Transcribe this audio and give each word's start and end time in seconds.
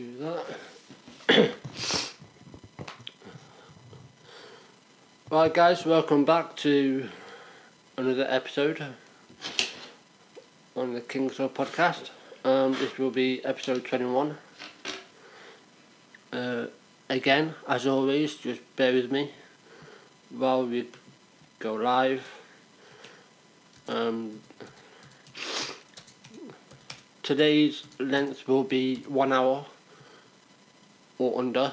Do 0.00 0.40
that. 1.28 1.28
right, 5.30 5.52
guys, 5.52 5.84
welcome 5.84 6.24
back 6.24 6.56
to 6.56 7.06
another 7.98 8.26
episode 8.26 8.82
on 10.74 10.94
the 10.94 11.02
King's 11.02 11.38
Road 11.38 11.52
podcast. 11.52 12.08
Um, 12.46 12.72
this 12.72 12.96
will 12.96 13.10
be 13.10 13.44
episode 13.44 13.84
21. 13.84 14.38
Uh, 16.32 16.68
again, 17.10 17.54
as 17.68 17.86
always, 17.86 18.36
just 18.36 18.62
bear 18.76 18.94
with 18.94 19.12
me 19.12 19.30
while 20.30 20.64
we 20.64 20.88
go 21.58 21.74
live. 21.74 22.26
Um, 23.86 24.40
today's 27.22 27.82
length 27.98 28.48
will 28.48 28.64
be 28.64 29.04
one 29.06 29.34
hour 29.34 29.66
or 31.20 31.38
under. 31.38 31.72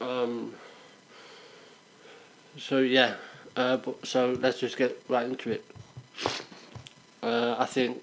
Um, 0.00 0.54
so 2.56 2.78
yeah, 2.78 3.16
uh, 3.54 3.76
but, 3.76 4.06
so 4.06 4.34
let's 4.40 4.58
just 4.58 4.78
get 4.78 5.02
right 5.10 5.26
into 5.26 5.50
it. 5.50 5.64
Uh, 7.22 7.54
I 7.58 7.66
think 7.66 8.02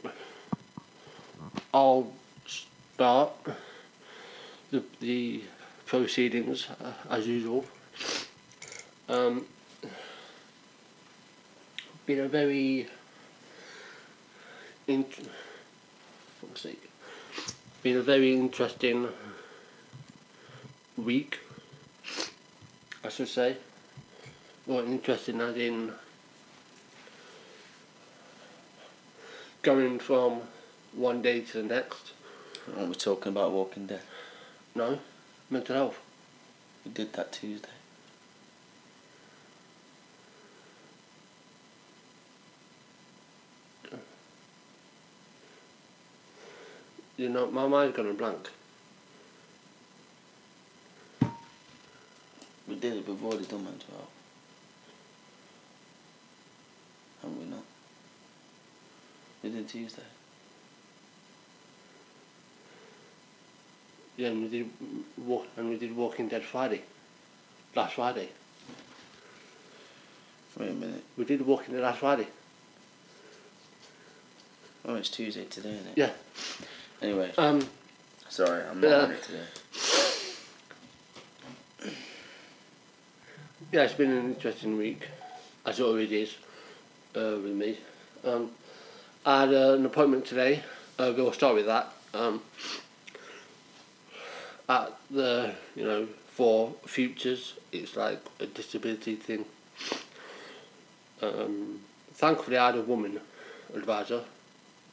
I'll 1.74 2.12
start 2.46 3.32
the, 4.70 4.84
the 5.00 5.42
proceedings 5.88 6.68
uh, 6.70 6.94
as 7.10 7.26
usual. 7.26 7.66
Um, 9.10 9.48
been 12.06 12.20
a 12.20 12.28
very 12.28 12.88
in, 14.88 15.04
sake, 16.54 16.87
been 17.84 17.98
a 17.98 18.02
very 18.02 18.34
interesting 18.34 19.08
week, 20.98 21.40
I 23.04 23.10
should 23.10 23.28
say. 23.28 23.58
Well, 24.66 24.86
interesting 24.86 25.40
as 25.42 25.56
in 25.56 25.94
going 29.62 30.00
from 30.00 30.42
one 30.94 31.22
day 31.22 31.42
to 31.42 31.62
the 31.62 31.64
next. 31.64 32.14
Aren't 32.76 32.90
we 32.90 32.96
talking 32.96 33.32
about 33.32 33.52
Walking 33.52 33.86
Dead? 33.86 34.02
No, 34.76 35.00
mental 35.50 35.76
health. 35.76 36.00
We 36.84 36.92
did 36.92 37.14
that 37.14 37.32
Tuesday. 37.32 37.77
You 47.18 47.30
know, 47.30 47.50
my 47.50 47.68
mind's 47.68 47.98
gone 47.98 48.16
blank. 48.16 48.50
We 52.68 52.76
did 52.76 52.94
it, 52.94 53.06
before 53.06 53.32
the 53.32 53.38
already 53.38 53.46
done 53.46 53.64
mental 53.64 53.90
health. 53.90 54.10
Haven't 57.22 57.40
we 57.40 57.46
not? 57.46 57.64
We 59.42 59.50
did 59.50 59.68
Tuesday. 59.68 60.04
Yeah, 64.18 64.30
and 64.30 64.44
we 64.44 64.50
did 64.50 64.70
walk, 65.18 65.48
and 65.58 65.70
we 65.70 65.78
did 65.78 65.96
Walking 65.96 66.28
Dead 66.28 66.44
Friday, 66.44 66.82
last 67.76 67.96
Friday. 67.96 68.30
Wait 70.60 70.70
a 70.70 70.74
minute. 70.74 71.04
We 71.18 71.26
did 71.26 71.46
Walking 71.46 71.74
Dead 71.74 71.84
last 71.84 72.00
Friday. 72.00 72.28
Oh, 74.86 74.96
it's 74.96 75.10
Tuesday 75.10 75.46
today, 75.46 75.74
isn't 75.74 75.88
it? 75.88 75.98
Yeah. 75.98 76.12
Anyway, 77.02 77.32
Um. 77.38 77.62
sorry, 78.30 78.64
I'm 78.64 78.82
not 78.82 78.90
Yeah. 78.90 79.04
on 79.04 79.12
it 79.12 79.24
today. 79.24 79.46
Yeah, 83.72 83.84
it's 83.84 83.94
been 83.94 84.12
an 84.12 84.34
interesting 84.34 84.78
week, 84.78 85.08
as 85.66 85.80
it 85.80 85.84
always 85.84 86.12
is, 86.12 86.36
uh, 87.16 87.38
with 87.42 87.54
me. 87.54 87.78
Um, 88.24 88.52
I 89.26 89.42
had 89.42 89.54
uh, 89.54 89.74
an 89.74 89.86
appointment 89.86 90.26
today. 90.26 90.64
Uh, 90.98 91.14
we'll 91.16 91.34
start 91.34 91.56
with 91.56 91.66
that. 91.66 91.92
Um, 92.14 92.42
at 94.70 94.92
the, 95.12 95.54
you 95.76 95.84
know, 95.84 96.08
for 96.30 96.74
futures, 96.86 97.54
it's 97.72 97.96
like 97.96 98.20
a 98.40 98.46
disability 98.46 99.16
thing. 99.16 99.46
Um, 101.22 101.82
thankfully, 102.14 102.58
I 102.58 102.68
had 102.68 102.76
a 102.76 102.82
woman 102.82 103.20
advisor. 103.76 104.24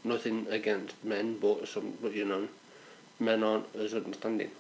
Nothing 0.05 0.47
against 0.51 1.03
men, 1.03 1.39
but 1.41 1.67
some, 1.67 1.95
but 2.03 2.15
you 2.15 2.27
know, 2.27 2.47
men 3.19 3.43
aren't 3.43 3.75
as 3.75 3.95
understanding, 3.95 4.51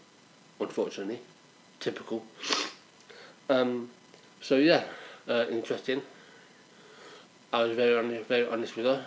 unfortunately. 0.58 1.20
Typical. 1.80 2.24
Um, 3.50 3.90
so 4.40 4.56
yeah, 4.56 4.84
uh, 5.28 5.44
interesting. 5.50 6.00
I 7.52 7.62
was 7.62 7.76
very 7.76 7.96
honest, 7.96 8.26
very 8.26 8.48
honest 8.48 8.76
with 8.76 8.86
her. 8.86 9.06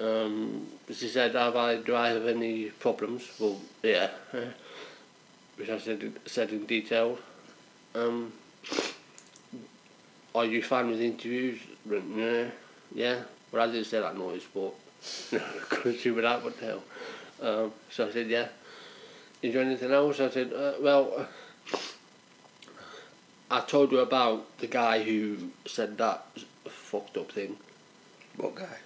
Um, 0.00 0.66
she 0.90 1.08
said, 1.08 1.34
"Have 1.34 1.56
I? 1.56 1.76
Do 1.76 1.94
I 1.94 2.08
have 2.08 2.26
any 2.26 2.70
problems?" 2.70 3.30
Well, 3.38 3.60
yeah, 3.82 4.10
which 5.56 5.68
I 5.68 5.78
said 5.78 6.12
said 6.26 6.50
in 6.50 6.66
detail. 6.66 7.18
Um, 7.94 8.32
are 10.34 10.46
you 10.46 10.62
fine 10.62 10.88
with 10.88 11.00
interviews? 11.00 11.60
Yeah, 11.88 12.46
yeah. 12.94 13.22
Well, 13.52 13.68
I 13.68 13.72
didn't 13.72 13.86
say 13.86 14.00
that 14.00 14.16
noise, 14.16 14.42
but 14.52 14.74
couldn't 15.68 16.00
see 16.00 16.10
with 16.10 16.24
that. 16.24 16.42
What 16.42 16.58
the 16.58 16.66
hell? 16.66 16.82
Um, 17.40 17.72
so 17.90 18.08
I 18.08 18.12
said, 18.12 18.28
"Yeah." 18.28 18.48
Is 19.42 19.52
there 19.52 19.62
anything 19.62 19.92
else? 19.92 20.18
I 20.20 20.30
said, 20.30 20.52
uh, 20.52 20.74
"Well." 20.80 21.28
I 23.52 23.60
told 23.60 23.92
you 23.92 23.98
about 23.98 24.56
the 24.60 24.66
guy 24.66 25.02
who 25.02 25.36
said 25.66 25.98
that 25.98 26.24
fucked 26.64 27.18
up 27.18 27.30
thing. 27.32 27.58
What 28.38 28.54
guy? 28.54 28.78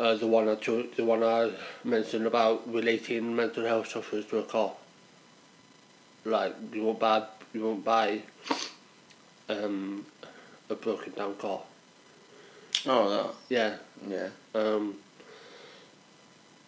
Uh, 0.00 0.16
the 0.16 0.26
one 0.26 0.48
I 0.48 0.56
told, 0.56 0.96
the 0.96 1.04
one 1.04 1.22
I 1.22 1.52
mentioned 1.84 2.26
about 2.26 2.68
relating 2.68 3.36
mental 3.36 3.64
health 3.64 3.86
sufferers 3.86 4.26
to 4.26 4.38
a 4.38 4.42
car. 4.42 4.72
Like 6.24 6.56
you 6.72 6.82
won't 6.82 6.98
buy 6.98 7.26
you 7.54 7.62
won't 7.62 7.84
buy 7.84 8.22
um, 9.48 10.04
a 10.68 10.74
broken 10.74 11.12
down 11.12 11.36
car. 11.36 11.60
Oh, 12.86 13.34
Yeah. 13.48 13.76
that. 14.08 14.32
Yeah. 14.54 14.60
Um, 14.60 14.96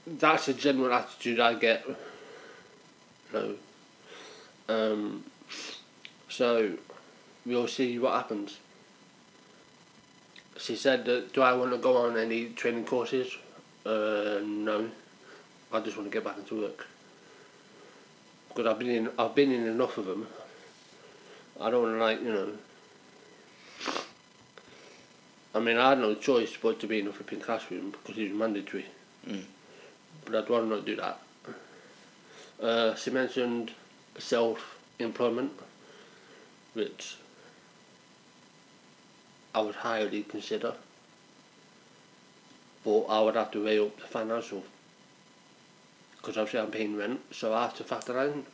that's 0.07 0.49
a 0.49 0.55
general 0.55 0.93
attitude 0.93 1.41
I 1.41 1.55
get. 1.55 1.85
No. 3.33 3.55
Um, 4.69 5.25
so 6.29 6.73
we'll 7.45 7.69
see 7.69 7.99
what 7.99 8.13
happens. 8.13 8.59
She 10.57 10.77
said, 10.77 11.05
that, 11.07 11.33
"Do 11.33 11.43
I 11.43 11.53
want 11.53 11.73
to 11.73 11.79
go 11.79 11.97
on 11.97 12.17
any 12.17 12.51
training 12.51 12.85
courses?" 12.87 13.37
Uh, 13.85 14.41
no. 14.45 14.91
I 15.73 15.81
just 15.81 15.97
want 15.97 16.09
to 16.11 16.15
get 16.17 16.25
back 16.25 16.39
into 16.39 16.61
work. 16.61 16.87
Because 18.49 18.67
I've 18.67 18.79
been 18.79 18.91
in, 18.91 19.11
I've 19.19 19.35
been 19.35 19.51
in 19.51 19.67
enough 19.67 19.99
of 19.99 20.07
them. 20.07 20.29
I 21.61 21.71
don't 21.71 21.83
want 21.83 21.97
to 21.97 22.01
like 22.05 22.21
you 22.23 22.33
know. 22.33 22.53
I 25.55 25.61
mean, 25.61 25.77
I 25.77 25.91
had 25.91 26.01
no 26.01 26.15
choice 26.17 26.57
but 26.61 26.81
to 26.81 26.89
be 26.89 26.99
in 26.99 27.07
a 27.07 27.13
flipping 27.13 27.41
classroom 27.41 27.93
because 27.93 28.19
it 28.19 28.31
was 28.31 28.39
mandatory. 28.39 28.87
Mm. 29.29 29.45
But 30.25 30.35
I'd 30.35 30.51
rather 30.51 30.67
not 30.67 30.85
do 30.85 30.97
that. 30.97 31.21
Uh, 32.61 32.95
she 32.97 33.11
mentioned 33.11 33.71
self-employment, 34.19 35.53
which 36.73 37.17
I 39.55 39.61
would 39.61 39.77
highly 39.77 40.25
consider. 40.25 40.75
But 42.85 43.03
I 43.03 43.21
would 43.23 43.37
have 43.37 43.53
to 43.53 43.65
weigh 43.65 43.79
up 43.79 43.97
the 44.01 44.07
financial. 44.07 44.65
Because 46.17 46.37
obviously 46.37 46.61
I'm 46.61 46.71
paying 46.71 46.97
rent, 46.97 47.21
so 47.31 47.55
I 47.55 47.63
have 47.63 47.77
to 47.77 47.85
factor 47.85 48.21
in. 48.23 48.45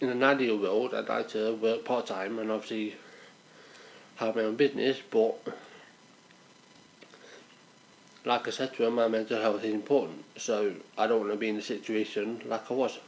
In 0.00 0.08
an 0.08 0.22
ideal 0.22 0.58
world, 0.58 0.94
I'd 0.94 1.08
like 1.08 1.28
to 1.30 1.54
work 1.54 1.84
part-time 1.84 2.38
and 2.40 2.50
obviously 2.50 2.96
have 4.16 4.36
my 4.36 4.42
own 4.42 4.56
business, 4.56 4.98
but 5.10 5.36
like 8.24 8.48
I 8.48 8.50
said 8.50 8.74
to 8.74 8.84
her, 8.84 8.90
my 8.90 9.08
mental 9.08 9.40
health 9.40 9.64
is 9.64 9.74
important. 9.74 10.24
So 10.36 10.74
I 10.96 11.06
don't 11.06 11.20
want 11.20 11.32
to 11.32 11.38
be 11.38 11.48
in 11.48 11.56
a 11.56 11.62
situation 11.62 12.42
like 12.46 12.70
I 12.70 12.74
was. 12.74 12.98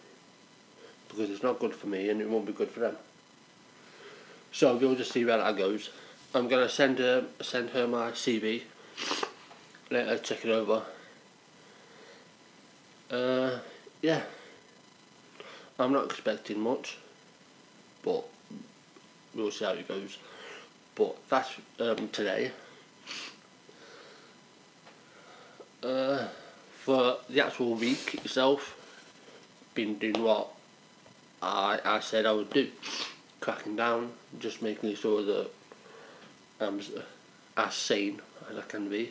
Because 1.09 1.31
it's 1.31 1.43
not 1.43 1.59
good 1.59 1.75
for 1.75 1.87
me 1.87 2.11
and 2.11 2.21
it 2.21 2.29
won't 2.29 2.47
be 2.47 2.53
good 2.53 2.71
for 2.71 2.81
them. 2.81 2.97
So 4.53 4.77
we'll 4.77 4.95
just 4.95 5.13
see 5.13 5.25
where 5.25 5.39
that 5.39 5.57
goes. 5.57 5.91
I'm 6.35 6.49
gonna 6.49 6.69
send 6.69 6.99
her 6.99 7.25
send 7.41 7.71
her 7.71 7.87
my 7.87 8.11
CV. 8.11 8.63
Let 9.91 10.09
her 10.09 10.19
check 10.19 10.45
it 10.45 10.51
over. 10.51 10.83
Uh, 13.11 13.59
yeah. 14.03 14.23
I'm 15.79 15.93
not 15.93 16.07
expecting 16.07 16.59
much, 16.61 16.99
but 18.03 18.25
we'll 19.35 19.51
see 19.51 19.65
how 19.65 19.73
it 19.73 19.87
goes. 19.87 20.19
But 20.97 21.17
that's 21.29 21.51
um, 21.79 22.09
today. 22.09 22.51
for 26.87 27.17
the 27.29 27.45
actual 27.45 27.75
week 27.75 28.15
itself, 28.15 28.77
been 29.75 29.99
doing 29.99 30.23
what 30.23 30.49
I 31.43 31.81
I 31.85 31.99
said 31.99 32.27
I 32.27 32.33
would 32.33 32.51
do, 32.51 32.71
cracking 33.41 33.75
down, 33.75 34.13
just 34.39 34.63
making 34.63 34.95
sure 34.95 35.23
that 35.23 35.51
I'm 36.61 36.81
as 37.57 37.75
sane 37.75 38.21
as 38.49 38.57
I 38.57 38.63
can 38.63 38.89
be. 38.89 39.11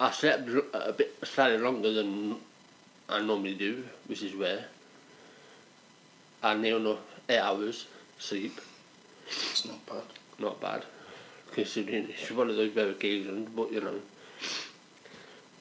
I 0.00 0.10
slept 0.10 0.48
a 0.72 0.92
bit 0.94 1.14
slightly 1.22 1.58
longer 1.58 1.92
than 1.92 2.36
I 3.08 3.20
normally 3.20 3.54
do, 3.54 3.84
which 4.06 4.22
is 4.22 4.32
rare. 4.32 4.64
I 6.42 6.54
near 6.54 6.78
enough 6.78 7.11
eight 7.32 7.38
hours 7.38 7.86
sleep, 8.18 8.60
It's 9.26 9.64
not 9.66 9.84
bad. 9.86 10.02
not 10.38 10.60
bad, 10.60 10.84
considering 11.52 12.08
it's 12.10 12.30
one 12.30 12.50
of 12.50 12.56
those 12.56 12.74
rare 12.74 12.90
occasions, 12.90 13.48
but 13.54 13.72
you 13.72 13.80
know. 13.80 14.00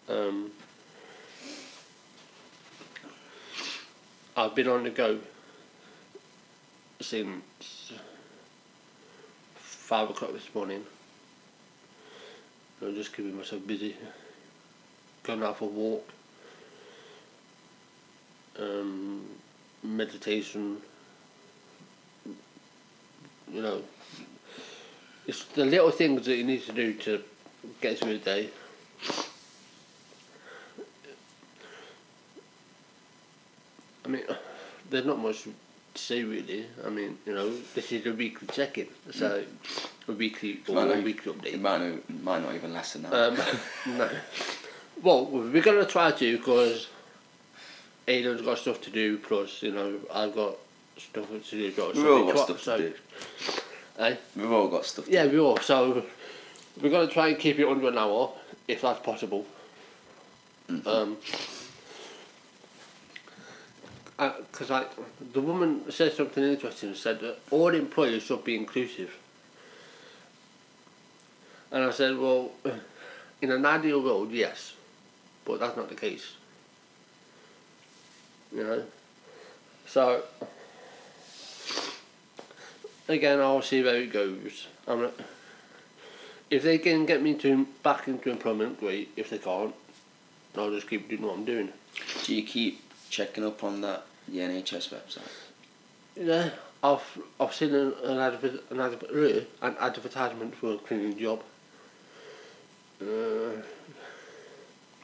Um, 0.09 0.51
I've 4.35 4.53
been 4.56 4.68
on 4.68 4.83
the 4.83 4.89
go 4.89 5.19
since 7.00 7.94
five 9.56 10.09
o'clock 10.09 10.33
this 10.33 10.53
morning. 10.53 10.83
I'm 12.81 12.95
just 12.95 13.15
keeping 13.15 13.38
myself 13.38 13.65
busy. 13.65 13.95
Going 15.24 15.44
out 15.44 15.57
for 15.57 15.65
a 15.65 15.67
walk. 15.67 16.09
Um, 18.59 19.24
meditation. 19.83 20.77
You 23.51 23.62
know, 23.62 23.81
it's 25.27 25.44
the 25.45 25.65
little 25.65 25.92
things 25.92 26.25
that 26.25 26.36
you 26.36 26.44
need 26.44 26.63
to 26.63 26.71
do 26.71 26.94
to 26.94 27.21
get 27.81 28.00
through 28.00 28.18
the 28.19 28.24
day. 28.24 28.50
I 34.06 34.07
mean, 34.07 34.24
there's 34.89 35.06
not 35.06 35.19
much 35.19 35.44
to 35.44 35.53
say 35.95 36.24
really. 36.24 36.65
I 36.86 36.89
mean, 36.89 37.18
you 37.25 37.33
know, 37.33 37.53
this 37.75 37.92
is 37.92 38.06
a 38.06 38.13
weekly 38.13 38.48
check-in, 38.51 38.88
so 39.12 39.44
a 40.07 40.12
weekly 40.12 40.62
or 40.68 40.94
a 40.94 41.01
weekly 41.01 41.33
update. 41.33 41.53
It 41.53 41.62
might 41.62 41.81
not, 41.81 42.24
might 42.24 42.44
not 42.44 42.56
even 42.56 42.74
last 42.74 42.94
than 42.94 43.03
that. 43.03 43.13
Um, 43.13 43.98
no. 43.98 44.09
Well, 45.03 45.25
we're 45.25 45.62
going 45.62 45.83
to 45.83 45.92
try 45.92 46.12
to 46.12 46.38
because 46.38 46.88
Aidan's 48.07 48.42
got 48.42 48.59
stuff 48.59 48.81
to 48.81 48.89
do, 48.89 49.18
plus, 49.18 49.62
you 49.62 49.71
know, 49.71 50.00
I've 50.13 50.33
got 50.36 50.57
stuff 50.97 51.27
to 51.27 51.71
do. 51.71 51.73
well. 51.77 51.93
We've 51.93 52.05
all 52.05 52.33
got 52.33 52.45
stuff 52.45 52.61
so- 52.61 52.77
to 52.77 52.89
do. 52.89 52.95
Eh? 53.99 54.15
We've 54.35 54.51
all 54.51 54.67
got 54.67 54.85
stuff 54.85 55.07
Yeah, 55.07 55.27
we 55.27 55.39
all. 55.39 55.57
So 55.57 56.03
we're 56.81 56.89
going 56.89 57.07
to 57.07 57.13
try 57.13 57.27
and 57.27 57.39
keep 57.39 57.59
it 57.59 57.67
under 57.67 57.89
an 57.89 57.97
hour, 57.97 58.31
if 58.67 58.81
that's 58.81 58.99
possible. 58.99 59.45
Mm-hmm. 60.69 60.88
Um, 60.88 61.17
because 64.17 64.69
like 64.69 64.89
the 65.33 65.41
woman 65.41 65.91
said 65.91 66.13
something 66.13 66.43
interesting. 66.43 66.93
Said 66.93 67.19
that 67.21 67.39
all 67.49 67.69
employers 67.69 68.23
should 68.23 68.43
be 68.43 68.55
inclusive. 68.55 69.11
And 71.71 71.83
I 71.83 71.91
said, 71.91 72.17
well, 72.17 72.51
in 73.41 73.51
an 73.51 73.65
ideal 73.65 74.03
world, 74.03 74.31
yes, 74.31 74.73
but 75.45 75.59
that's 75.59 75.75
not 75.75 75.89
the 75.89 75.95
case. 75.95 76.33
You 78.53 78.63
know. 78.63 78.83
So 79.88 80.23
again, 83.07 83.39
I'll 83.39 83.62
see 83.62 83.83
where 83.83 83.95
it 83.98 84.12
goes. 84.12 84.68
I'm 84.88 85.01
not, 85.03 85.13
if 86.50 86.63
they 86.63 86.77
can 86.77 87.06
get 87.06 87.21
me 87.21 87.33
to 87.36 87.65
back 87.83 88.07
into 88.07 88.30
employment, 88.30 88.80
great. 88.80 89.09
If 89.15 89.30
they 89.30 89.38
can't, 89.38 89.74
I'll 90.57 90.71
just 90.71 90.89
keep 90.89 91.09
doing 91.09 91.21
what 91.21 91.36
I'm 91.36 91.45
doing. 91.45 91.69
Do 92.25 92.36
you 92.36 92.44
keep 92.44 92.81
checking 93.09 93.45
up 93.45 93.63
on 93.63 93.81
that 93.81 94.06
the 94.27 94.39
NHS 94.39 94.89
website? 94.89 95.21
Yeah, 96.15 96.50
I've 96.83 97.18
I've 97.39 97.53
seen 97.53 97.74
an 97.74 97.94
an, 98.03 98.18
adver- 98.18 98.59
an, 98.69 98.80
adver- 98.80 99.45
an 99.62 99.75
advertisement 99.80 100.56
for 100.56 100.74
a 100.74 100.77
cleaning 100.77 101.18
job. 101.18 101.42
Uh, 103.01 103.62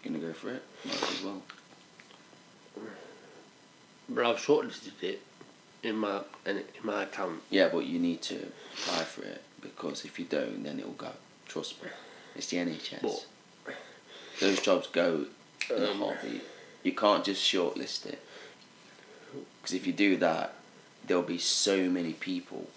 Gonna 0.03 0.19
go 0.19 0.31
for 0.33 0.49
it? 0.53 0.63
Might 0.85 1.01
as 1.11 1.23
well. 1.23 1.41
but 4.09 4.25
I've 4.25 4.37
shortlisted 4.37 5.01
it 5.01 5.21
in 5.87 5.95
my 5.97 6.21
in, 6.45 6.57
in 6.57 6.63
my 6.83 7.03
account. 7.03 7.41
Yeah, 7.49 7.69
but 7.69 7.85
you 7.85 7.99
need 7.99 8.21
to 8.23 8.35
apply 8.73 9.03
for 9.03 9.23
it 9.23 9.41
because 9.61 10.05
if 10.05 10.19
you 10.19 10.25
don't, 10.25 10.63
then 10.63 10.79
it'll 10.79 10.91
go. 10.91 11.11
Trust 11.47 11.81
me. 11.83 11.89
It's 12.35 12.47
the 12.47 12.57
NHS. 12.57 13.01
But- 13.01 13.25
Those 14.39 14.59
jobs 14.61 14.87
go 14.87 15.25
in 15.75 15.83
a 15.83 15.91
Um, 15.91 15.99
heartbeat. 15.99 16.43
You 16.83 16.91
can't 16.91 17.25
just 17.25 17.41
shortlist 17.43 18.05
it. 18.05 18.21
Because 19.61 19.73
if 19.73 19.87
you 19.87 19.93
do 19.93 20.15
that, 20.17 20.53
there'll 21.05 21.23
be 21.23 21.39
so 21.39 21.89
many 21.89 22.13
people. 22.13 22.69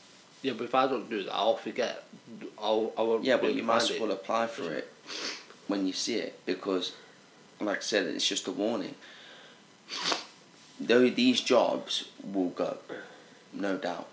Yeah, 0.42 0.54
but 0.56 0.64
if 0.64 0.74
I 0.74 0.86
don't 0.86 1.10
do 1.10 1.22
that, 1.24 1.34
I'll 1.34 1.56
forget. 1.56 2.04
I'll 2.58 2.92
I 2.96 3.02
won't. 3.02 3.24
Yeah, 3.24 3.36
but 3.36 3.54
you 3.54 3.62
might 3.62 3.82
as 3.82 4.00
well 4.00 4.10
apply 4.12 4.46
for 4.46 4.72
it 4.72 4.90
when 5.66 5.86
you 5.86 5.92
see 5.92 6.14
it 6.14 6.40
because, 6.46 6.92
like 7.60 7.78
I 7.78 7.80
said, 7.82 8.06
it's 8.06 8.26
just 8.26 8.48
a 8.48 8.52
warning. 8.52 8.94
Though 10.80 11.10
these 11.10 11.40
jobs 11.40 12.08
will 12.24 12.50
go, 12.50 12.78
no 13.52 13.76
doubt, 13.76 14.08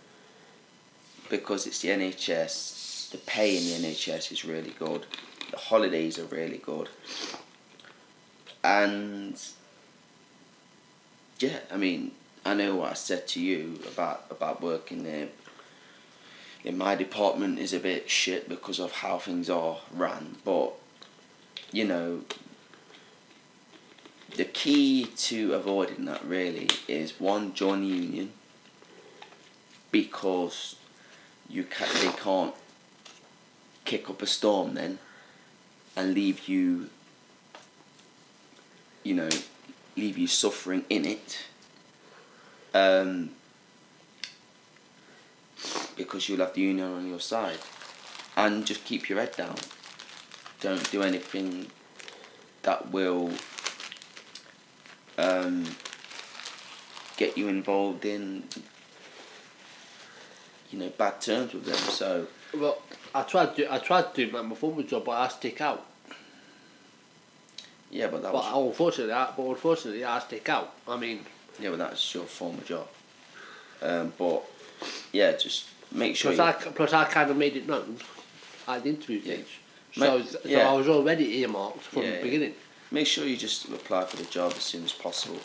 because 1.30 1.66
it's 1.66 1.82
the 1.82 1.90
NHS. 1.90 3.12
The 3.12 3.18
pay 3.20 3.56
in 3.58 3.82
the 3.82 3.88
NHS 3.88 4.32
is 4.34 4.44
really 4.44 4.76
good. 4.78 5.06
The 5.52 5.58
holidays 5.58 6.20
are 6.20 6.26
really 6.26 6.58
good, 6.58 6.90
and 8.64 9.42
yeah, 11.40 11.60
I 11.72 11.78
mean, 11.78 12.12
I 12.46 12.54
know 12.54 12.76
what 12.76 12.92
I 12.92 12.96
said 12.96 13.28
to 13.30 13.42
you 13.42 13.80
about 13.88 14.26
about 14.30 14.62
working 14.62 15.04
there 15.04 15.30
in 16.68 16.78
my 16.78 16.96
department 16.96 17.60
is 17.60 17.72
a 17.72 17.80
bit 17.80 18.10
shit 18.10 18.50
because 18.50 18.80
of 18.80 18.92
how 18.92 19.18
things 19.18 19.50
are 19.50 19.78
ran. 19.94 20.36
But 20.44 20.74
you 21.72 21.86
know, 21.86 22.22
the 24.36 24.46
key 24.46 25.06
to 25.16 25.54
avoiding 25.54 26.06
that 26.06 26.24
really 26.26 26.70
is 26.88 27.20
one 27.20 27.54
join 27.54 27.82
the 27.82 27.88
union 27.88 28.32
because 29.92 30.76
you 31.50 31.64
can 31.64 31.88
they 32.02 32.12
can't 32.12 32.54
kick 33.86 34.10
up 34.10 34.22
a 34.22 34.28
storm 34.28 34.74
then 34.74 35.00
and 35.96 36.14
leave 36.14 36.48
you 36.48 36.90
you 39.04 39.16
know 39.16 39.30
leave 39.96 40.18
you 40.18 40.28
suffering 40.28 40.84
in 40.90 41.06
it 41.06 41.46
um, 42.74 43.32
because 45.96 46.30
you'll 46.30 46.40
have 46.40 46.54
the 46.54 46.62
union 46.62 46.92
on 46.94 47.08
your 47.08 47.20
side. 47.20 47.60
And 48.36 48.66
just 48.66 48.86
keep 48.86 49.10
your 49.10 49.20
head 49.20 49.36
down. 49.36 49.56
Don't 50.62 50.90
do 50.92 51.02
anything 51.02 51.68
that 52.62 52.92
will 52.92 53.32
um, 55.18 55.66
get 57.18 57.38
you 57.38 57.48
involved 57.48 58.06
in, 58.06 58.44
you 60.72 60.80
know, 60.80 60.90
bad 60.90 61.22
terms 61.22 61.54
with 61.54 61.66
them. 61.66 61.76
So 61.78 62.28
Well, 62.54 62.82
I 63.16 63.24
tried 63.24 63.56
to 63.56 63.74
I 63.74 63.80
tried 63.80 64.14
to 64.14 64.26
do 64.26 64.44
my 64.44 64.56
former 64.56 64.84
job, 64.84 65.06
but 65.06 65.12
I 65.14 65.28
stick 65.30 65.62
out. 65.62 65.86
yeah, 67.90 68.08
but 68.08 68.22
that 68.22 68.32
But 68.32 68.44
was 68.54 68.70
unfortunately, 68.70 69.14
I, 69.14 69.32
but 69.36 69.44
unfortunately, 69.44 70.04
I 70.04 70.20
stick 70.20 70.48
out. 70.50 70.74
I 70.88 70.98
mean, 70.98 71.26
yeah, 71.60 71.70
but 71.72 71.80
that's 71.80 72.14
your 72.14 72.26
former 72.26 72.62
job. 72.64 72.88
Um, 73.82 74.14
but 74.18 74.44
yeah, 75.14 75.32
just 75.34 75.66
make 75.92 76.16
sure. 76.16 76.34
plus 76.34 76.56
I 76.66 76.70
plus 76.72 76.94
I 76.94 77.06
kind 77.06 77.32
of 77.32 77.38
made 77.38 77.56
it 77.56 77.68
known 77.68 77.98
at 78.68 78.84
the 78.84 78.90
interview 78.90 79.20
Yeah. 79.24 79.34
stage. 79.36 79.60
Ma- 79.96 80.06
So, 80.06 80.22
so 80.24 80.40
yeah. 80.46 80.70
I 80.70 80.74
was 80.74 80.88
already 80.90 81.40
earmarked 81.40 81.82
from 81.82 82.04
Yeah, 82.04 82.10
the 82.12 82.16
yeah. 82.18 82.22
beginning. 82.24 82.54
Make 82.92 83.08
sure 83.08 83.26
you 83.26 83.38
just 83.38 83.68
apply 83.70 84.06
for 84.06 84.18
the 84.18 84.26
job 84.26 84.54
as 84.56 84.64
soon 84.64 84.84
as 84.84 84.94
possible. 84.94 85.40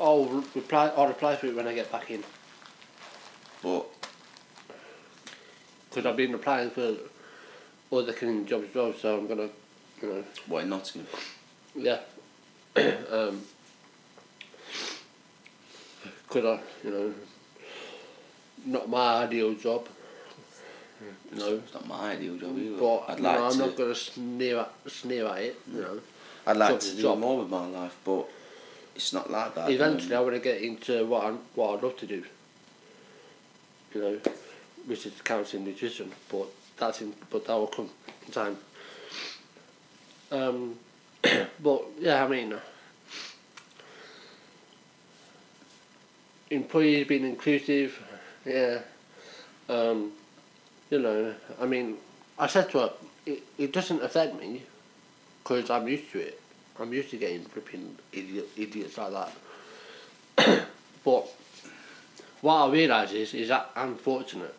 I'll 0.00 0.26
reply. 0.54 0.88
I'll 0.96 1.08
reply 1.08 1.36
for 1.36 1.46
it 1.46 1.56
when 1.56 1.66
I 1.66 1.74
get 1.74 1.90
back 1.90 2.10
in 2.10 2.22
But 3.62 3.86
because 5.88 6.04
I've 6.06 6.16
been 6.16 6.34
applying 6.34 6.70
for 6.70 6.94
other 7.92 8.12
kind 8.12 8.40
of 8.42 8.46
jobs 8.46 8.66
as 8.68 8.74
well. 8.74 8.92
So 9.00 9.16
I'm 9.18 9.26
gonna, 9.26 9.48
you 10.02 10.08
know, 10.08 10.24
why 10.46 10.64
not? 10.64 10.92
yeah. 11.74 12.00
um, 13.10 13.42
could 16.28 16.44
I, 16.44 16.60
you 16.84 16.90
know, 16.90 17.14
not 18.66 18.88
my 18.88 19.24
ideal 19.24 19.54
job. 19.54 19.86
No, 21.32 21.54
It's 21.56 21.74
not 21.74 21.86
my 21.86 22.12
ideal 22.12 22.36
job 22.36 22.58
either. 22.58 22.76
but 22.78 22.98
I'd 23.08 23.20
like 23.20 23.38
know, 23.38 23.44
I'm 23.46 23.52
to. 23.52 23.58
not 23.58 23.76
gonna 23.76 23.94
sneer 23.94 24.58
at 24.60 24.72
sneer 24.90 25.26
at 25.26 25.38
it. 25.42 25.60
You 25.72 25.80
know, 25.80 26.00
I'd 26.46 26.56
like 26.56 26.78
to 26.78 26.94
do 26.94 27.02
job. 27.02 27.18
more 27.18 27.38
with 27.38 27.50
my 27.50 27.66
life, 27.66 27.96
but 28.04 28.28
it's 28.94 29.12
not 29.12 29.30
like 29.30 29.54
that. 29.56 29.70
eventually 29.70 30.14
I 30.14 30.20
want 30.20 30.34
to 30.34 30.40
get 30.40 30.62
into 30.62 31.04
what 31.06 31.24
I 31.24 31.30
what 31.54 31.74
I'd 31.76 31.82
love 31.82 31.96
to 31.98 32.06
do. 32.06 32.24
You 33.94 34.00
know, 34.00 34.20
which 34.86 35.06
is 35.06 35.20
counselling 35.22 35.64
nutrition, 35.64 36.12
but 36.30 36.46
that's 36.76 37.00
in, 37.00 37.14
but 37.30 37.46
that 37.46 37.54
will 37.54 37.66
come 37.66 37.90
in 38.26 38.32
time. 38.32 38.56
Um, 40.30 40.76
but 41.62 41.84
yeah, 41.98 42.24
I 42.24 42.28
mean, 42.28 42.54
employees 46.50 47.06
being 47.08 47.24
inclusive, 47.24 48.00
yeah. 48.44 48.80
Um, 49.68 50.12
you 50.90 51.00
know, 51.00 51.34
I 51.60 51.66
mean, 51.66 51.96
I 52.38 52.46
said 52.46 52.70
to 52.70 52.78
her, 52.78 52.92
it, 53.24 53.42
it 53.58 53.72
doesn't 53.72 54.02
affect 54.02 54.38
me 54.38 54.62
because 55.46 55.70
I'm 55.70 55.86
used 55.86 56.10
to 56.10 56.18
it. 56.18 56.40
I'm 56.80 56.92
used 56.92 57.10
to 57.10 57.18
getting 57.18 57.42
flipping 57.42 57.96
idiot, 58.12 58.48
idiots 58.56 58.98
like 58.98 59.12
that. 59.12 60.66
but 61.04 61.28
what 62.40 62.54
I 62.54 62.72
realise 62.72 63.12
is, 63.12 63.32
is 63.32 63.48
that 63.48 63.70
I'm 63.76 63.94
fortunate. 63.94 64.54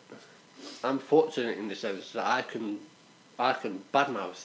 I'm 0.82 0.98
fortunate 0.98 1.58
in 1.58 1.68
the 1.68 1.74
sense 1.74 2.12
that 2.12 2.24
I 2.26 2.40
can, 2.40 2.78
I 3.38 3.52
can 3.52 3.82
badmouth. 3.92 4.44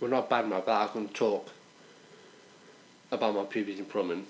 Well, 0.00 0.10
not 0.10 0.28
badmouth, 0.28 0.66
but 0.66 0.82
I 0.82 0.86
can 0.88 1.08
talk 1.08 1.48
about 3.10 3.34
my 3.34 3.44
previous 3.44 3.78
employment 3.78 4.26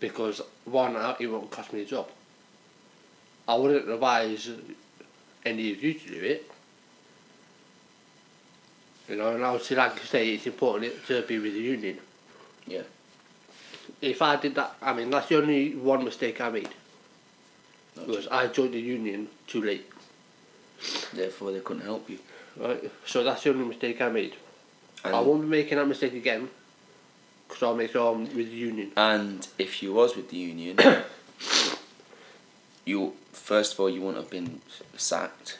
because 0.00 0.42
one, 0.64 0.96
it 1.20 1.26
won't 1.28 1.50
cost 1.52 1.72
me 1.72 1.82
a 1.82 1.84
job. 1.84 2.08
I 3.46 3.54
wouldn't 3.54 3.88
advise 3.88 4.50
any 5.46 5.70
of 5.72 5.82
you 5.82 5.94
to 5.94 6.08
do 6.08 6.20
it. 6.20 6.51
You 9.08 9.16
know, 9.16 9.34
and 9.34 9.42
obviously, 9.44 9.76
like 9.76 9.94
I 9.96 10.04
say, 10.04 10.28
it's 10.30 10.46
important 10.46 10.92
to 11.08 11.22
be 11.22 11.38
with 11.38 11.54
the 11.54 11.60
union. 11.60 11.98
Yeah. 12.66 12.82
If 14.00 14.22
I 14.22 14.36
did 14.36 14.54
that, 14.54 14.76
I 14.80 14.92
mean, 14.92 15.10
that's 15.10 15.28
the 15.28 15.38
only 15.38 15.74
one 15.74 16.04
mistake 16.04 16.40
I 16.40 16.50
made. 16.50 16.68
Not 17.96 18.06
Was 18.06 18.28
I 18.28 18.46
joined 18.46 18.74
the 18.74 18.80
union 18.80 19.28
too 19.46 19.62
late, 19.62 19.86
Therefore, 21.12 21.52
they 21.52 21.60
couldn't 21.60 21.82
help 21.84 22.08
you. 22.08 22.18
right? 22.56 22.90
So 23.06 23.22
that's 23.22 23.42
the 23.42 23.50
only 23.50 23.66
mistake 23.66 24.00
I 24.00 24.08
made. 24.08 24.34
And, 25.04 25.14
I 25.14 25.20
won't 25.20 25.42
be 25.42 25.48
making 25.48 25.78
that 25.78 25.86
mistake 25.86 26.14
again, 26.14 26.48
because 27.46 27.62
I'll 27.62 27.74
make 27.74 27.90
sure 27.90 28.14
I'm 28.14 28.22
with 28.22 28.50
the 28.50 28.56
union. 28.56 28.92
and 28.96 29.46
if 29.58 29.82
you 29.82 29.92
was 29.92 30.16
with 30.16 30.30
the 30.30 30.36
union, 30.36 30.78
you 32.84 33.14
first 33.32 33.74
of 33.74 33.80
all 33.80 33.90
you 33.90 34.00
wouldn't 34.00 34.22
have 34.22 34.30
been 34.30 34.60
sacked. 34.96 35.58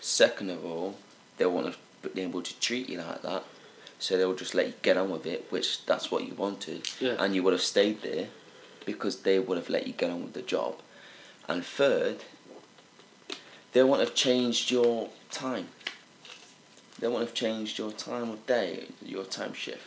Second 0.00 0.50
of 0.50 0.64
all, 0.64 0.96
they 1.36 1.46
wouldn't 1.46 1.74
have 1.74 1.82
been 2.02 2.18
able 2.18 2.42
to 2.42 2.58
treat 2.60 2.88
you 2.88 2.98
like 2.98 3.22
that. 3.22 3.44
So 3.98 4.16
they 4.16 4.24
will 4.24 4.34
just 4.36 4.54
let 4.54 4.66
you 4.68 4.74
get 4.82 4.96
on 4.96 5.10
with 5.10 5.26
it, 5.26 5.46
which 5.50 5.84
that's 5.84 6.10
what 6.10 6.24
you 6.24 6.34
wanted, 6.34 6.88
Yeah. 7.00 7.16
and 7.18 7.34
you 7.34 7.42
would 7.42 7.52
have 7.52 7.62
stayed 7.62 8.02
there 8.02 8.28
because 8.84 9.22
they 9.22 9.38
would 9.38 9.58
have 9.58 9.68
let 9.68 9.86
you 9.86 9.92
get 9.92 10.10
on 10.10 10.22
with 10.22 10.34
the 10.34 10.42
job. 10.42 10.80
And 11.48 11.64
third, 11.64 12.18
they 13.72 13.82
won't 13.82 14.00
have 14.00 14.14
changed 14.14 14.70
your 14.70 15.10
time. 15.30 15.68
They 16.98 17.08
won't 17.08 17.22
have 17.26 17.34
changed 17.34 17.78
your 17.78 17.90
time 17.92 18.30
of 18.30 18.46
day, 18.46 18.86
your 19.04 19.24
time 19.24 19.52
shift. 19.52 19.82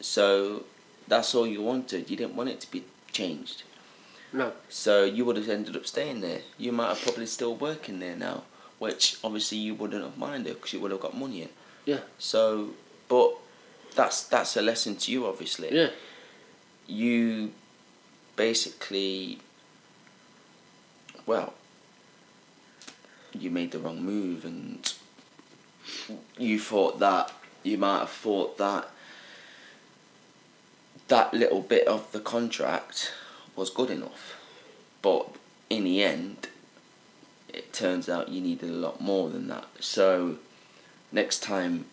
So 0.00 0.64
that's 1.06 1.34
all 1.34 1.46
you 1.46 1.62
wanted. 1.62 2.10
You 2.10 2.16
didn't 2.16 2.36
want 2.36 2.48
it 2.50 2.60
to 2.60 2.70
be 2.70 2.84
changed. 3.12 3.62
No. 4.32 4.52
So 4.68 5.04
you 5.04 5.24
would 5.24 5.36
have 5.36 5.48
ended 5.48 5.76
up 5.76 5.86
staying 5.86 6.20
there. 6.20 6.40
You 6.58 6.72
might 6.72 6.88
have 6.88 7.00
probably 7.00 7.26
still 7.26 7.54
working 7.56 7.98
there 8.00 8.14
now, 8.16 8.42
which 8.78 9.18
obviously 9.24 9.58
you 9.58 9.74
wouldn't 9.74 10.02
have 10.02 10.16
minded 10.16 10.54
because 10.54 10.72
you 10.72 10.80
would 10.80 10.90
have 10.90 11.00
got 11.00 11.16
money 11.16 11.42
in. 11.42 11.48
Yeah. 11.84 12.00
So, 12.18 12.70
but 13.08 13.34
that's 13.94 14.22
that's 14.24 14.56
a 14.56 14.62
lesson 14.62 14.96
to 14.96 15.12
you, 15.12 15.26
obviously. 15.26 15.74
Yeah. 15.74 15.90
You 16.86 17.52
basically, 18.36 19.38
well, 21.26 21.54
you 23.32 23.50
made 23.50 23.72
the 23.72 23.78
wrong 23.78 24.02
move, 24.02 24.44
and 24.44 24.92
you 26.36 26.58
thought 26.58 26.98
that 27.00 27.32
you 27.62 27.78
might 27.78 28.00
have 28.00 28.10
thought 28.10 28.58
that 28.58 28.88
that 31.08 31.32
little 31.32 31.62
bit 31.62 31.86
of 31.88 32.12
the 32.12 32.20
contract 32.20 33.12
was 33.56 33.70
good 33.70 33.90
enough, 33.90 34.36
but 35.02 35.28
in 35.68 35.84
the 35.84 36.02
end, 36.02 36.48
it 37.58 37.72
turns 37.72 38.08
out 38.08 38.28
you 38.28 38.40
needed 38.40 38.70
a 38.70 38.80
lot 38.86 39.00
more 39.00 39.28
than 39.30 39.48
that. 39.48 39.66
So, 39.80 40.36
next 41.12 41.42
time, 41.42 41.86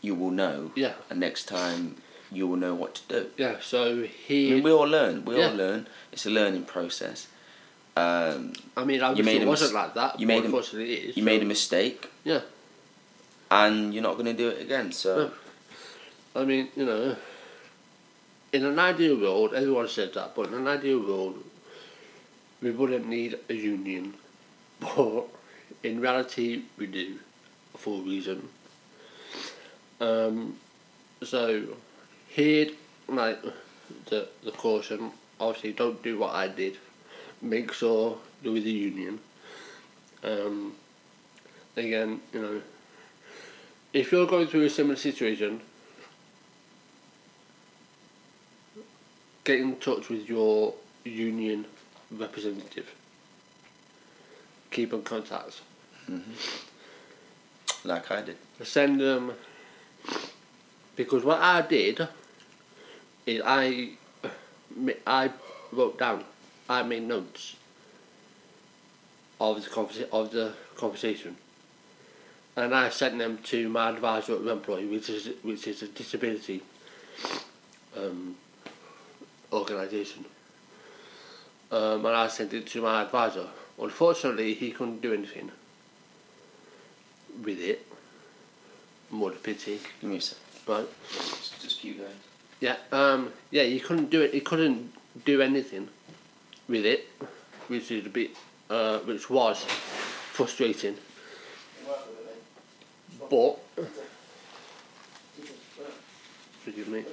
you 0.00 0.14
will 0.14 0.30
know, 0.30 0.70
Yeah. 0.74 0.94
and 1.10 1.18
next 1.20 1.44
time 1.44 1.96
you 2.30 2.46
will 2.48 2.56
know 2.56 2.74
what 2.74 2.94
to 2.96 3.02
do. 3.08 3.30
Yeah. 3.36 3.56
So 3.60 4.02
he. 4.02 4.50
I 4.50 4.54
mean, 4.54 4.62
we 4.64 4.72
all 4.72 4.88
learn. 4.98 5.24
We 5.24 5.36
Yeah. 5.38 5.48
all 5.50 5.54
learn. 5.56 5.86
It's 6.12 6.24
a 6.26 6.30
learning 6.30 6.64
process. 6.64 7.26
Um, 7.96 8.54
I 8.76 8.84
mean, 8.84 9.02
I 9.02 9.10
You 9.10 9.16
wish 9.16 9.26
made 9.26 9.42
it 9.42 9.46
wasn't 9.48 9.72
mis- 9.72 9.80
like 9.82 9.94
that. 9.94 10.18
you 10.18 10.26
but 10.26 10.32
made 10.34 10.44
a- 10.46 10.56
it 10.80 10.88
is. 11.08 11.16
you 11.16 11.22
so- 11.22 11.30
made 11.32 11.42
a 11.42 11.44
mistake, 11.44 12.08
Yeah. 12.24 12.40
and 13.50 13.92
you're 13.92 14.02
not 14.02 14.14
going 14.14 14.30
to 14.34 14.38
do 14.44 14.48
it 14.48 14.62
again. 14.62 14.92
So, 14.92 15.10
No. 15.16 15.30
I 16.40 16.44
mean, 16.46 16.68
you 16.74 16.86
know, 16.86 17.16
in 18.52 18.64
an 18.64 18.78
ideal 18.78 19.16
world, 19.16 19.52
everyone 19.54 19.88
said 19.88 20.14
that, 20.14 20.34
but 20.34 20.46
in 20.48 20.54
an 20.54 20.66
ideal 20.68 21.00
world, 21.00 21.44
we 22.62 22.70
wouldn't 22.70 23.06
need 23.06 23.38
a 23.50 23.54
union. 23.54 24.14
But 24.80 25.26
in 25.82 26.00
reality, 26.00 26.62
we 26.78 26.86
do, 26.86 27.18
for 27.76 28.00
a 28.00 28.02
reason. 28.02 28.48
Um, 30.00 30.56
so, 31.22 31.62
heed 32.28 32.76
like 33.08 33.40
the 34.06 34.28
the 34.44 34.52
caution. 34.52 35.12
Obviously, 35.38 35.72
don't 35.72 36.02
do 36.02 36.18
what 36.18 36.34
I 36.34 36.48
did. 36.48 36.78
Make 37.40 37.72
sure 37.72 38.18
you're 38.42 38.54
with 38.54 38.64
the 38.64 38.70
union. 38.70 39.20
Um, 40.24 40.74
again, 41.76 42.20
you 42.32 42.42
know, 42.42 42.62
if 43.92 44.12
you're 44.12 44.26
going 44.26 44.46
through 44.46 44.64
a 44.64 44.70
similar 44.70 44.96
situation, 44.96 45.60
get 49.44 49.60
in 49.60 49.76
touch 49.76 50.08
with 50.08 50.28
your 50.28 50.74
union 51.04 51.66
representative. 52.12 52.90
Keep 54.70 54.92
in 54.92 55.02
contact. 55.02 55.60
like 57.84 58.10
I 58.10 58.22
did. 58.22 58.36
Send 58.62 59.00
them 59.00 59.32
because 60.96 61.24
what 61.24 61.40
I 61.40 61.62
did 61.62 62.06
is 63.26 63.42
I 63.44 63.90
I 65.06 65.30
wrote 65.72 65.98
down, 65.98 66.24
I 66.68 66.82
made 66.82 67.02
notes 67.02 67.56
of 69.40 69.62
the 69.62 69.70
conversa- 69.70 70.08
of 70.12 70.30
the 70.30 70.52
conversation, 70.76 71.36
and 72.56 72.74
I 72.74 72.88
sent 72.90 73.18
them 73.18 73.38
to 73.44 73.68
my 73.68 73.90
advisor 73.90 74.34
at 74.34 74.40
Remploy, 74.40 74.90
which 74.90 75.08
is 75.10 75.30
which 75.42 75.66
is 75.66 75.82
a 75.82 75.88
disability 75.88 76.62
um, 77.96 78.36
organisation. 79.52 80.24
Um, 81.72 82.04
and 82.04 82.14
I 82.14 82.28
sent 82.28 82.52
it 82.52 82.66
to 82.68 82.82
my 82.82 83.02
advisor. 83.02 83.46
Unfortunately, 83.80 84.52
he 84.52 84.70
couldn't 84.70 85.00
do 85.00 85.14
anything 85.14 85.50
with 87.42 87.58
it. 87.58 87.86
More 89.10 89.30
pity, 89.30 89.80
Give 90.00 90.10
me 90.10 90.18
a 90.18 90.20
sec. 90.20 90.38
right? 90.68 90.86
Keep 91.60 91.98
going. 91.98 92.10
Yeah, 92.60 92.76
um, 92.92 93.32
yeah, 93.50 93.64
he 93.64 93.80
couldn't 93.80 94.10
do 94.10 94.20
it. 94.20 94.32
He 94.34 94.40
couldn't 94.40 94.92
do 95.24 95.40
anything 95.40 95.88
with 96.68 96.84
it, 96.86 97.08
which 97.68 97.90
is 97.90 98.06
a 98.06 98.08
bit, 98.08 98.30
uh, 98.70 98.98
which 99.00 99.28
was 99.28 99.64
frustrating. 99.64 100.96
But 103.30 103.58
forgive 106.64 106.88
me. 106.88 107.04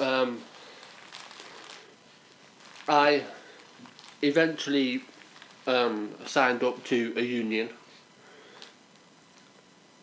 Um, 0.00 0.40
I 2.88 3.22
eventually 4.22 5.02
um, 5.66 6.14
signed 6.26 6.64
up 6.64 6.82
to 6.84 7.12
a 7.16 7.22
union 7.22 7.68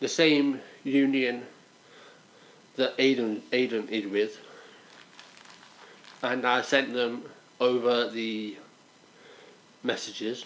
the 0.00 0.08
same 0.08 0.60
union 0.84 1.44
that 2.76 2.96
Aiden 2.98 3.40
Aiden 3.52 3.88
is 3.90 4.06
with, 4.06 4.38
and 6.22 6.46
I 6.46 6.62
sent 6.62 6.92
them 6.92 7.24
over 7.60 8.08
the 8.08 8.56
messages. 9.82 10.44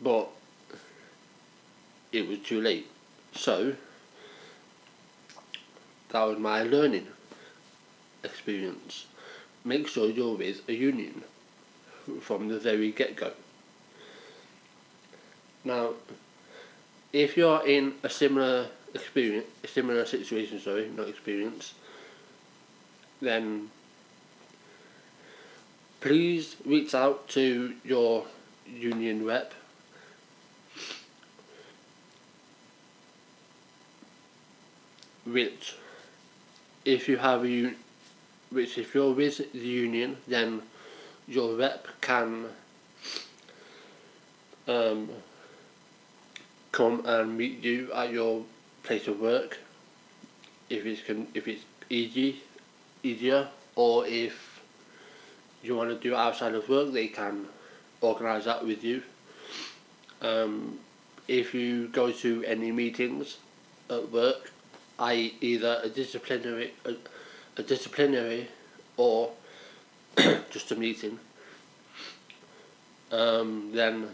But 0.00 0.28
it 2.12 2.28
was 2.28 2.38
too 2.40 2.60
late. 2.60 2.86
So 3.34 3.74
that 6.10 6.22
was 6.22 6.38
my 6.38 6.62
learning 6.62 7.06
experience. 8.22 9.06
Make 9.64 9.88
sure 9.88 10.08
you're 10.08 10.36
with 10.36 10.68
a 10.68 10.72
union 10.72 11.24
from 12.20 12.48
the 12.48 12.58
very 12.58 12.92
get 12.92 13.16
go. 13.16 13.32
Now, 15.64 15.90
if 17.12 17.36
you're 17.36 17.66
in 17.66 17.94
a 18.02 18.08
similar 18.08 18.68
experience, 18.94 19.46
a 19.64 19.68
similar 19.68 20.06
situation, 20.06 20.60
sorry, 20.60 20.88
not 20.88 21.08
experience, 21.08 21.74
then 23.20 23.70
please 26.00 26.56
reach 26.64 26.94
out 26.94 27.28
to 27.30 27.74
your 27.84 28.26
union 28.66 29.24
rep. 29.24 29.52
Which, 35.24 35.74
if 36.86 37.08
you 37.08 37.18
have 37.18 37.44
a 37.44 37.48
un- 37.48 37.76
which 38.50 38.78
if 38.78 38.94
you're 38.94 39.12
with 39.12 39.52
the 39.52 39.58
union, 39.58 40.16
then 40.28 40.62
your 41.26 41.56
rep 41.56 41.88
can 42.00 42.46
um, 44.68 45.10
come 46.70 47.04
and 47.04 47.36
meet 47.36 47.62
you 47.62 47.92
at 47.92 48.12
your 48.12 48.44
place 48.84 49.08
of 49.08 49.20
work 49.20 49.58
if 50.70 50.86
it's 50.86 51.02
can 51.02 51.26
if 51.34 51.48
it's 51.48 51.64
easy 51.90 52.42
easier 53.02 53.48
or 53.74 54.06
if 54.06 54.62
you 55.62 55.74
want 55.76 55.90
to 55.90 55.96
do 55.96 56.12
it 56.14 56.16
outside 56.16 56.54
of 56.54 56.68
work 56.68 56.92
they 56.92 57.08
can 57.08 57.46
organise 58.00 58.44
that 58.44 58.64
with 58.64 58.84
you. 58.84 59.02
Um, 60.22 60.78
if 61.26 61.54
you 61.54 61.88
go 61.88 62.12
to 62.12 62.44
any 62.44 62.70
meetings 62.70 63.38
at 63.90 64.12
work 64.12 64.52
i.e. 64.98 65.34
either 65.40 65.80
a 65.82 65.88
disciplinary 65.88 66.72
a, 66.84 66.94
a 67.56 67.62
disciplinary 67.62 68.48
or 68.96 69.30
just 70.50 70.70
a 70.70 70.76
meeting 70.76 71.18
um, 73.12 73.70
then 73.72 74.08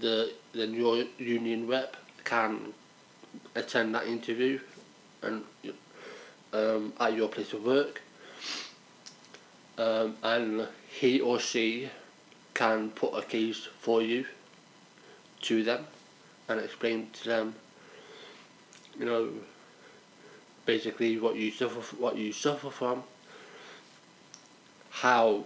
the 0.00 0.32
then 0.52 0.74
your 0.74 1.04
union 1.18 1.66
rep 1.66 1.96
can 2.24 2.72
attend 3.54 3.94
that 3.94 4.06
interview 4.06 4.58
and 5.22 5.44
um, 6.52 6.92
at 6.98 7.14
your 7.14 7.28
place 7.28 7.52
of 7.52 7.64
work 7.64 8.00
um, 9.78 10.16
and 10.22 10.66
he 10.88 11.20
or 11.20 11.38
she 11.38 11.88
can 12.54 12.90
put 12.90 13.14
a 13.14 13.22
case 13.22 13.68
for 13.80 14.02
you 14.02 14.24
to 15.42 15.62
them 15.62 15.86
and 16.48 16.60
explain 16.60 17.08
to 17.12 17.24
them 17.28 17.54
you 18.98 19.04
know 19.04 19.30
basically 20.66 21.18
what 21.18 21.36
you 21.36 21.50
suffer 21.50 21.96
what 21.96 22.16
you 22.16 22.32
suffer 22.32 22.70
from 22.70 23.02
how 24.90 25.44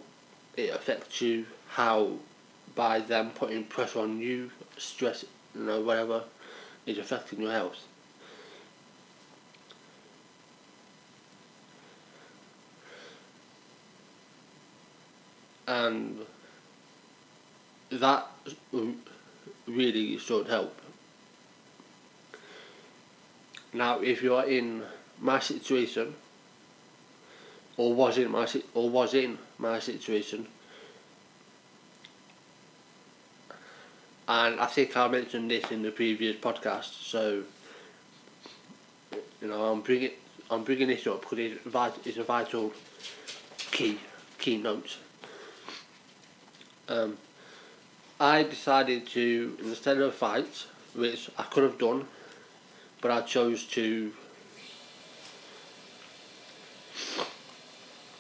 it 0.56 0.71
affects 0.71 1.21
you 1.21 1.47
how 1.68 2.12
by 2.75 2.99
them 3.00 3.30
putting 3.30 3.64
pressure 3.64 4.00
on 4.00 4.21
you, 4.21 4.50
stress, 4.76 5.25
you 5.54 5.62
know, 5.62 5.80
whatever, 5.80 6.25
is 6.87 6.99
affecting 6.99 7.40
your 7.40 7.52
health. 7.52 7.87
And 15.66 16.18
that 17.90 18.26
really 19.66 20.18
should 20.18 20.49
help. 20.49 20.78
Now, 23.73 24.00
if 24.00 24.23
you 24.23 24.35
are 24.35 24.47
in 24.47 24.83
my 25.21 25.38
situation, 25.38 26.14
or 27.76 27.94
was 27.94 28.18
in 28.18 28.30
my 28.30 28.47
or 28.75 28.90
was 28.90 29.14
in 29.14 29.38
my 29.59 29.78
situation, 29.78 30.47
and 34.28 34.61
I 34.61 34.66
think 34.66 34.97
I 34.97 35.09
mentioned 35.09 35.50
this 35.50 35.71
in 35.71 35.83
the 35.83 35.90
previous 35.90 36.37
podcast. 36.37 37.04
So, 37.04 37.42
you 39.40 39.49
know, 39.49 39.73
I'm 39.73 39.80
bringing 39.80 40.11
I'm 40.50 40.64
bringing 40.64 40.88
this 40.88 41.06
up 41.06 41.23
because 41.23 41.38
it's, 41.38 41.62
vit- 41.64 42.06
it's 42.06 42.18
a 42.18 42.25
vital 42.25 42.73
key 43.71 43.99
keynote. 44.38 44.99
Um, 46.88 47.16
I 48.21 48.43
decided 48.43 49.06
to 49.08 49.56
instead 49.62 49.99
of 49.99 50.15
fight, 50.15 50.67
which 50.95 51.30
I 51.39 51.43
could 51.45 51.62
have 51.62 51.78
done, 51.78 52.06
but 53.00 53.10
I 53.10 53.23
chose 53.23 53.65
to. 53.69 54.12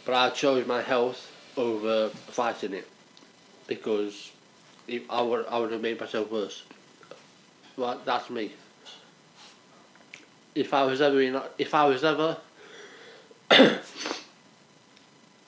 But 0.04 0.14
I 0.14 0.30
chose 0.30 0.66
my 0.66 0.82
health 0.82 1.30
over 1.56 2.08
fighting 2.08 2.74
it 2.74 2.88
because 3.66 4.32
if 4.86 5.10
I 5.10 5.22
would 5.22 5.46
I 5.48 5.58
would 5.58 5.72
have 5.72 5.80
made 5.80 5.98
myself 5.98 6.30
worse. 6.30 6.62
Well, 7.76 8.00
that's 8.04 8.30
me. 8.30 8.52
If 10.54 10.74
I 10.74 10.84
was 10.84 11.00
ever 11.00 11.20
in 11.20 11.40
if 11.58 11.74
I 11.74 11.86
was 11.86 12.04
ever 12.04 12.36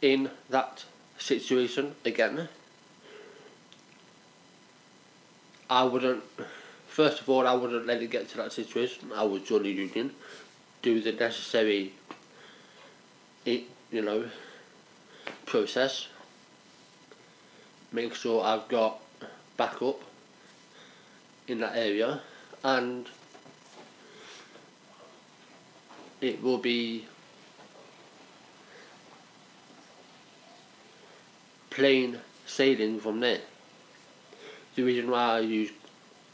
in 0.03 0.31
that 0.51 0.85
situation 1.19 1.95
again, 2.05 2.49
I 5.69 5.85
wouldn't. 5.85 6.23
First 6.89 7.21
of 7.21 7.29
all, 7.29 7.47
I 7.47 7.53
wouldn't 7.53 7.87
let 7.87 8.01
it 8.01 8.11
get 8.11 8.29
to 8.31 8.37
that 8.39 8.53
situation. 8.53 9.11
I 9.15 9.23
would 9.23 9.45
join 9.45 9.65
the 9.65 9.71
union, 9.71 10.13
do 10.81 11.01
the 11.03 11.13
necessary, 11.13 11.93
you 13.45 13.67
know, 13.93 14.25
process. 15.47 16.09
Make 17.93 18.15
sure 18.15 18.45
I've 18.45 18.69
got 18.69 19.01
backup 19.57 20.01
in 21.49 21.61
that 21.61 21.77
area, 21.77 22.21
and 22.63 23.09
it 26.21 26.43
will 26.43 26.59
be 26.59 27.07
plain 31.71 32.19
sailing 32.47 32.99
from 33.01 33.21
there. 33.21 33.41
The 34.75 34.83
reason 34.83 35.11
why 35.11 35.37
I 35.37 35.41
use 35.41 35.71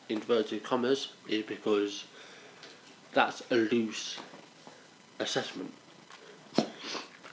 inverted 0.09 0.63
commas 0.63 1.13
is 1.29 1.45
because 1.45 2.05
that's 3.13 3.43
a 3.51 3.57
loose 3.57 4.19
assessment. 5.19 5.73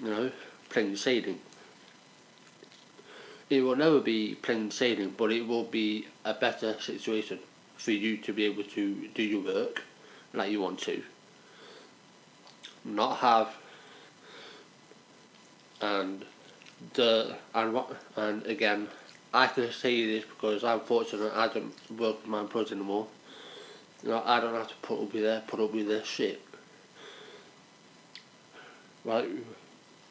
You 0.02 0.10
know, 0.10 0.32
plain 0.70 0.96
sailing. 0.96 1.40
It 3.50 3.62
will 3.62 3.76
never 3.76 4.00
be 4.00 4.36
plain 4.36 4.70
sailing, 4.70 5.16
but 5.18 5.32
it 5.32 5.48
will 5.48 5.64
be 5.64 6.08
a 6.24 6.34
better 6.34 6.80
situation 6.80 7.40
for 7.78 7.92
you 7.92 8.18
to 8.18 8.34
be 8.34 8.46
able 8.46 8.64
to 8.64 9.08
do 9.16 9.24
your 9.24 9.42
work 9.42 9.84
like 10.34 10.52
you 10.52 10.62
want 10.62 10.80
to. 10.80 11.02
Not 12.86 13.18
have 13.18 13.56
and 15.82 16.26
the 16.94 17.36
and 17.54 17.74
what 17.74 17.92
and 18.16 18.46
again 18.46 18.88
I 19.34 19.48
can 19.48 19.72
say 19.72 20.06
this 20.06 20.26
because 20.26 20.64
I'm 20.64 20.82
fortunate 20.82 21.32
I 21.34 21.48
don't 21.48 21.74
work 21.98 22.22
with 22.22 22.28
my 22.28 22.42
employees 22.42 22.72
anymore. 22.72 23.08
You 24.04 24.10
know, 24.10 24.24
I 24.26 24.40
don't 24.40 24.54
have 24.54 24.68
to 24.68 24.76
put 24.82 25.02
up 25.02 25.14
with 25.14 25.24
their 25.24 25.42
put 25.42 25.60
up 25.60 25.74
with 25.74 25.88
their 25.88 26.04
shit. 26.04 26.42
Right 29.04 29.30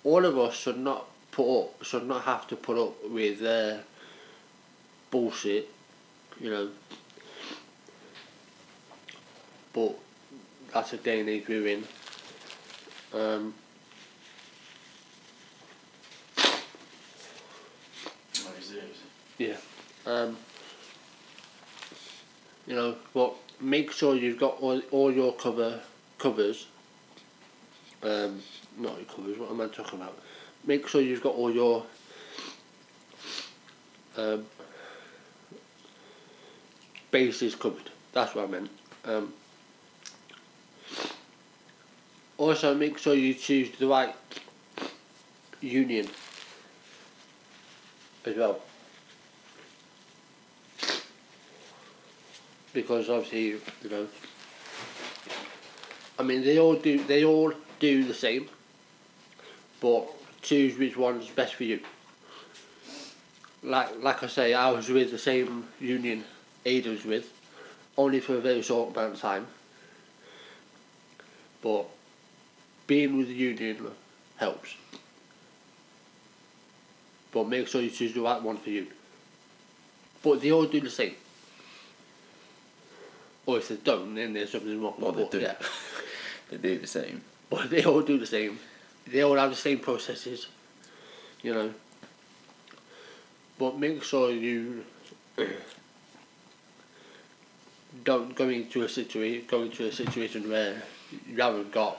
all 0.05 0.24
of 0.24 0.38
us 0.38 0.55
should 0.55 0.79
not 0.79 1.07
put 1.38 1.61
up 1.61 1.85
should 1.85 2.05
not 2.05 2.24
have 2.24 2.48
to 2.48 2.57
put 2.57 2.77
up 2.77 3.09
with 3.09 3.38
their 3.38 3.85
bullshit, 5.12 5.68
you 6.40 6.51
know. 6.51 6.68
But 9.72 9.96
that's 10.74 10.94
a 10.94 10.96
day 10.96 11.20
and 11.20 11.29
age 11.29 11.46
we're 11.46 11.68
in. 11.68 11.85
Um, 13.14 13.55
Yeah. 19.38 19.57
Um, 20.05 20.37
you 22.66 22.74
know, 22.74 22.96
but 23.14 23.35
make 23.61 23.92
sure 23.92 24.16
you've 24.16 24.40
got 24.40 24.61
all, 24.61 24.83
all 24.90 25.12
your 25.12 25.33
cover 25.35 25.81
covers. 26.18 26.66
Um, 28.03 28.42
not 28.77 28.96
your 28.96 29.05
covers. 29.05 29.38
What 29.38 29.51
am 29.51 29.61
I 29.61 29.68
talking 29.68 30.01
about? 30.01 30.18
Make 30.69 30.87
sure 30.87 31.01
you've 31.01 31.23
got 31.23 31.35
all 31.35 31.51
your 31.51 31.87
um, 34.19 34.45
bases 37.11 37.55
covered. 37.55 37.91
That's 38.13 38.35
what 38.35 38.45
I 38.45 38.49
meant. 38.49 38.71
Um, 39.07 39.33
also, 42.37 42.75
make 42.75 42.99
sure 42.99 43.15
you 43.15 43.33
choose 43.33 43.71
the 43.79 43.87
right 43.87 44.15
union 45.63 46.07
as 48.27 48.37
well. 48.37 48.61
because 52.75 53.09
obviously 53.09 53.47
you 53.83 53.91
know 53.91 54.07
I 56.19 56.23
mean 56.23 56.43
they 56.45 56.59
all 56.59 56.75
do 56.75 57.03
they 57.05 57.25
all 57.25 57.53
do 57.81 58.05
the 58.05 58.15
same 58.15 58.49
but 59.81 60.18
choose 60.49 60.79
which 60.79 60.97
one's 60.97 61.29
best 61.29 61.55
for 61.55 61.65
you 61.65 61.81
like 63.63 64.03
like 64.03 64.23
I 64.23 64.29
say 64.29 64.55
I 64.55 64.71
was 64.71 64.89
with 64.89 65.11
the 65.11 65.19
same 65.19 65.69
union 65.81 66.25
Ada 66.65 66.91
was 66.91 67.05
with 67.05 67.33
only 67.97 68.21
for 68.21 68.35
a 68.37 68.41
very 68.41 68.63
short 68.63 68.97
amount 68.97 69.15
of 69.15 69.21
time 69.21 69.47
but 71.63 71.87
being 72.87 73.19
with 73.19 73.29
the 73.29 73.35
union 73.35 73.91
helps 74.37 74.75
but 77.33 77.49
make 77.49 77.69
sure 77.69 77.81
you 77.81 77.91
choose 77.91 78.15
the 78.15 78.21
right 78.21 78.43
one 78.43 78.57
for 78.57 78.71
you. 78.71 78.87
But 80.23 80.41
they 80.41 80.51
all 80.51 80.65
do 80.65 80.81
the 80.81 80.91
same. 80.91 81.15
Or 83.47 83.59
if 83.59 83.69
they 83.69 83.77
don't, 83.77 84.15
then 84.15 84.33
there's 84.33 84.51
something 84.51 84.83
wrong. 84.83 84.95
Well, 84.99 85.13
they 85.13 85.23
But, 85.23 85.31
do. 85.31 85.41
Yeah. 85.41 85.55
they 86.51 86.57
do 86.57 86.79
the 86.79 86.87
same. 86.87 87.23
But 87.51 87.71
they 87.71 87.85
all 87.85 88.03
do 88.03 88.19
the 88.19 88.27
same. 88.27 88.59
They 89.11 89.23
all 89.23 89.37
have 89.37 89.51
the 89.51 89.57
same 89.57 89.79
processes, 89.79 90.49
you 91.42 91.55
know. 91.55 91.73
But 93.59 93.79
make 93.79 94.03
sure 94.03 94.31
you 94.31 94.85
don't 98.05 98.35
go 98.35 98.49
into 98.49 98.83
a 98.83 98.88
situation 98.88 99.47
go 99.49 99.62
into 99.62 99.87
a 99.87 99.92
situation 99.92 100.49
where 100.49 100.83
you 101.27 101.37
haven't 101.37 101.73
got 101.73 101.99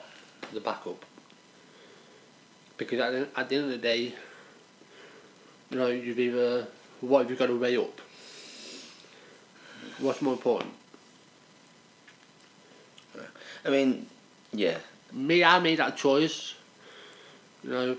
the 0.53 0.59
backup. 0.59 1.03
Because 2.77 2.99
at 2.99 3.11
the, 3.11 3.39
at 3.39 3.49
the 3.49 3.55
end 3.55 3.65
of 3.65 3.71
the 3.71 3.77
day, 3.77 4.13
you 5.69 5.77
know, 5.77 5.87
you've 5.87 6.19
either 6.19 6.67
what 7.01 7.21
have 7.21 7.31
you 7.31 7.35
got 7.35 7.47
to 7.47 7.57
weigh 7.57 7.77
up? 7.77 8.01
What's 9.99 10.21
more 10.21 10.33
important? 10.33 10.73
I 13.65 13.69
mean, 13.69 14.05
yeah, 14.53 14.77
me, 15.11 15.43
I 15.43 15.59
made 15.59 15.79
that 15.79 15.97
choice. 15.97 16.55
You 17.63 17.69
know, 17.69 17.97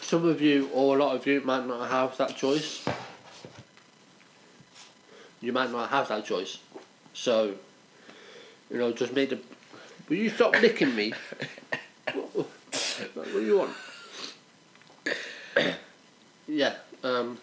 some 0.00 0.28
of 0.28 0.42
you 0.42 0.68
or 0.74 0.98
a 0.98 1.02
lot 1.02 1.16
of 1.16 1.26
you 1.26 1.40
might 1.40 1.66
not 1.66 1.90
have 1.90 2.16
that 2.18 2.36
choice. 2.36 2.84
You 5.40 5.52
might 5.52 5.72
not 5.72 5.88
have 5.90 6.08
that 6.08 6.24
choice. 6.24 6.58
So, 7.14 7.54
you 8.70 8.78
know, 8.78 8.92
just 8.92 9.14
make 9.14 9.30
the. 9.30 9.38
Will 10.08 10.16
you 10.16 10.28
stop 10.28 10.52
licking 10.60 10.94
me? 10.94 11.14
what, 12.12 12.46
what, 13.14 13.32
do 13.32 13.42
you 13.42 13.58
want? 13.58 13.72
yeah. 16.46 16.74
Um. 17.02 17.38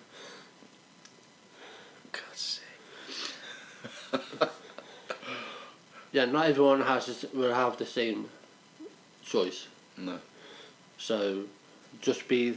God's 2.12 2.62
sake. 4.12 4.22
Yeah. 6.12 6.26
Not 6.26 6.48
everyone 6.48 6.82
has 6.82 7.26
will 7.34 7.54
have 7.54 7.78
the 7.78 7.86
same 7.86 8.30
choice. 9.30 9.68
No. 9.98 10.20
So, 10.98 11.44
just 12.02 12.28
be 12.28 12.56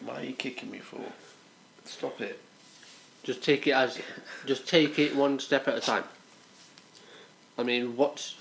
Why 0.00 0.20
are 0.20 0.24
you 0.24 0.32
kicking 0.34 0.70
me 0.70 0.78
for? 0.78 1.00
Stop 1.84 2.20
it. 2.20 2.38
Just 3.22 3.42
take 3.42 3.66
it 3.66 3.72
as, 3.72 4.00
just 4.46 4.68
take 4.68 4.98
it 4.98 5.14
one 5.14 5.38
step 5.38 5.68
at 5.68 5.76
a 5.76 5.80
time. 5.80 6.04
I 7.56 7.62
mean, 7.62 7.96
what's, 7.96 8.34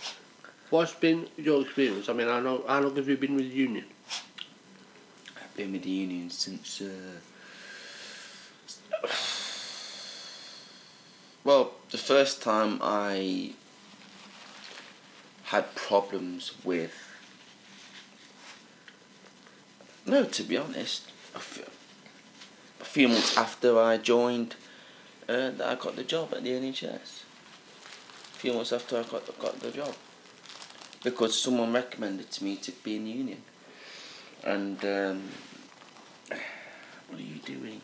what's 0.71 0.93
been 0.93 1.27
your 1.37 1.61
experience? 1.61 2.09
I 2.09 2.13
mean, 2.13 2.27
I 2.27 2.39
know, 2.39 2.63
how 2.67 2.79
long 2.81 2.95
have 2.95 3.07
you 3.07 3.17
been 3.17 3.35
with 3.35 3.49
the 3.49 3.55
union? 3.55 3.85
I've 5.37 5.55
been 5.55 5.71
with 5.71 5.83
the 5.83 5.89
union 5.89 6.31
since. 6.31 6.81
Uh, 6.81 7.19
well, 11.43 11.73
the 11.91 11.97
first 11.99 12.41
time 12.41 12.79
I 12.81 13.53
had 15.51 15.75
problems 15.75 16.53
with. 16.63 16.93
No, 20.05 20.23
to 20.23 20.43
be 20.43 20.55
honest, 20.55 21.11
a 21.35 21.39
few, 21.39 21.65
a 22.79 22.85
few 22.85 23.09
months 23.09 23.37
after 23.37 23.77
I 23.77 23.97
joined, 23.97 24.55
uh, 25.27 25.51
that 25.51 25.61
I 25.61 25.75
got 25.75 25.97
the 25.97 26.05
job 26.05 26.33
at 26.33 26.45
the 26.45 26.51
NHS. 26.51 27.23
A 28.33 28.37
few 28.41 28.53
months 28.53 28.71
after 28.71 28.97
I 28.97 29.03
got 29.03 29.39
got 29.39 29.59
the 29.59 29.71
job, 29.71 29.93
because 31.03 31.37
someone 31.37 31.73
recommended 31.73 32.31
to 32.31 32.43
me 32.45 32.55
to 32.55 32.71
be 32.71 32.95
in 32.95 33.03
the 33.03 33.11
union, 33.11 33.41
and 34.45 34.83
um, 34.85 35.21
what 37.09 37.19
are 37.19 37.23
you 37.23 37.39
doing? 37.45 37.81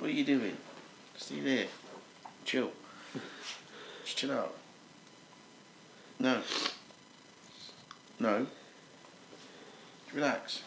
What 0.00 0.10
are 0.10 0.12
you 0.12 0.24
doing? 0.24 0.56
Stay 1.16 1.38
there. 1.40 1.66
Chill. 2.44 2.72
Just 4.04 4.16
chill 4.16 4.32
out. 4.32 4.57
No. 6.20 6.40
No. 8.18 8.46
Relax. 10.12 10.62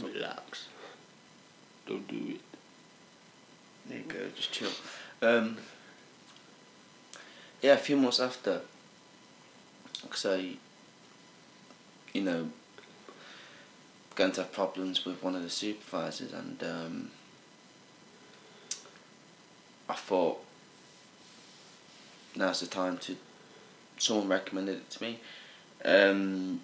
Relax. 0.00 0.68
Don't 1.86 2.06
do 2.06 2.34
it. 2.34 2.40
There 3.86 3.98
you 3.98 4.04
go, 4.04 4.18
just 4.36 4.52
chill. 4.52 4.70
Um, 5.22 5.56
yeah, 7.62 7.72
a 7.72 7.78
few 7.78 7.96
months 7.96 8.20
after, 8.20 8.60
because 10.02 10.26
I, 10.26 10.56
you 12.12 12.20
know, 12.20 12.50
began 14.10 14.30
to 14.32 14.42
have 14.42 14.52
problems 14.52 15.04
with 15.04 15.22
one 15.22 15.34
of 15.34 15.42
the 15.42 15.50
supervisors, 15.50 16.32
and 16.32 16.62
um, 16.62 17.10
I 19.88 19.94
thought 19.94 20.44
now's 22.36 22.60
the 22.60 22.66
time 22.66 22.98
to. 22.98 23.16
Someone 23.98 24.28
recommended 24.28 24.76
it 24.76 24.90
to 24.90 25.02
me, 25.02 25.18
um, 25.84 26.60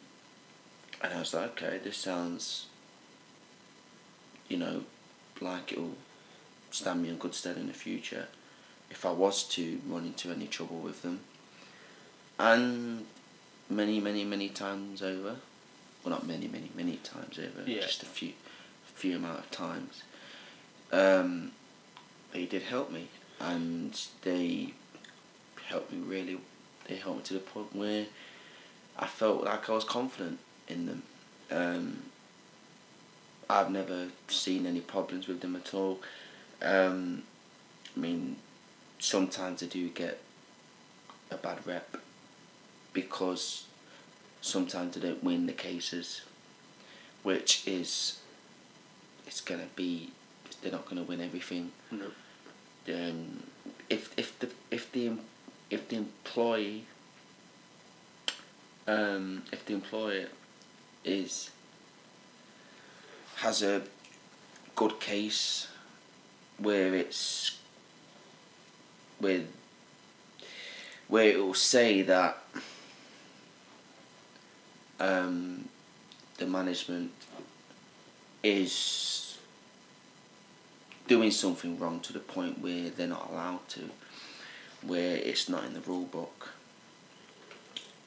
and 1.02 1.12
I 1.14 1.18
was 1.18 1.34
like, 1.34 1.62
okay, 1.62 1.78
this 1.82 1.96
sounds, 1.96 2.66
you 4.48 4.56
know, 4.56 4.84
like 5.40 5.72
it'll 5.72 5.96
stand 6.70 7.02
me 7.02 7.08
in 7.08 7.16
good 7.18 7.34
stead 7.34 7.56
in 7.56 7.66
the 7.66 7.72
future 7.72 8.28
if 8.90 9.04
I 9.04 9.10
was 9.10 9.42
to 9.44 9.80
run 9.88 10.04
into 10.04 10.30
any 10.30 10.46
trouble 10.46 10.78
with 10.78 11.02
them. 11.02 11.20
And 12.38 13.06
many, 13.68 14.00
many, 14.00 14.24
many 14.24 14.48
times 14.48 15.02
over, 15.02 15.36
well, 16.04 16.10
not 16.10 16.26
many, 16.26 16.46
many, 16.48 16.70
many 16.74 16.96
times 16.98 17.38
over, 17.38 17.68
Yeah. 17.68 17.80
just 17.80 18.02
a 18.02 18.06
few, 18.06 18.32
few 18.94 19.16
amount 19.16 19.40
of 19.40 19.50
times, 19.50 20.02
um, 20.92 21.52
they 22.32 22.46
did 22.46 22.62
help 22.62 22.90
me, 22.92 23.08
and 23.40 24.00
they 24.22 24.74
helped 25.66 25.92
me 25.92 25.98
really. 25.98 26.38
They 26.88 26.96
helped 26.96 27.18
me 27.18 27.24
to 27.24 27.34
the 27.34 27.40
point 27.40 27.74
where 27.74 28.06
I 28.98 29.06
felt 29.06 29.44
like 29.44 29.68
I 29.68 29.72
was 29.72 29.84
confident 29.84 30.38
in 30.68 30.86
them. 30.86 31.02
Um, 31.50 32.02
I've 33.48 33.70
never 33.70 34.08
seen 34.28 34.66
any 34.66 34.80
problems 34.80 35.28
with 35.28 35.40
them 35.40 35.56
at 35.56 35.74
all. 35.74 36.00
Um, 36.62 37.22
I 37.96 38.00
mean, 38.00 38.36
sometimes 38.98 39.60
they 39.60 39.66
do 39.66 39.88
get 39.88 40.20
a 41.30 41.36
bad 41.36 41.66
rep 41.66 41.96
because 42.92 43.64
sometimes 44.40 44.94
they 44.94 45.00
don't 45.00 45.22
win 45.22 45.46
the 45.46 45.52
cases, 45.52 46.22
which 47.22 47.66
is 47.66 48.20
it's 49.26 49.40
gonna 49.40 49.68
be 49.76 50.10
they're 50.62 50.72
not 50.72 50.88
gonna 50.88 51.02
win 51.02 51.20
everything. 51.20 51.72
No. 51.90 52.06
Um, 52.88 53.42
if 53.90 54.16
if 54.16 54.38
the 54.38 54.48
if 54.70 54.90
the 54.92 55.12
if 55.74 55.88
the 55.88 55.96
employee 55.96 56.84
um, 58.86 59.42
if 59.52 59.66
the 59.66 59.74
employer 59.74 60.28
is 61.04 61.50
has 63.36 63.62
a 63.62 63.82
good 64.76 65.00
case 65.00 65.66
where 66.58 66.94
it's 66.94 67.58
with 69.20 69.46
where 71.08 71.28
it 71.28 71.38
will 71.38 71.54
say 71.54 72.02
that 72.02 72.38
um, 75.00 75.68
the 76.38 76.46
management 76.46 77.10
is 78.44 79.38
doing 81.08 81.30
something 81.30 81.78
wrong 81.78 81.98
to 82.00 82.12
the 82.12 82.20
point 82.20 82.60
where 82.60 82.90
they're 82.90 83.06
not 83.06 83.28
allowed 83.30 83.68
to, 83.68 83.90
where 84.86 85.16
it's 85.16 85.48
not 85.48 85.64
in 85.64 85.74
the 85.74 85.80
rule 85.80 86.04
book, 86.04 86.50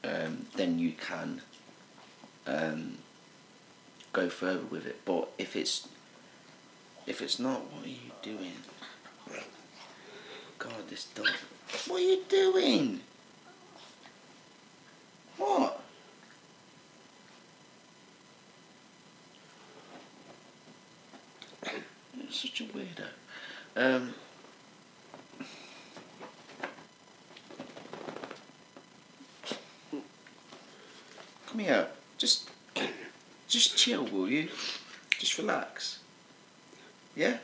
um, 0.04 0.46
then 0.56 0.78
you 0.78 0.92
can 0.92 1.42
um, 2.46 2.98
go 4.12 4.28
further 4.28 4.64
with 4.64 4.86
it. 4.86 5.00
But 5.04 5.28
if 5.38 5.56
it's 5.56 5.88
if 7.06 7.22
it's 7.22 7.38
not, 7.38 7.72
what 7.72 7.86
are 7.86 7.88
you 7.88 8.12
doing? 8.22 8.52
God, 10.58 10.88
this 10.90 11.04
dog. 11.14 11.28
What 11.86 12.00
are 12.00 12.04
you 12.04 12.22
doing? 12.28 13.00
What? 15.38 15.80
Such 22.30 22.60
a 22.60 22.64
weirdo. 22.64 23.06
Um, 23.74 24.14
come 31.46 31.58
here. 31.58 31.88
Just, 32.18 32.50
just 33.48 33.77
chill, 33.88 34.04
will 34.06 34.28
you? 34.28 34.48
Just 35.18 35.38
relax. 35.38 35.98
Yeah. 37.16 37.38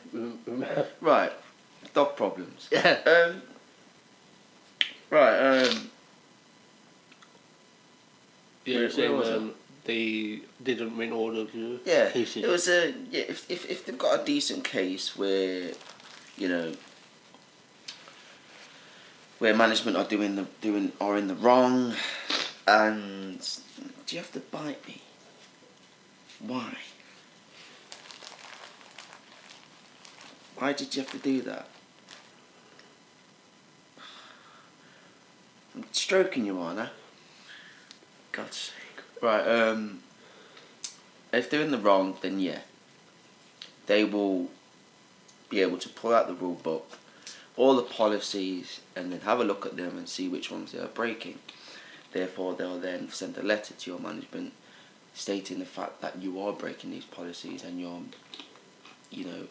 Right. 1.01 1.33
Dog 1.95 2.17
problems. 2.17 2.69
Yeah. 2.71 2.99
Um. 3.07 3.43
Right. 5.11 5.39
Um. 5.39 5.91
Yeah, 8.65 8.79
Where- 8.79 8.91
saying, 8.91 9.11
where 9.11 9.19
was 9.21 9.29
um, 9.29 9.55
they 9.85 10.41
didn't 10.63 10.97
win 10.97 11.13
all 11.13 11.37
of 11.39 11.53
the 11.53 11.81
Yeah, 11.85 12.11
cases. 12.11 12.45
it 12.45 12.49
was 12.49 12.69
a 12.69 12.95
yeah. 13.11 13.25
If, 13.29 13.51
if 13.51 13.71
if 13.71 13.85
they've 13.85 13.99
got 13.99 14.21
a 14.21 14.25
decent 14.25 14.65
case 14.65 15.17
where, 15.17 15.73
you 16.39 16.49
know, 16.49 16.73
where 19.39 19.55
management 19.55 19.97
are 19.97 20.05
doing 20.05 20.37
the 20.37 20.47
doing 20.63 20.93
are 21.01 21.17
in 21.19 21.27
the 21.29 21.35
wrong, 21.35 21.95
and 22.67 23.41
do 24.07 24.17
you 24.17 24.23
have 24.23 24.33
to 24.33 24.41
bite 24.41 24.87
me? 24.89 25.03
Why? 26.41 26.77
Why 30.57 30.73
did 30.73 30.95
you 30.95 31.03
have 31.03 31.11
to 31.13 31.19
do 31.19 31.43
that? 31.43 31.69
I'm 35.75 35.85
stroking 35.93 36.47
you, 36.47 36.61
Anna. 36.61 36.93
God's 38.33 38.57
sake. 38.57 39.23
Right, 39.23 39.47
um 39.47 40.01
if 41.33 41.51
they're 41.51 41.63
in 41.63 41.73
the 41.73 41.79
wrong, 41.79 42.17
then 42.21 42.39
yeah. 42.39 42.61
They 43.87 44.05
will 44.05 44.49
be 45.49 45.61
able 45.61 45.79
to 45.79 45.89
pull 45.89 46.15
out 46.15 46.29
the 46.29 46.35
rule 46.35 46.55
book, 46.55 46.99
all 47.57 47.75
the 47.77 47.83
policies, 47.83 48.81
and 48.97 49.13
then 49.13 49.21
have 49.21 49.41
a 49.41 49.45
look 49.45 49.67
at 49.67 49.77
them 49.77 49.99
and 49.99 50.09
see 50.09 50.29
which 50.29 50.51
ones 50.51 50.73
they 50.73 50.79
are 50.79 50.87
breaking. 50.87 51.39
Therefore, 52.13 52.55
they'll 52.55 52.79
then 52.79 53.11
send 53.11 53.37
a 53.37 53.43
letter 53.43 53.75
to 53.75 53.91
your 53.91 53.99
management 53.99 54.53
stating 55.15 55.61
the 55.61 55.65
fact 55.65 56.01
that 56.01 56.21
you 56.21 56.41
are 56.41 56.53
breaking 56.53 56.91
these 56.91 57.05
policies 57.05 57.63
and 57.65 57.81
you're, 57.81 58.01
you 59.11 59.25
know, 59.25 59.47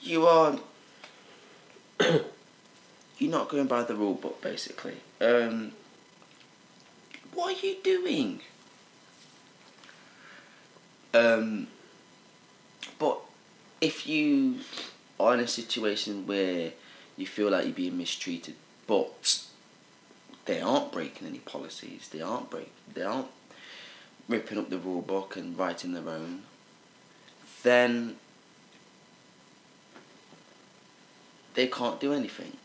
you 0.00 0.26
are, 0.26 0.58
you're 3.18 3.30
not 3.30 3.48
going 3.48 3.66
by 3.66 3.82
the 3.82 3.94
rule 3.94 4.14
book 4.14 4.40
basically. 4.42 4.96
Um, 5.20 5.72
what 7.34 7.56
are 7.56 7.66
you 7.66 7.76
doing? 7.82 8.40
Um, 11.14 11.68
but 12.98 13.20
if 13.80 14.06
you 14.06 14.60
are 15.18 15.34
in 15.34 15.40
a 15.40 15.48
situation 15.48 16.26
where 16.26 16.72
you 17.16 17.26
feel 17.26 17.50
like 17.50 17.64
you're 17.64 17.74
being 17.74 17.98
mistreated, 17.98 18.54
but 18.86 19.44
they 20.44 20.60
aren't 20.60 20.92
breaking 20.92 21.28
any 21.28 21.38
policies, 21.38 22.08
they 22.08 22.20
aren't 22.20 22.50
break, 22.50 22.72
they 22.92 23.02
aren't 23.02 23.28
ripping 24.28 24.58
up 24.58 24.70
the 24.70 24.78
rule 24.78 25.02
book 25.02 25.36
and 25.36 25.58
writing 25.58 25.92
their 25.92 26.08
own, 26.08 26.42
then 27.62 28.16
they 31.54 31.66
can't 31.66 32.00
do 32.00 32.12
anything. 32.12 32.56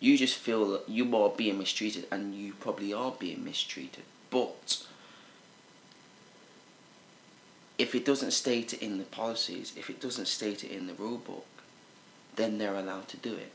You 0.00 0.18
just 0.18 0.36
feel 0.36 0.66
that 0.70 0.88
you 0.88 1.16
are 1.16 1.30
being 1.30 1.58
mistreated, 1.58 2.06
and 2.10 2.34
you 2.34 2.52
probably 2.54 2.92
are 2.92 3.12
being 3.18 3.44
mistreated, 3.44 4.04
but 4.30 4.84
if 7.78 7.94
it 7.94 8.04
doesn't 8.04 8.30
state 8.30 8.72
it 8.72 8.82
in 8.82 8.98
the 8.98 9.04
policies, 9.04 9.72
if 9.76 9.90
it 9.90 10.00
doesn't 10.00 10.26
state 10.26 10.62
it 10.62 10.70
in 10.70 10.86
the 10.86 10.94
rule 10.94 11.18
book, 11.18 11.46
then 12.36 12.58
they're 12.58 12.74
allowed 12.74 13.08
to 13.08 13.16
do 13.16 13.34
it. 13.34 13.52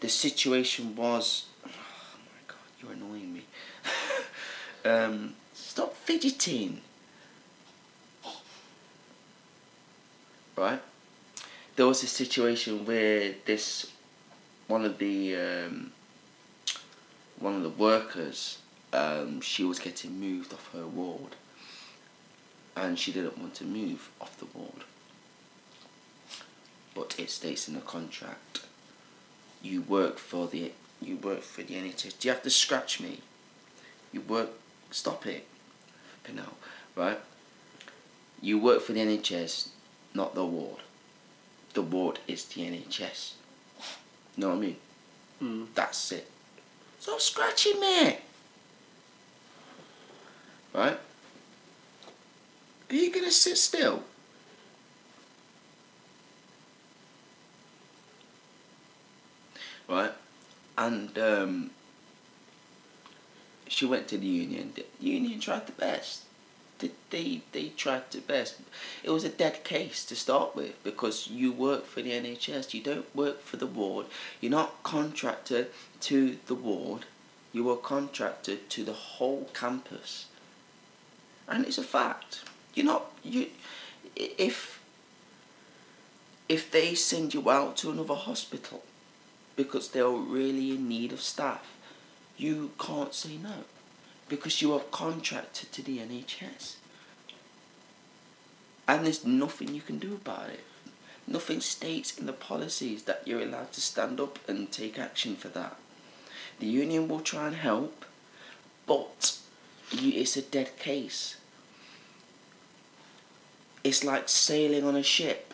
The 0.00 0.08
situation 0.08 0.96
was, 0.96 1.46
oh 1.66 1.68
my 1.68 2.42
god, 2.46 2.56
you're 2.80 2.92
annoying 2.92 3.32
me. 3.32 3.44
um, 4.84 5.34
stop 5.80 5.96
fidgeting. 5.96 6.82
Right? 10.56 10.82
There 11.76 11.86
was 11.86 12.02
a 12.02 12.06
situation 12.06 12.84
where 12.84 13.32
this, 13.46 13.90
one 14.66 14.84
of 14.84 14.98
the, 14.98 15.36
um, 15.36 15.92
one 17.38 17.54
of 17.54 17.62
the 17.62 17.70
workers, 17.70 18.58
um, 18.92 19.40
she 19.40 19.64
was 19.64 19.78
getting 19.78 20.20
moved 20.20 20.52
off 20.52 20.70
her 20.74 20.86
ward 20.86 21.36
and 22.76 22.98
she 22.98 23.10
didn't 23.10 23.38
want 23.38 23.54
to 23.54 23.64
move 23.64 24.10
off 24.20 24.36
the 24.38 24.48
ward. 24.52 24.84
But 26.94 27.18
it 27.18 27.30
states 27.30 27.68
in 27.68 27.74
the 27.74 27.80
contract, 27.80 28.66
you 29.62 29.80
work 29.80 30.18
for 30.18 30.46
the 30.46 30.72
you 31.00 31.16
work 31.16 31.40
for 31.40 31.62
the 31.62 31.72
NHS. 31.72 32.18
Do 32.18 32.28
you 32.28 32.34
have 32.34 32.42
to 32.42 32.50
scratch 32.50 33.00
me? 33.00 33.20
You 34.12 34.20
work. 34.20 34.50
Stop 34.90 35.24
it. 35.24 35.46
Out, 36.38 36.56
right? 36.94 37.18
You 38.40 38.58
work 38.58 38.82
for 38.82 38.92
the 38.92 39.00
NHS, 39.00 39.68
not 40.14 40.34
the 40.34 40.44
ward. 40.44 40.78
The 41.74 41.82
ward 41.82 42.18
is 42.26 42.44
the 42.44 42.62
NHS. 42.62 43.32
Know 44.36 44.48
what 44.48 44.56
I 44.56 44.60
mean? 44.60 44.76
Mm. 45.42 45.66
That's 45.74 46.12
it. 46.12 46.30
Stop 46.98 47.20
scratching 47.20 47.80
me. 47.80 48.18
Right? 50.72 50.98
Are 52.90 52.94
you 52.94 53.12
gonna 53.12 53.30
sit 53.30 53.56
still? 53.56 54.02
Right? 59.88 60.12
And 60.78 61.18
um, 61.18 61.70
she 63.70 63.86
went 63.86 64.08
to 64.08 64.18
the 64.18 64.26
union. 64.26 64.72
The 64.74 64.84
union 64.98 65.38
tried 65.38 65.66
the 65.66 65.72
best. 65.72 66.24
They, 67.10 67.42
they, 67.52 67.68
tried 67.76 68.10
the 68.10 68.20
best. 68.20 68.56
It 69.04 69.10
was 69.10 69.22
a 69.22 69.28
dead 69.28 69.64
case 69.64 70.04
to 70.06 70.16
start 70.16 70.56
with 70.56 70.82
because 70.82 71.28
you 71.28 71.52
work 71.52 71.86
for 71.86 72.02
the 72.02 72.10
NHS. 72.10 72.74
You 72.74 72.82
don't 72.82 73.14
work 73.14 73.42
for 73.42 73.58
the 73.58 73.66
ward. 73.66 74.06
You're 74.40 74.50
not 74.50 74.82
contracted 74.82 75.68
to 76.00 76.38
the 76.46 76.54
ward. 76.54 77.04
You 77.52 77.70
are 77.70 77.76
contracted 77.76 78.68
to 78.70 78.84
the 78.84 78.92
whole 78.92 79.50
campus. 79.54 80.26
And 81.46 81.64
it's 81.64 81.78
a 81.78 81.84
fact. 81.84 82.42
You're 82.74 82.86
not 82.86 83.12
you 83.22 83.48
if 84.16 84.80
if 86.48 86.70
they 86.70 86.94
send 86.94 87.34
you 87.34 87.48
out 87.50 87.76
to 87.78 87.90
another 87.90 88.14
hospital 88.14 88.82
because 89.54 89.90
they're 89.90 90.08
really 90.08 90.72
in 90.72 90.88
need 90.88 91.12
of 91.12 91.20
staff, 91.20 91.76
you 92.40 92.70
can't 92.78 93.12
say 93.12 93.36
no 93.36 93.64
because 94.28 94.62
you 94.62 94.72
are 94.72 94.80
contracted 94.80 95.70
to 95.72 95.82
the 95.82 95.98
NHS. 95.98 96.76
And 98.88 99.04
there's 99.04 99.26
nothing 99.26 99.74
you 99.74 99.82
can 99.82 99.98
do 99.98 100.14
about 100.14 100.50
it. 100.50 100.64
Nothing 101.26 101.60
states 101.60 102.16
in 102.18 102.26
the 102.26 102.32
policies 102.32 103.02
that 103.04 103.22
you're 103.26 103.42
allowed 103.42 103.72
to 103.72 103.80
stand 103.80 104.20
up 104.20 104.38
and 104.48 104.72
take 104.72 104.98
action 104.98 105.36
for 105.36 105.48
that. 105.48 105.76
The 106.58 106.66
union 106.66 107.08
will 107.08 107.20
try 107.20 107.46
and 107.46 107.56
help, 107.56 108.04
but 108.86 109.38
you, 109.90 110.12
it's 110.20 110.36
a 110.36 110.42
dead 110.42 110.78
case. 110.78 111.36
It's 113.84 114.02
like 114.02 114.28
sailing 114.28 114.84
on 114.84 114.96
a 114.96 115.02
ship 115.02 115.52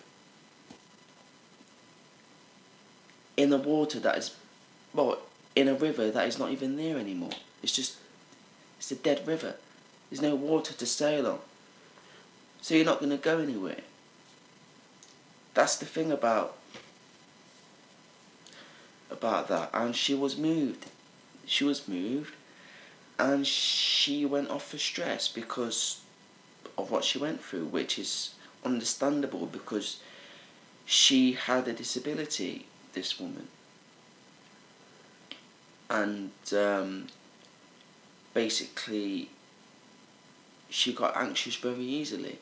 in 3.36 3.50
the 3.50 3.58
water 3.58 3.98
that 4.00 4.18
is, 4.18 4.34
well, 4.94 5.18
in 5.56 5.68
a 5.68 5.74
river 5.74 6.10
that 6.10 6.28
is 6.28 6.38
not 6.38 6.52
even 6.52 6.76
there 6.76 6.98
anymore. 6.98 7.32
It's 7.62 7.72
just, 7.72 7.96
it's 8.78 8.92
a 8.92 8.94
dead 8.94 9.26
river. 9.26 9.56
There's 10.10 10.22
no 10.22 10.36
water 10.36 10.74
to 10.74 10.86
sail 10.86 11.26
on. 11.26 11.38
So 12.60 12.74
you're 12.74 12.84
not 12.84 13.00
going 13.00 13.10
to 13.10 13.16
go 13.16 13.38
anywhere. 13.38 13.80
That's 15.54 15.76
the 15.76 15.86
thing 15.86 16.12
about 16.12 16.56
about 19.10 19.48
that. 19.48 19.70
And 19.72 19.96
she 19.96 20.14
was 20.14 20.36
moved. 20.36 20.86
She 21.46 21.64
was 21.64 21.88
moved, 21.88 22.34
and 23.18 23.46
she 23.46 24.26
went 24.26 24.50
off 24.50 24.68
for 24.68 24.78
stress 24.78 25.28
because 25.28 26.00
of 26.76 26.90
what 26.90 27.04
she 27.04 27.18
went 27.18 27.40
through, 27.40 27.66
which 27.66 27.98
is 27.98 28.34
understandable 28.64 29.46
because 29.46 30.00
she 30.84 31.32
had 31.32 31.68
a 31.68 31.72
disability, 31.72 32.66
this 32.94 33.18
woman. 33.18 33.46
And 35.88 36.32
um, 36.56 37.06
basically, 38.34 39.30
she 40.68 40.92
got 40.92 41.16
anxious 41.16 41.56
very 41.56 41.84
easily. 41.84 42.38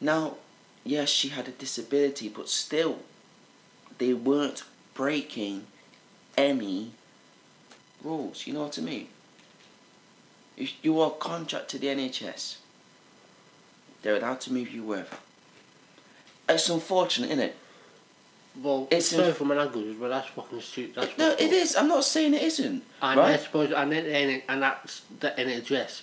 Now, 0.00 0.36
yes, 0.84 1.08
she 1.08 1.28
had 1.28 1.48
a 1.48 1.52
disability, 1.52 2.28
but 2.28 2.48
still, 2.48 3.00
they 3.98 4.14
weren't 4.14 4.62
breaking 4.94 5.66
any 6.36 6.92
rules. 8.02 8.46
You 8.46 8.54
know 8.54 8.62
what 8.62 8.78
I 8.78 8.82
mean? 8.82 9.08
If 10.56 10.72
you 10.82 11.00
are 11.00 11.10
contracted 11.10 11.68
to 11.68 11.78
the 11.78 11.86
NHS. 11.88 12.56
They're 14.02 14.16
allowed 14.16 14.40
to 14.42 14.52
move 14.52 14.70
you 14.70 14.82
wherever. 14.84 15.16
It's 16.48 16.68
unfortunate, 16.68 17.30
isn't 17.30 17.44
it? 17.44 17.56
Well, 18.62 18.88
It's 18.90 19.06
it's 19.12 19.16
sorry 19.16 19.28
a- 19.28 19.34
for 19.34 19.44
my 19.44 19.54
language, 19.54 19.96
but 20.00 20.08
that's 20.08 20.28
fucking 20.28 20.60
stupid. 20.60 20.94
That's 20.96 21.18
No, 21.18 21.28
fucked 21.30 21.40
it 21.42 21.52
is. 21.52 21.76
I'm 21.76 21.88
not 21.88 22.04
saying 22.04 22.34
it 22.34 22.42
isn't. 22.42 22.82
And 23.00 23.20
I 23.20 23.36
suppose, 23.36 23.70
and 23.72 23.92
then 23.92 24.06
and, 24.06 24.42
and 24.48 24.62
that's 24.62 25.02
the 25.20 25.30
NHS, 25.30 26.02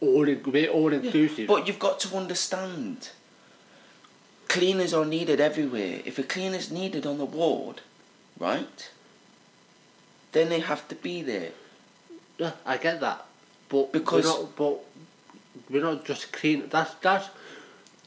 all 0.00 0.28
in, 0.28 0.42
we're 0.44 0.68
all 0.70 0.92
inclusive. 0.92 1.46
But 1.48 1.66
you've 1.66 1.78
got 1.78 1.98
to 2.00 2.16
understand. 2.16 3.10
Cleaners 4.48 4.92
are 4.92 5.06
needed 5.06 5.40
everywhere. 5.40 6.00
If 6.04 6.18
a 6.18 6.22
cleaner's 6.22 6.70
needed 6.70 7.06
on 7.06 7.16
the 7.16 7.24
ward, 7.24 7.80
right? 8.38 8.90
Then 10.32 10.50
they 10.50 10.60
have 10.60 10.86
to 10.88 10.94
be 10.94 11.22
there. 11.22 11.52
yeah, 12.38 12.52
I 12.66 12.76
get 12.76 13.00
that, 13.00 13.24
but 13.70 13.92
Because- 13.92 14.24
we're 14.24 14.30
not, 14.42 14.56
but 14.56 14.84
we're 15.70 15.82
not 15.82 16.04
just 16.04 16.32
clean. 16.32 16.68
That's 16.68 16.92
that's 17.00 17.28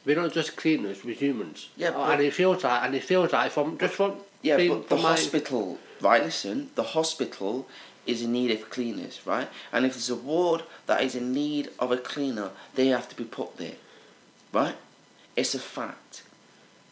we're 0.06 0.16
not 0.16 0.32
just 0.32 0.56
cleaners. 0.56 1.04
We're 1.04 1.14
humans. 1.14 1.68
Yeah, 1.76 1.88
Uh, 1.88 1.92
but- 1.92 2.10
and 2.12 2.22
it 2.22 2.32
feels 2.32 2.62
like, 2.64 2.82
and 2.84 2.94
it 2.94 3.04
feels 3.04 3.32
like 3.32 3.50
from 3.52 3.76
just 3.76 3.94
from 3.94 4.12
Yeah, 4.42 4.56
being 4.56 4.72
but 4.78 4.88
the 4.88 4.96
my- 4.96 5.02
hospital, 5.10 5.78
right? 6.00 6.22
Listen, 6.24 6.70
the 6.76 6.84
hospital 6.84 7.68
is 8.06 8.22
in 8.22 8.30
need 8.32 8.52
of 8.52 8.70
cleaners, 8.70 9.20
right? 9.26 9.48
And 9.72 9.84
if 9.84 9.94
there's 9.94 10.08
a 10.10 10.14
ward 10.14 10.62
that 10.86 11.02
is 11.02 11.14
in 11.16 11.32
need 11.32 11.70
of 11.80 11.90
a 11.90 11.96
cleaner, 11.98 12.50
they 12.76 12.86
have 12.86 13.08
to 13.08 13.16
be 13.16 13.24
put 13.24 13.56
there, 13.56 13.74
right? 14.52 14.76
It's 15.34 15.54
a 15.54 15.58
fact. 15.58 16.22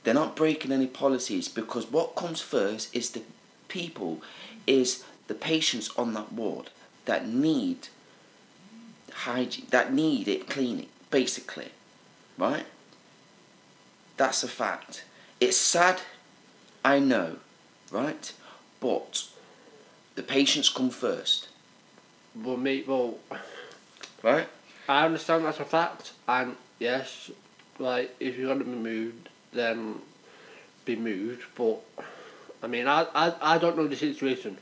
They're 0.03 0.12
not 0.22 0.35
breaking 0.37 0.72
any 0.72 0.88
policies 0.88 1.46
because 1.48 1.87
what 1.87 2.16
comes 2.16 2.40
first 2.42 2.94
is 2.94 3.11
the 3.11 3.22
people, 3.68 4.20
is 4.66 5.05
the 5.29 5.35
patients 5.35 5.88
on 5.96 6.12
that 6.14 6.33
ward 6.33 6.70
that 7.07 7.27
need 7.29 7.88
hygiene, 9.12 9.66
that 9.70 9.92
need 9.92 10.27
it 10.29 10.48
cleaning, 10.48 10.88
basically, 11.11 11.68
right? 12.37 12.66
That's 14.16 14.42
a 14.44 14.48
fact. 14.48 15.05
It's 15.40 15.57
sad, 15.57 16.00
I 16.85 16.98
know, 16.98 17.37
right? 17.90 18.33
But 18.81 19.24
the 20.14 20.22
patients 20.22 20.68
come 20.68 20.90
first, 20.90 21.48
Well, 22.35 22.57
me, 22.57 22.85
well, 22.87 23.18
right? 24.22 24.48
I 24.88 25.07
understand 25.07 25.44
that's 25.44 25.61
a 25.61 25.64
fact, 25.64 26.12
and 26.29 26.57
yes, 26.79 27.31
like 27.79 28.14
if 28.20 28.37
you're 28.37 28.48
gonna 28.48 28.64
be 28.64 28.70
moved, 28.70 29.29
then 29.53 30.00
be 30.85 30.94
moved. 30.96 31.42
But 31.57 31.81
I 32.62 32.66
mean, 32.66 32.87
I 32.87 33.07
I, 33.14 33.55
I 33.55 33.59
don't 33.59 33.77
know 33.77 33.88
the 33.88 33.96
situation, 33.96 34.59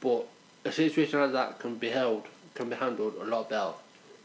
but 0.00 0.26
a 0.64 0.72
situation 0.72 1.20
like 1.20 1.32
that 1.32 1.58
can 1.58 1.76
be 1.76 1.90
held, 1.90 2.24
can 2.54 2.68
be 2.70 2.76
handled 2.76 3.14
a 3.20 3.24
lot 3.24 3.50
better. 3.50 3.72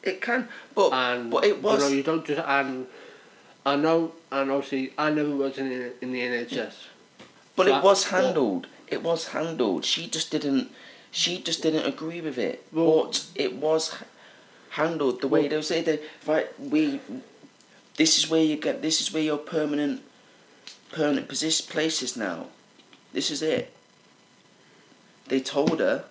It 0.02 0.22
can, 0.22 0.48
but 0.76 0.92
And 0.92 1.30
but 1.30 1.46
it 1.46 1.62
was 1.62 1.82
you 1.82 1.90
know, 1.90 1.96
you 1.96 2.04
don't 2.04 2.26
just 2.26 2.42
and 2.46 2.88
I 3.66 3.76
know, 3.76 4.14
and 4.32 4.52
obviously, 4.52 4.94
I 4.98 5.10
never 5.10 5.36
worked 5.36 5.58
in 5.58 5.70
the- 5.70 5.94
in 6.02 6.12
the 6.12 6.22
NHS. 6.22 6.74
But 7.56 7.68
So 7.68 7.78
it 7.78 7.84
was 7.84 8.04
handled. 8.06 8.68
It 8.88 9.02
was 9.02 9.28
handled. 9.28 9.86
She 9.86 10.08
just 10.08 10.32
didn't. 10.32 10.72
She 11.12 11.38
just 11.38 11.62
didn't 11.62 11.86
agree 11.86 12.22
with 12.22 12.38
it. 12.38 12.66
Well- 12.72 13.06
but 13.06 13.24
it 13.36 13.54
was 13.54 13.92
handled 14.72 15.22
the 15.22 15.28
way 15.28 15.42
Well- 15.42 15.50
they 15.50 15.62
say 15.62 15.82
that. 15.82 16.02
Right, 16.26 16.60
we. 16.60 17.00
This 17.96 18.18
is 18.18 18.28
where 18.30 18.44
you 18.44 18.58
get. 18.58 18.82
This 18.82 19.00
is 19.00 19.14
where 19.14 19.24
your 19.24 19.38
permanent, 19.38 20.02
permanent 20.92 21.28
position 21.28 21.68
places 21.70 22.18
now. 22.18 22.48
This 23.14 23.30
is 23.30 23.42
it. 23.42 23.72
They 25.28 25.40
told 25.40 25.80
her. 25.80 26.06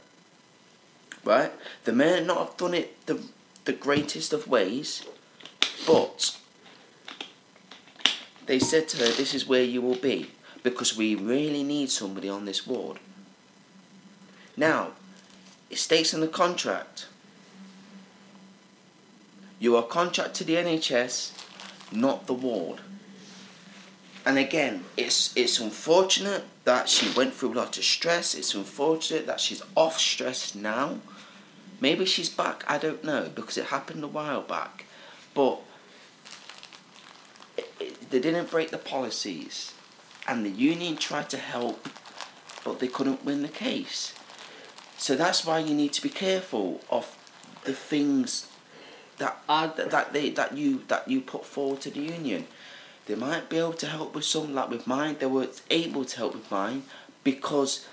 Right, 1.24 1.52
they 1.84 1.92
may 1.92 2.20
not 2.20 2.38
have 2.38 2.56
done 2.56 2.74
it 2.74 3.06
the 3.06 3.22
the 3.64 3.72
greatest 3.72 4.32
of 4.32 4.48
ways, 4.48 5.02
but 5.86 6.36
they 8.46 8.58
said 8.58 8.88
to 8.88 8.96
her, 8.98 9.12
"This 9.12 9.34
is 9.34 9.46
where 9.46 9.64
you 9.64 9.82
will 9.82 9.96
be." 9.96 10.30
because 10.62 10.96
we 10.96 11.14
really 11.14 11.62
need 11.62 11.90
somebody 11.90 12.28
on 12.28 12.44
this 12.44 12.66
ward. 12.66 12.98
Now, 14.56 14.92
it 15.70 15.78
states 15.78 16.14
in 16.14 16.20
the 16.20 16.28
contract 16.28 17.06
you 19.58 19.76
are 19.76 19.82
contracted 19.82 20.34
to 20.34 20.44
the 20.44 20.56
NHS, 20.56 21.32
not 21.92 22.26
the 22.26 22.34
ward. 22.34 22.80
And 24.24 24.38
again, 24.38 24.84
it's 24.96 25.32
it's 25.36 25.58
unfortunate 25.58 26.44
that 26.64 26.88
she 26.88 27.12
went 27.16 27.34
through 27.34 27.54
a 27.54 27.54
lot 27.54 27.78
of 27.78 27.84
stress. 27.84 28.34
It's 28.34 28.54
unfortunate 28.54 29.26
that 29.26 29.40
she's 29.40 29.62
off 29.76 29.98
stress 29.98 30.54
now. 30.54 30.98
Maybe 31.80 32.04
she's 32.06 32.28
back, 32.28 32.64
I 32.68 32.78
don't 32.78 33.02
know, 33.02 33.30
because 33.34 33.56
it 33.56 33.66
happened 33.66 34.04
a 34.04 34.08
while 34.08 34.42
back. 34.42 34.84
But 35.34 35.60
they 38.12 38.20
didn't 38.20 38.50
break 38.50 38.70
the 38.70 38.78
policies 38.78 39.72
and 40.28 40.44
the 40.44 40.50
union 40.50 40.96
tried 40.96 41.30
to 41.30 41.38
help, 41.38 41.88
but 42.62 42.78
they 42.78 42.86
couldn't 42.86 43.24
win 43.24 43.40
the 43.40 43.48
case. 43.48 44.14
So 44.98 45.16
that's 45.16 45.46
why 45.46 45.60
you 45.60 45.74
need 45.74 45.94
to 45.94 46.02
be 46.02 46.10
careful 46.10 46.82
of 46.90 47.16
the 47.64 47.72
things 47.72 48.48
that 49.16 49.40
that, 49.48 49.90
that 49.90 50.12
they 50.12 50.28
that 50.30 50.56
you 50.56 50.82
that 50.88 51.08
you 51.08 51.22
put 51.22 51.46
forward 51.46 51.80
to 51.80 51.90
the 51.90 52.00
union. 52.00 52.46
They 53.06 53.14
might 53.14 53.48
be 53.48 53.56
able 53.56 53.72
to 53.72 53.86
help 53.86 54.14
with 54.14 54.24
some, 54.24 54.54
like 54.54 54.68
with 54.68 54.86
mine. 54.86 55.16
They 55.18 55.26
were 55.26 55.48
able 55.70 56.04
to 56.04 56.16
help 56.16 56.34
with 56.34 56.50
mine 56.50 56.84
because 57.24 57.86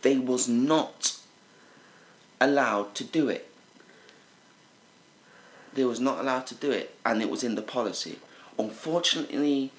they 0.00 0.16
was 0.16 0.48
not 0.48 1.18
allowed 2.40 2.94
to 2.96 3.04
do 3.04 3.28
it. 3.28 3.48
They 5.74 5.84
was 5.84 6.00
not 6.00 6.18
allowed 6.18 6.46
to 6.48 6.54
do 6.54 6.70
it, 6.70 6.96
and 7.04 7.20
it 7.20 7.30
was 7.30 7.44
in 7.44 7.54
the 7.54 7.62
policy. 7.62 8.18
Unfortunately, 8.58 9.70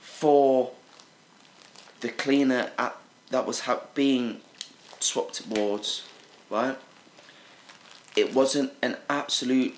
for 0.00 0.72
the 2.00 2.08
cleaner 2.08 2.70
at, 2.78 2.96
that 3.30 3.46
was 3.46 3.60
ha- 3.60 3.80
being 3.94 4.40
swapped 5.00 5.34
towards, 5.34 6.04
right? 6.50 6.78
It 8.14 8.34
wasn't 8.34 8.72
an 8.82 8.96
absolute 9.10 9.74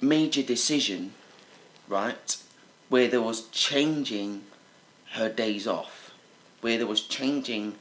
major 0.00 0.42
decision, 0.42 1.12
right? 1.88 2.36
Where 2.88 3.08
there 3.08 3.22
was 3.22 3.48
changing 3.48 4.44
her 5.12 5.28
days 5.28 5.66
off, 5.66 6.10
where 6.60 6.78
there 6.78 6.86
was 6.86 7.02
changing 7.02 7.74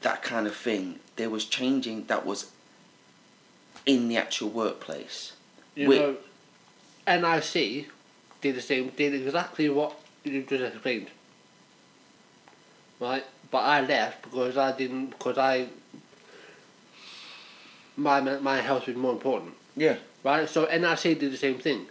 that 0.00 0.22
kind 0.22 0.46
of 0.46 0.56
thing. 0.56 1.00
There 1.16 1.30
was 1.30 1.44
changing 1.44 2.06
that 2.06 2.24
was 2.24 2.50
in 3.86 4.08
the 4.08 4.16
actual 4.16 4.48
workplace. 4.48 5.32
You 5.74 5.88
know, 6.00 6.16
NIC 7.18 7.86
did 8.40 8.54
the 8.54 8.60
same, 8.60 8.88
did 8.96 9.14
exactly 9.14 9.68
what 9.68 9.98
you 10.24 10.42
just 10.42 10.62
explained. 10.62 11.08
Right? 12.98 13.24
But 13.50 13.58
I 13.58 13.80
left 13.80 14.22
because 14.22 14.56
I 14.56 14.72
didn't, 14.72 15.10
because 15.10 15.38
I, 15.38 15.66
my, 17.96 18.20
my 18.20 18.60
health 18.60 18.86
was 18.86 18.96
more 18.96 19.12
important. 19.12 19.54
Yeah. 19.76 19.96
Right? 20.22 20.48
So 20.48 20.66
NIC 20.66 21.18
did 21.18 21.32
the 21.32 21.36
same 21.36 21.58
thing. 21.58 21.86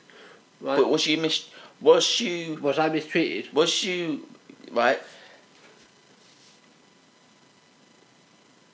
Right? 0.61 0.77
But 0.77 0.89
was 0.89 1.05
you 1.07 1.17
mis- 1.17 1.49
was 1.81 2.19
you 2.19 2.55
was 2.61 2.77
I 2.77 2.89
mistreated? 2.89 3.53
was 3.53 3.83
you 3.83 4.27
right? 4.71 4.99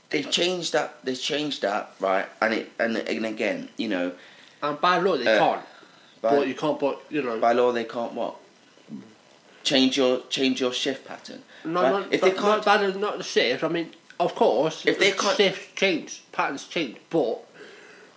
They 0.10 0.24
changed 0.24 0.74
that. 0.74 1.04
They 1.06 1.16
changed 1.16 1.62
that, 1.62 1.92
right? 2.00 2.28
And 2.42 2.54
it 2.54 2.72
and 2.80 2.98
and 2.98 3.26
again, 3.26 3.70
you 3.78 3.88
know, 3.88 4.14
And 4.64 4.80
by 4.82 4.98
law 4.98 5.18
they 5.18 5.28
Uh, 5.28 5.38
can't. 5.38 5.66
By, 6.30 6.36
But 6.38 6.48
you 6.48 6.56
can't, 6.56 6.80
but, 6.80 7.02
you 7.10 7.22
know. 7.22 7.40
by 7.40 7.54
law 7.54 7.72
they 7.72 7.84
can't 7.84 8.14
what? 8.14 8.36
Change 9.64 9.98
your 9.98 10.22
change 10.30 10.62
your 10.62 10.74
shift 10.74 11.08
pattern. 11.08 11.42
No, 11.64 11.82
right? 11.82 11.92
no, 11.92 12.08
if 12.12 12.22
they 12.22 12.34
not, 12.34 12.42
can't, 12.42 12.66
not, 12.66 12.84
is 12.84 12.96
not 12.96 13.18
the 13.18 13.24
shift. 13.24 13.64
I 13.64 13.68
mean, 13.68 13.90
of 14.20 14.36
course, 14.36 14.86
If 14.86 15.00
they 15.00 15.12
can't- 15.12 15.38
shifts 15.38 15.68
change, 15.76 16.22
patterns 16.32 16.66
change. 16.68 16.98
But 17.10 17.40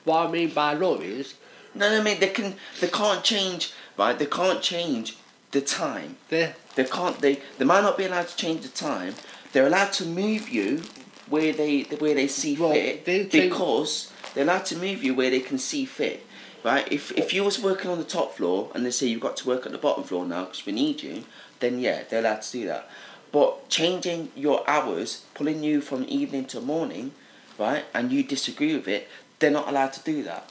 what 0.05 0.27
I 0.27 0.31
mean 0.31 0.51
by 0.51 0.75
law 0.75 0.97
is 0.99 1.35
no, 1.75 1.89
no, 1.91 2.01
I 2.01 2.03
mean 2.03 2.21
they 2.21 2.29
can 2.29 2.55
they 2.81 2.89
can't 2.89 3.25
change, 3.25 3.73
right? 3.97 4.19
They 4.19 4.27
can't 4.27 4.61
change 4.63 5.17
the 5.53 5.63
time. 5.63 6.17
they 6.29 6.53
They 6.75 6.85
can't. 6.85 7.19
They 7.21 7.41
they 7.57 7.65
might 7.65 7.83
not 7.83 7.97
be 7.97 8.05
allowed 8.05 8.29
to 8.29 8.37
change 8.37 8.61
the 8.63 8.69
time. 8.69 9.15
They're 9.53 9.67
allowed 9.67 9.93
to 9.95 10.05
move 10.05 10.51
you 10.51 10.83
where 11.31 11.53
they 11.55 11.83
where 11.99 12.15
they 12.15 12.29
see 12.29 12.57
Well, 12.57 12.73
fit 12.73 13.07
they 13.07 13.25
because 13.25 14.13
they're 14.35 14.45
allowed 14.45 14.67
to 14.67 14.77
move 14.77 15.03
you 15.03 15.15
where 15.15 15.31
they 15.31 15.41
can 15.41 15.59
see 15.59 15.87
fit. 15.87 16.27
Right? 16.65 16.91
If 16.93 17.13
if 17.17 17.33
you 17.33 17.45
was 17.45 17.61
working 17.61 17.91
on 17.91 17.99
the 17.99 18.05
top 18.05 18.35
floor 18.35 18.71
and 18.75 18.85
they 18.85 18.91
say 18.91 19.07
you've 19.07 19.21
got 19.21 19.37
to 19.39 19.47
work 19.49 19.65
at 19.67 19.73
the 19.73 19.79
bottom 19.79 20.05
floor 20.05 20.25
now 20.27 20.45
because 20.45 20.67
we 20.67 20.73
need 20.73 21.03
you, 21.03 21.25
then 21.61 21.79
yeah, 21.79 22.03
they're 22.09 22.21
allowed 22.21 22.43
to 22.43 22.53
do 22.53 22.67
that. 22.67 22.91
But 23.31 23.69
changing 23.69 24.31
your 24.35 24.69
hours, 24.69 25.25
pulling 25.35 25.63
you 25.63 25.81
from 25.81 26.05
evening 26.09 26.47
to 26.47 26.61
morning, 26.61 27.13
right, 27.59 27.85
and 27.95 28.11
you 28.11 28.23
disagree 28.23 28.75
with 28.75 28.89
it, 28.89 29.07
they're 29.39 29.51
not 29.51 29.69
allowed 29.69 29.93
to 29.95 30.03
do 30.03 30.23
that. 30.25 30.51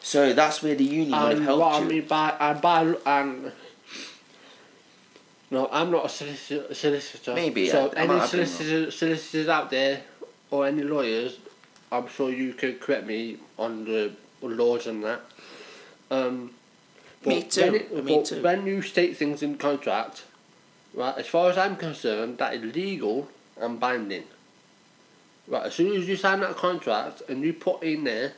So 0.00 0.32
that's 0.32 0.62
where 0.62 0.74
the 0.74 0.84
union 0.84 1.10
would 1.12 1.18
have 1.28 1.36
and 1.38 1.42
helped 1.44 1.60
what 1.60 1.80
you. 1.80 1.86
I 1.86 1.88
mean 1.88 2.06
by 2.06 2.34
and 2.40 2.60
by 2.60 2.94
and 3.06 3.52
no, 5.50 5.68
I'm 5.70 5.90
not 5.90 6.06
a 6.06 6.08
solicitor. 6.08 6.74
solicitor. 6.74 7.34
Maybe, 7.34 7.68
So 7.68 7.78
I- 7.78 7.82
any 7.82 7.96
have 7.96 8.08
been 8.08 8.18
wrong. 8.18 8.26
solicitors, 8.28 8.96
solicitors 8.96 9.48
out 9.48 9.70
there 9.70 10.02
or 10.50 10.66
any 10.66 10.82
lawyers, 10.82 11.36
I'm 11.92 12.08
sure 12.08 12.30
you 12.30 12.54
could 12.54 12.80
correct 12.80 13.06
me 13.06 13.38
on 13.58 13.84
the 13.84 14.12
laws 14.50 14.86
and 14.86 15.02
that. 15.04 15.20
Um, 16.10 16.50
Me 17.24 17.42
too, 17.42 17.62
When, 17.62 17.74
it, 17.74 18.04
me 18.04 18.16
but 18.16 18.24
too. 18.26 18.42
when 18.42 18.66
you 18.66 18.82
state 18.82 19.16
things 19.16 19.42
in 19.42 19.56
contract, 19.56 20.24
right, 20.92 21.16
as 21.16 21.26
far 21.26 21.50
as 21.50 21.58
I'm 21.58 21.76
concerned, 21.76 22.38
that 22.38 22.54
is 22.54 22.74
legal 22.74 23.28
and 23.60 23.80
binding. 23.80 24.24
Right, 25.46 25.66
as 25.66 25.74
soon 25.74 25.94
as 25.94 26.08
you 26.08 26.16
sign 26.16 26.40
that 26.40 26.56
contract 26.56 27.22
and 27.28 27.42
you 27.42 27.52
put 27.52 27.82
in 27.82 28.04
there, 28.04 28.32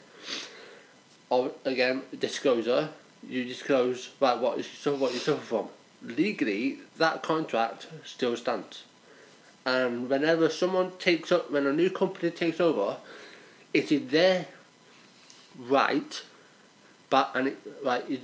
or 1.31 1.53
again, 1.65 2.03
disclosure, 2.19 2.91
you 3.29 3.45
disclose 3.45 4.11
right 4.21 4.39
what 4.39 4.57
you 4.57 4.63
suffer, 4.63 4.97
what 4.97 5.13
you 5.13 5.19
suffer 5.19 5.43
from. 5.43 5.69
Legally, 6.03 6.79
that 6.99 7.23
contract 7.23 7.89
still 8.05 8.37
stands. 8.37 8.85
And 9.65 10.09
whenever 10.09 10.49
someone 10.49 10.93
takes 10.99 11.33
up, 11.33 11.51
when 11.51 11.67
a 11.67 11.73
new 11.73 11.91
company 11.91 12.31
takes 12.31 12.61
over, 12.61 12.99
it 13.75 13.91
is 13.91 14.11
their 14.11 14.47
right, 15.59 16.23
but 17.11 17.31
and 17.35 17.49
it, 17.49 17.59
right, 17.85 18.05
it, 18.11 18.21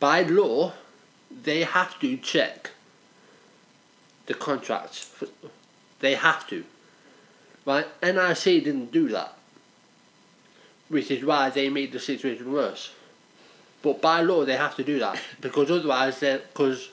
by 0.00 0.22
law, 0.22 0.72
they 1.30 1.64
have 1.64 1.98
to 2.00 2.16
check 2.16 2.70
the 4.26 4.34
contracts. 4.34 5.22
They 6.00 6.14
have 6.14 6.46
to. 6.48 6.64
Right? 7.64 7.86
NRC 8.00 8.64
didn't 8.64 8.92
do 8.92 9.08
that, 9.08 9.36
which 10.88 11.10
is 11.10 11.24
why 11.24 11.50
they 11.50 11.68
made 11.68 11.92
the 11.92 12.00
situation 12.00 12.52
worse. 12.52 12.92
But 13.82 14.00
by 14.00 14.22
law, 14.22 14.44
they 14.44 14.56
have 14.56 14.76
to 14.76 14.84
do 14.84 14.98
that 14.98 15.20
because 15.40 15.70
otherwise, 15.70 16.20
because 16.20 16.90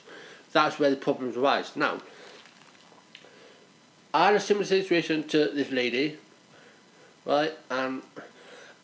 that's 0.52 0.78
where 0.78 0.90
the 0.90 0.96
problems 0.96 1.36
arise. 1.36 1.76
Now, 1.76 2.00
I 4.14 4.26
had 4.26 4.34
a 4.36 4.40
similar 4.40 4.64
situation 4.64 5.24
to 5.28 5.48
this 5.48 5.70
lady, 5.70 6.16
right? 7.24 7.52
And 7.70 8.02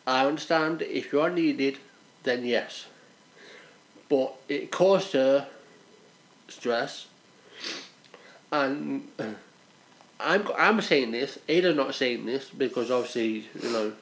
I 0.07 0.27
understand 0.27 0.83
if 0.83 1.13
you 1.13 1.21
are 1.21 1.31
needed, 1.31 1.79
then 2.23 2.45
yes. 2.45 2.87
But 4.09 4.35
it 4.49 4.71
caused 4.71 5.13
her 5.13 5.49
stress, 6.49 7.07
and 8.51 9.09
I'm 10.21 10.49
I'm 10.57 10.81
saying 10.81 11.13
this. 11.13 11.39
Ada's 11.49 11.77
not 11.77 11.95
saying 11.95 12.27
this 12.27 12.51
because 12.51 12.91
obviously 12.91 13.49
you 13.61 13.71
know 13.71 13.93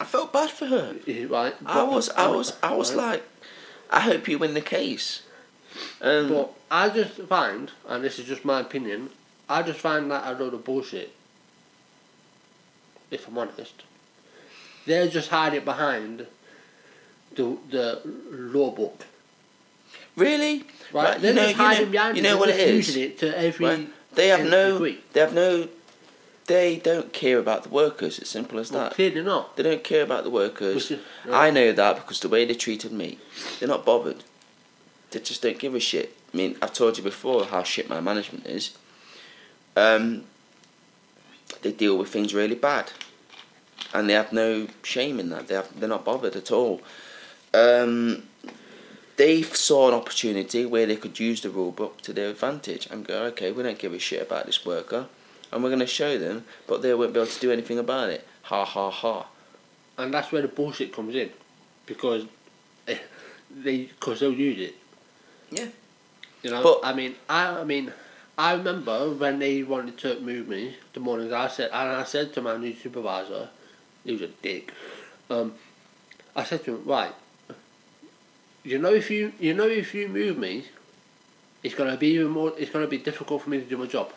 I 0.00 0.04
felt 0.04 0.32
bad 0.32 0.50
for 0.50 0.66
her. 0.66 0.96
right. 1.28 1.54
I 1.66 1.82
was, 1.82 2.10
I 2.10 2.28
was, 2.28 2.56
I 2.62 2.74
was 2.74 2.94
right. 2.94 3.12
like, 3.12 3.22
I 3.90 4.00
hope 4.00 4.28
you 4.28 4.38
win 4.38 4.54
the 4.54 4.60
case. 4.60 5.22
Um, 6.00 6.28
But 6.28 6.52
I 6.70 6.88
just 6.88 7.20
find, 7.22 7.72
and 7.86 8.04
this 8.04 8.18
is 8.18 8.26
just 8.26 8.44
my 8.44 8.60
opinion, 8.60 9.10
I 9.48 9.62
just 9.62 9.80
find 9.80 10.10
that 10.10 10.26
a 10.26 10.38
load 10.38 10.54
of 10.54 10.64
bullshit. 10.64 11.14
If 13.10 13.26
I'm 13.26 13.38
honest, 13.38 13.82
they're 14.88 15.08
just 15.08 15.30
it 15.32 15.64
behind 15.64 16.26
the 17.36 17.56
the 17.70 18.00
law 18.30 18.70
book, 18.70 19.04
really, 20.16 20.64
right? 20.92 21.20
they're 21.20 21.30
you 21.30 21.36
know, 21.36 21.42
just 21.42 21.56
you 21.56 21.62
know, 21.62 21.64
hiding 21.68 21.90
behind 21.90 22.16
you 22.16 22.22
it. 22.22 22.24
know 22.28 22.36
what 22.38 22.48
it 22.48 22.58
is? 22.58 22.86
just 22.86 22.88
is. 22.88 22.96
Using 22.96 23.02
it 23.10 23.18
to 23.18 23.38
every. 23.38 23.66
Right? 23.66 23.88
They 24.14 24.28
have 24.28 24.44
no, 24.48 24.72
degree. 24.72 24.98
they 25.12 25.20
have 25.20 25.34
no, 25.34 25.68
they 26.46 26.78
don't 26.78 27.12
care 27.12 27.38
about 27.38 27.62
the 27.64 27.68
workers. 27.68 28.18
It's 28.18 28.30
simple 28.30 28.58
as 28.58 28.72
Well, 28.72 28.84
that. 28.84 28.94
clearly 28.94 29.22
not. 29.22 29.56
They 29.56 29.62
don't 29.62 29.84
care 29.84 30.02
about 30.02 30.24
the 30.24 30.30
workers. 30.30 30.90
Is- 30.90 31.00
I 31.30 31.50
know 31.50 31.70
that 31.72 31.96
because 31.96 32.18
the 32.20 32.28
way 32.28 32.44
they 32.44 32.54
treated 32.54 32.90
me, 32.90 33.18
they're 33.60 33.68
not 33.68 33.84
bothered. 33.84 34.24
They 35.10 35.20
just 35.20 35.42
don't 35.42 35.58
give 35.58 35.74
a 35.74 35.80
shit. 35.80 36.16
I 36.32 36.36
mean, 36.36 36.56
I've 36.60 36.72
told 36.72 36.98
you 36.98 37.04
before 37.04 37.44
how 37.44 37.62
shit 37.62 37.88
my 37.88 38.00
management 38.00 38.46
is. 38.46 38.76
Um, 39.76 40.24
they 41.62 41.72
deal 41.72 41.96
with 41.96 42.08
things 42.08 42.34
really 42.34 42.54
bad, 42.56 42.90
and 43.94 44.08
they 44.08 44.14
have 44.14 44.32
no 44.32 44.66
shame 44.82 45.18
in 45.20 45.30
that. 45.30 45.48
They 45.48 45.54
have, 45.54 45.78
they're 45.78 45.88
not 45.88 46.04
bothered 46.04 46.36
at 46.36 46.50
all. 46.50 46.80
Um, 47.54 48.24
they 49.16 49.42
saw 49.42 49.88
an 49.88 49.94
opportunity 49.94 50.64
where 50.66 50.86
they 50.86 50.96
could 50.96 51.18
use 51.18 51.40
the 51.40 51.50
rule 51.50 51.72
book 51.72 52.00
to 52.02 52.12
their 52.12 52.30
advantage 52.30 52.86
and 52.90 53.06
go, 53.06 53.24
okay, 53.26 53.50
we 53.52 53.62
don't 53.62 53.78
give 53.78 53.92
a 53.92 53.98
shit 53.98 54.22
about 54.22 54.46
this 54.46 54.64
worker, 54.64 55.06
and 55.50 55.62
we're 55.62 55.70
going 55.70 55.80
to 55.80 55.86
show 55.86 56.18
them, 56.18 56.44
but 56.66 56.82
they 56.82 56.94
won't 56.94 57.12
be 57.14 57.20
able 57.20 57.30
to 57.30 57.40
do 57.40 57.50
anything 57.50 57.78
about 57.78 58.10
it. 58.10 58.26
Ha 58.42 58.64
ha 58.64 58.90
ha. 58.90 59.26
and 59.98 60.14
that's 60.14 60.30
where 60.32 60.42
the 60.42 60.48
bullshit 60.48 60.92
comes 60.92 61.14
in, 61.14 61.30
because 61.86 62.24
eh, 62.86 62.98
they 63.50 63.84
because 63.84 64.20
they'll 64.20 64.32
use 64.32 64.60
it. 64.60 64.74
Yeah. 65.50 65.68
You 66.42 66.50
know, 66.50 66.62
But- 66.62 66.80
I 66.84 66.92
mean, 66.94 67.16
I, 67.28 67.60
I 67.60 67.64
mean, 67.64 67.92
I 68.36 68.52
remember 68.52 69.10
when 69.10 69.38
they 69.40 69.64
wanted 69.64 69.98
to 69.98 70.20
move 70.20 70.46
me 70.48 70.76
the 70.92 71.00
mornings. 71.00 71.32
I 71.32 71.48
said, 71.48 71.70
and 71.72 71.90
I 71.96 72.04
said 72.04 72.32
to 72.34 72.40
my 72.40 72.56
new 72.56 72.74
supervisor, 72.74 73.48
he 74.08 74.12
was 74.12 74.22
a 74.22 74.28
dick. 74.28 74.72
Um, 75.28 75.54
I 76.34 76.42
said 76.44 76.64
to 76.64 76.76
him, 76.76 76.84
right, 76.86 77.14
you 78.64 78.78
know, 78.78 78.92
if 78.92 79.10
you 79.10 79.32
you 79.38 79.52
know 79.52 79.68
if 79.68 79.94
you 79.94 80.08
move 80.08 80.38
me, 80.38 80.64
it's 81.62 81.74
gonna 81.74 81.96
be 81.96 82.08
even 82.08 82.28
more. 82.28 82.54
It's 82.56 82.70
gonna 82.70 82.86
be 82.86 82.98
difficult 82.98 83.42
for 83.42 83.50
me 83.50 83.58
to 83.58 83.64
do 83.64 83.76
my 83.76 83.86
job. 83.86 84.12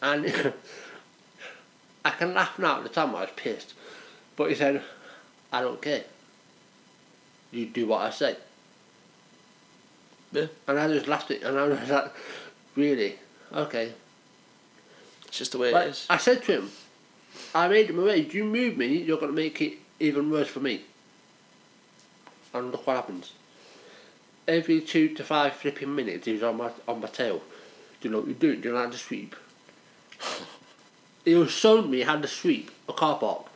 And 0.00 0.24
I 2.04 2.10
can 2.10 2.34
laugh 2.34 2.58
now. 2.58 2.78
At 2.78 2.84
the 2.84 2.88
time, 2.88 3.14
I 3.16 3.22
was 3.22 3.30
pissed, 3.34 3.74
but 4.36 4.48
he 4.48 4.54
said, 4.54 4.82
"I 5.52 5.60
don't 5.60 5.82
care. 5.82 6.04
You 7.50 7.66
do 7.66 7.88
what 7.88 8.02
I 8.02 8.10
say." 8.10 8.36
Yeah. 10.32 10.46
And 10.68 10.78
I 10.78 10.86
just 10.86 11.08
laughed 11.08 11.32
it, 11.32 11.42
and 11.42 11.58
I 11.58 11.66
was 11.66 11.90
like, 11.90 12.12
really? 12.76 13.18
Okay. 13.52 13.92
It's 15.26 15.38
just 15.38 15.50
the 15.50 15.58
way 15.58 15.72
Like, 15.72 15.86
it 15.86 15.90
is. 15.90 16.06
I 16.08 16.18
said 16.18 16.44
to 16.44 16.52
him, 16.52 16.70
I 17.54 17.68
made 17.68 17.90
him 17.90 17.98
away, 17.98 18.20
you 18.30 18.44
move 18.44 18.76
me, 18.76 18.98
you're 18.98 19.18
going 19.18 19.32
to 19.32 19.36
make 19.36 19.60
it 19.60 19.78
even 19.98 20.30
worse 20.30 20.48
for 20.48 20.60
me. 20.60 20.82
And 22.54 22.70
look 22.70 22.86
what 22.86 22.96
happens. 22.96 23.32
Every 24.46 24.80
two 24.80 25.14
to 25.14 25.24
five 25.24 25.54
flipping 25.54 25.94
minutes, 25.94 26.26
he 26.26 26.32
was 26.32 26.42
on 26.42 26.56
my, 26.56 26.70
on 26.86 27.00
my 27.00 27.08
tail. 27.08 27.42
Do 28.00 28.08
you 28.08 28.10
know 28.10 28.18
what 28.18 28.28
you're 28.28 28.36
doing? 28.36 28.60
Do 28.60 28.68
you 28.68 28.74
know 28.74 28.82
how 28.82 28.90
to 28.90 28.98
sweep? 28.98 29.36
he 31.24 31.34
was 31.34 31.50
showing 31.50 31.90
me 31.90 32.00
how 32.02 32.16
to 32.20 32.28
sweep 32.28 32.70
a 32.88 32.92
car 32.92 33.18
park, 33.18 33.46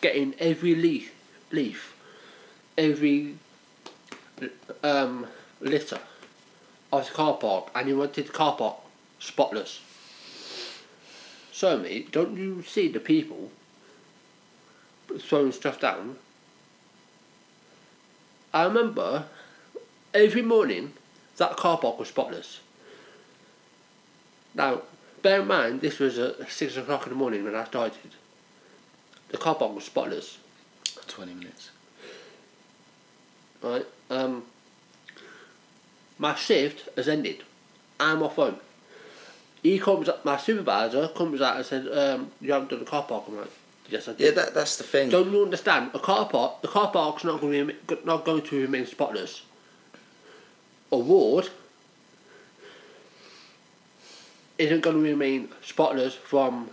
getting 0.00 0.34
every 0.38 0.74
leaf, 0.74 1.14
leaf, 1.50 1.96
every 2.76 3.36
um, 4.82 5.26
litter 5.60 6.00
of 6.92 7.06
the 7.06 7.12
car 7.12 7.34
park, 7.34 7.70
and 7.74 7.86
he 7.88 7.94
wanted 7.94 8.26
the 8.26 8.32
car 8.32 8.56
park 8.56 8.76
spotless. 9.18 9.80
So, 11.52 11.78
mate, 11.78 12.10
don't 12.10 12.36
you 12.38 12.62
see 12.62 12.88
the 12.88 12.98
people 12.98 13.50
throwing 15.18 15.52
stuff 15.52 15.78
down? 15.78 16.16
I 18.54 18.64
remember 18.64 19.26
every 20.14 20.42
morning 20.42 20.94
that 21.36 21.56
car 21.56 21.76
park 21.76 21.98
was 21.98 22.08
spotless. 22.08 22.60
Now, 24.54 24.82
bear 25.20 25.42
in 25.42 25.46
mind, 25.46 25.82
this 25.82 25.98
was 25.98 26.18
at 26.18 26.50
six 26.50 26.76
o'clock 26.76 27.04
in 27.04 27.10
the 27.10 27.16
morning 27.16 27.44
when 27.44 27.54
I 27.54 27.64
started. 27.64 28.12
The 29.28 29.38
car 29.38 29.54
park 29.54 29.74
was 29.74 29.84
spotless, 29.84 30.38
20 31.06 31.34
minutes. 31.34 31.70
right? 33.62 33.86
Um, 34.10 34.44
my 36.18 36.34
shift 36.34 36.88
has 36.96 37.08
ended. 37.08 37.42
I'm 38.00 38.22
off 38.22 38.36
home. 38.36 38.56
He 39.62 39.78
comes 39.78 40.08
up, 40.08 40.24
my 40.24 40.36
supervisor 40.38 41.08
comes 41.08 41.40
out 41.40 41.56
and 41.56 41.64
said, 41.66 41.86
um, 41.96 42.30
you 42.40 42.52
haven't 42.52 42.70
done 42.70 42.80
the 42.80 42.84
car 42.84 43.04
park. 43.04 43.24
I'm 43.28 43.36
like, 43.38 43.50
yes 43.88 44.08
I 44.08 44.12
did. 44.14 44.20
Yeah, 44.36 44.42
that, 44.42 44.54
that's 44.54 44.76
the 44.76 44.84
thing. 44.84 45.08
Don't 45.08 45.30
you 45.30 45.42
understand? 45.42 45.92
A 45.94 46.00
car 46.00 46.28
park, 46.28 46.62
the 46.62 46.68
car 46.68 46.90
park's 46.90 47.22
not 47.24 47.40
going 47.40 47.52
to 47.52 47.58
remain, 47.60 47.76
not 48.04 48.24
going 48.24 48.42
to 48.42 48.60
remain 48.60 48.86
spotless. 48.86 49.42
A 50.90 50.98
ward 50.98 51.48
isn't 54.58 54.80
going 54.80 54.96
to 54.96 55.02
remain 55.02 55.48
spotless 55.64 56.14
from 56.14 56.70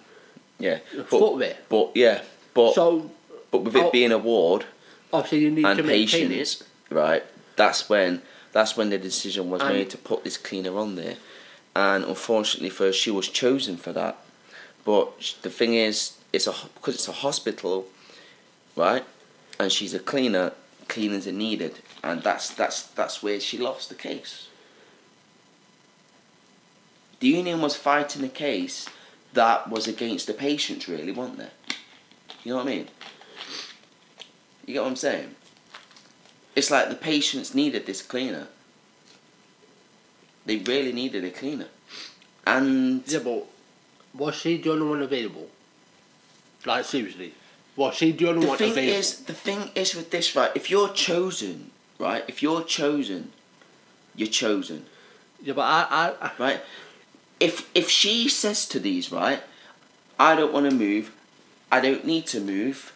yeah. 0.58 0.80
the 0.92 1.04
But, 1.04 1.10
footwear. 1.10 1.58
but 1.70 1.92
yeah, 1.96 2.22
but, 2.54 2.74
So 2.74 3.12
but 3.52 3.60
with 3.64 3.76
it 3.76 3.84
oh, 3.86 3.92
being 3.92 4.12
a 4.12 4.18
ward 4.18 4.66
obviously 5.14 5.40
you 5.40 5.52
need 5.52 5.66
and 5.66 5.78
to 5.78 5.84
maintain 5.84 6.28
patience, 6.30 6.62
it. 6.62 6.68
right, 6.94 7.24
that's 7.56 7.88
when 7.90 8.22
that's 8.52 8.76
when 8.76 8.90
the 8.90 8.98
decision 8.98 9.50
was 9.50 9.62
And- 9.62 9.74
made 9.74 9.90
to 9.92 9.98
put 9.98 10.24
this 10.24 10.38
cleaner 10.38 10.78
on 10.78 10.96
there. 10.96 11.16
And 11.76 12.04
unfortunately 12.04 12.70
for 12.70 12.86
her, 12.86 12.94
she 12.94 13.12
was 13.12 13.28
chosen 13.28 13.78
for 13.78 13.94
that. 13.94 14.18
But 14.86 15.36
the 15.42 15.50
thing 15.50 15.74
is, 15.74 16.18
it's 16.34 16.48
a 16.48 16.54
because 16.76 16.96
it's 16.96 17.08
a 17.08 17.14
hospital, 17.14 17.88
right? 18.76 19.06
And 19.60 19.72
she's 19.72 19.94
a 19.94 20.00
cleaner. 20.00 20.54
Cleaners 20.88 21.28
are 21.28 21.32
needed, 21.32 21.80
and 22.04 22.24
that's 22.24 22.50
that's 22.50 22.82
that's 22.82 23.22
where 23.22 23.40
she 23.40 23.60
lost 23.60 23.90
the 23.90 23.96
case. 23.96 24.48
The 27.20 27.28
union 27.28 27.62
was 27.62 27.76
fighting 27.76 28.24
a 28.24 28.30
case 28.30 28.88
that 29.34 29.70
was 29.70 29.88
against 29.88 30.26
the 30.26 30.34
patients, 30.34 30.88
really, 30.88 31.12
wasn't 31.12 31.40
there? 31.40 31.52
You 32.44 32.52
know 32.52 32.58
what 32.58 32.68
I 32.68 32.70
mean? 32.70 32.88
You 34.66 34.74
get 34.74 34.82
what 34.82 34.90
I'm 34.90 34.96
saying? 34.96 35.36
It's 36.56 36.72
like 36.72 36.90
the 36.90 36.96
patients 36.96 37.54
needed 37.54 37.86
this 37.86 38.02
cleaner. 38.02 38.48
They 40.50 40.58
really 40.58 40.92
needed 40.92 41.24
a 41.26 41.30
cleaner. 41.30 41.68
And 42.48 43.04
Yeah, 43.06 43.20
but 43.20 43.46
was 44.16 44.34
she 44.34 44.58
the 44.58 44.72
only 44.72 44.88
one 44.88 45.04
available? 45.04 45.48
Like 46.66 46.86
seriously, 46.86 47.36
was 47.76 47.94
she 47.94 48.14
the 48.14 48.30
only 48.30 48.42
the 48.42 48.48
one 48.48 48.58
thing 48.58 48.72
available? 48.72 48.98
is 48.98 49.20
the 49.20 49.36
thing 49.36 49.70
is 49.76 49.94
with 49.94 50.10
this, 50.10 50.36
right, 50.36 50.50
if 50.56 50.72
you're 50.72 50.90
chosen, 50.90 51.70
right, 52.00 52.24
if 52.28 52.42
you're 52.42 52.64
chosen, 52.64 53.32
you're 54.16 54.28
chosen. 54.28 54.88
yeah, 55.40 55.54
but 55.54 55.62
I, 55.62 55.86
I, 55.92 56.26
I 56.28 56.32
right? 56.40 56.62
If 57.40 57.70
if 57.76 57.88
she 57.88 58.28
says 58.28 58.66
to 58.70 58.80
these, 58.80 59.12
right, 59.12 59.44
I 60.18 60.36
don't 60.36 60.52
want 60.52 60.68
to 60.68 60.76
move, 60.76 61.12
I 61.72 61.80
don't 61.80 62.06
need 62.06 62.26
to 62.34 62.40
move, 62.42 62.92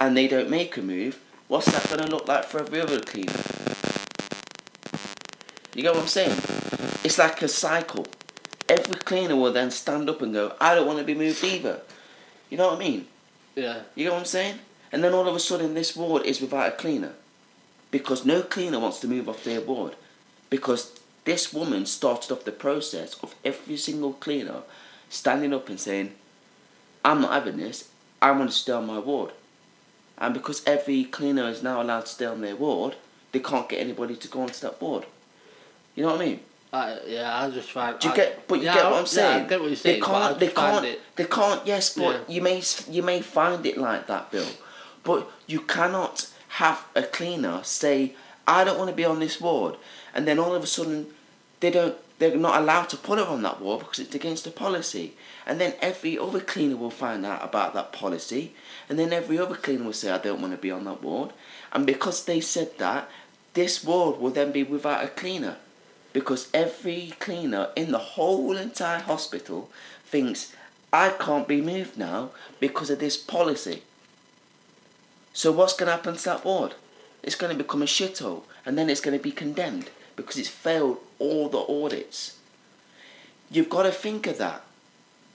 and 0.00 0.16
they 0.16 0.26
don't 0.26 0.48
make 0.48 0.78
a 0.78 0.82
move, 0.82 1.20
what's 1.48 1.66
that 1.66 1.86
gonna 1.90 2.10
look 2.10 2.26
like 2.26 2.46
for 2.46 2.60
every 2.60 2.80
other 2.80 2.98
cleaner? 3.00 3.42
You 5.74 5.82
get 5.82 5.92
what 5.92 6.02
I'm 6.02 6.08
saying? 6.08 6.93
It's 7.04 7.18
like 7.18 7.42
a 7.42 7.48
cycle. 7.48 8.06
Every 8.66 8.94
cleaner 8.94 9.36
will 9.36 9.52
then 9.52 9.70
stand 9.70 10.08
up 10.08 10.22
and 10.22 10.32
go, 10.32 10.54
I 10.58 10.74
don't 10.74 10.86
want 10.86 10.98
to 10.98 11.04
be 11.04 11.14
moved 11.14 11.44
either. 11.44 11.82
You 12.48 12.56
know 12.56 12.68
what 12.68 12.76
I 12.76 12.78
mean? 12.78 13.06
Yeah. 13.54 13.82
You 13.94 14.06
know 14.06 14.12
what 14.12 14.20
I'm 14.20 14.24
saying? 14.24 14.58
And 14.90 15.04
then 15.04 15.12
all 15.12 15.28
of 15.28 15.36
a 15.36 15.40
sudden, 15.40 15.74
this 15.74 15.94
ward 15.94 16.24
is 16.24 16.40
without 16.40 16.68
a 16.68 16.76
cleaner 16.76 17.12
because 17.90 18.24
no 18.24 18.42
cleaner 18.42 18.80
wants 18.80 19.00
to 19.00 19.08
move 19.08 19.28
off 19.28 19.44
their 19.44 19.60
ward 19.60 19.96
because 20.50 20.98
this 21.24 21.52
woman 21.52 21.84
started 21.84 22.32
off 22.32 22.44
the 22.44 22.52
process 22.52 23.14
of 23.22 23.34
every 23.44 23.76
single 23.76 24.14
cleaner 24.14 24.62
standing 25.08 25.52
up 25.52 25.68
and 25.68 25.78
saying, 25.78 26.14
"I'm 27.04 27.20
not 27.20 27.32
having 27.32 27.58
this. 27.58 27.88
I 28.22 28.30
want 28.30 28.50
to 28.50 28.56
stay 28.56 28.72
on 28.72 28.86
my 28.86 28.98
ward." 28.98 29.32
And 30.16 30.32
because 30.32 30.62
every 30.66 31.04
cleaner 31.04 31.48
is 31.48 31.62
now 31.62 31.82
allowed 31.82 32.06
to 32.06 32.12
stay 32.12 32.26
on 32.26 32.40
their 32.40 32.56
ward, 32.56 32.96
they 33.32 33.40
can't 33.40 33.68
get 33.68 33.80
anybody 33.80 34.16
to 34.16 34.28
go 34.28 34.40
onto 34.40 34.60
that 34.60 34.80
ward. 34.80 35.06
You 35.94 36.04
know 36.04 36.12
what 36.12 36.22
I 36.22 36.24
mean? 36.24 36.40
Yeah, 37.06 37.42
I 37.42 37.50
just 37.50 37.70
find. 37.70 37.98
Do 37.98 38.08
you 38.08 38.12
I- 38.14 38.16
get? 38.16 38.48
But 38.48 38.58
you 38.60 38.64
yeah, 38.66 38.74
get 38.74 38.84
what 38.84 38.94
I'm 39.00 39.06
saying. 39.06 39.38
Yeah, 39.38 39.44
I 39.44 39.48
get 39.48 39.60
what 39.60 39.66
you're 39.66 39.76
they 39.76 40.00
saying. 40.00 40.02
I 40.02 40.06
can't. 40.06 40.38
They 40.40 40.48
can't. 40.48 40.84
It, 40.86 41.00
They 41.16 41.24
can't. 41.24 41.66
Yes, 41.66 41.94
but 41.94 42.02
Yeah. 42.02 42.34
you 42.34 42.42
may 42.42 42.62
you 42.90 43.02
may 43.02 43.20
find 43.22 43.64
it 43.66 43.76
like 43.88 44.06
that, 44.12 44.30
Bill. 44.32 44.46
But 45.02 45.20
you 45.46 45.60
cannot 45.60 46.26
have 46.60 46.84
a 46.94 47.02
cleaner 47.02 47.60
say, 47.62 48.14
"I 48.46 48.64
don't 48.64 48.78
want 48.78 48.90
to 48.90 48.96
be 48.96 49.04
on 49.04 49.18
this 49.20 49.40
ward," 49.40 49.74
and 50.14 50.26
then 50.26 50.38
all 50.38 50.54
of 50.54 50.62
a 50.62 50.66
sudden, 50.66 50.98
they 51.60 51.70
don't. 51.70 51.96
They're 52.18 52.36
not 52.36 52.60
allowed 52.62 52.88
to 52.90 52.96
put 52.96 53.18
her 53.18 53.24
on 53.24 53.42
that 53.42 53.60
ward 53.60 53.80
because 53.80 53.98
it's 53.98 54.14
against 54.14 54.44
the 54.44 54.50
policy. 54.52 55.14
And 55.46 55.60
then 55.60 55.74
every 55.90 56.16
other 56.18 56.40
cleaner 56.40 56.76
will 56.76 56.90
find 57.04 57.26
out 57.26 57.42
about 57.44 57.74
that 57.74 57.92
policy, 57.92 58.52
and 58.88 58.98
then 58.98 59.12
every 59.12 59.36
other 59.38 59.56
cleaner 59.56 59.84
will 59.84 59.92
say, 60.02 60.10
"I 60.10 60.18
don't 60.18 60.40
want 60.40 60.52
to 60.54 60.56
be 60.66 60.70
on 60.70 60.84
that 60.84 61.02
ward," 61.02 61.30
and 61.72 61.84
because 61.84 62.24
they 62.24 62.40
said 62.40 62.78
that, 62.78 63.08
this 63.54 63.84
ward 63.84 64.18
will 64.20 64.30
then 64.30 64.52
be 64.52 64.62
without 64.62 65.04
a 65.04 65.08
cleaner 65.08 65.56
because 66.14 66.48
every 66.54 67.12
cleaner 67.18 67.68
in 67.76 67.92
the 67.92 67.98
whole 67.98 68.56
entire 68.56 69.00
hospital 69.00 69.70
thinks 70.06 70.54
I 70.92 71.10
can't 71.10 71.46
be 71.46 71.60
moved 71.60 71.98
now 71.98 72.30
because 72.60 72.88
of 72.88 73.00
this 73.00 73.18
policy. 73.18 73.82
So 75.34 75.52
what's 75.52 75.74
going 75.76 75.88
to 75.88 75.92
happen 75.96 76.16
to 76.16 76.24
that 76.24 76.44
ward? 76.44 76.74
It's 77.22 77.34
going 77.34 77.54
to 77.54 77.62
become 77.62 77.82
a 77.82 77.86
shithole, 77.86 78.44
and 78.64 78.78
then 78.78 78.88
it's 78.88 79.00
going 79.00 79.16
to 79.18 79.22
be 79.22 79.32
condemned 79.32 79.90
because 80.16 80.36
it's 80.38 80.48
failed 80.48 80.98
all 81.18 81.48
the 81.48 81.58
audits. 81.58 82.38
You've 83.50 83.68
got 83.68 83.82
to 83.82 83.90
think 83.90 84.26
of 84.28 84.38
that. 84.38 84.62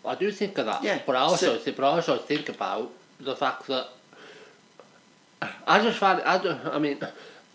I 0.05 0.15
do 0.15 0.31
think 0.31 0.57
of 0.57 0.65
that. 0.67 0.81
Yeah, 0.81 0.99
But 1.05 1.17
I 1.17 1.19
also 1.19 1.57
so- 1.57 1.59
think, 1.59 1.75
but 1.75 1.83
I 1.85 1.89
also 1.89 2.17
think 2.17 2.47
about 2.47 2.91
the 3.19 3.35
fact 3.35 3.67
that 3.67 3.87
I 5.67 5.81
just 5.83 5.97
find 5.99 6.21
I 6.21 6.37
don't. 6.37 6.65
I 6.67 6.79
mean, 6.79 6.99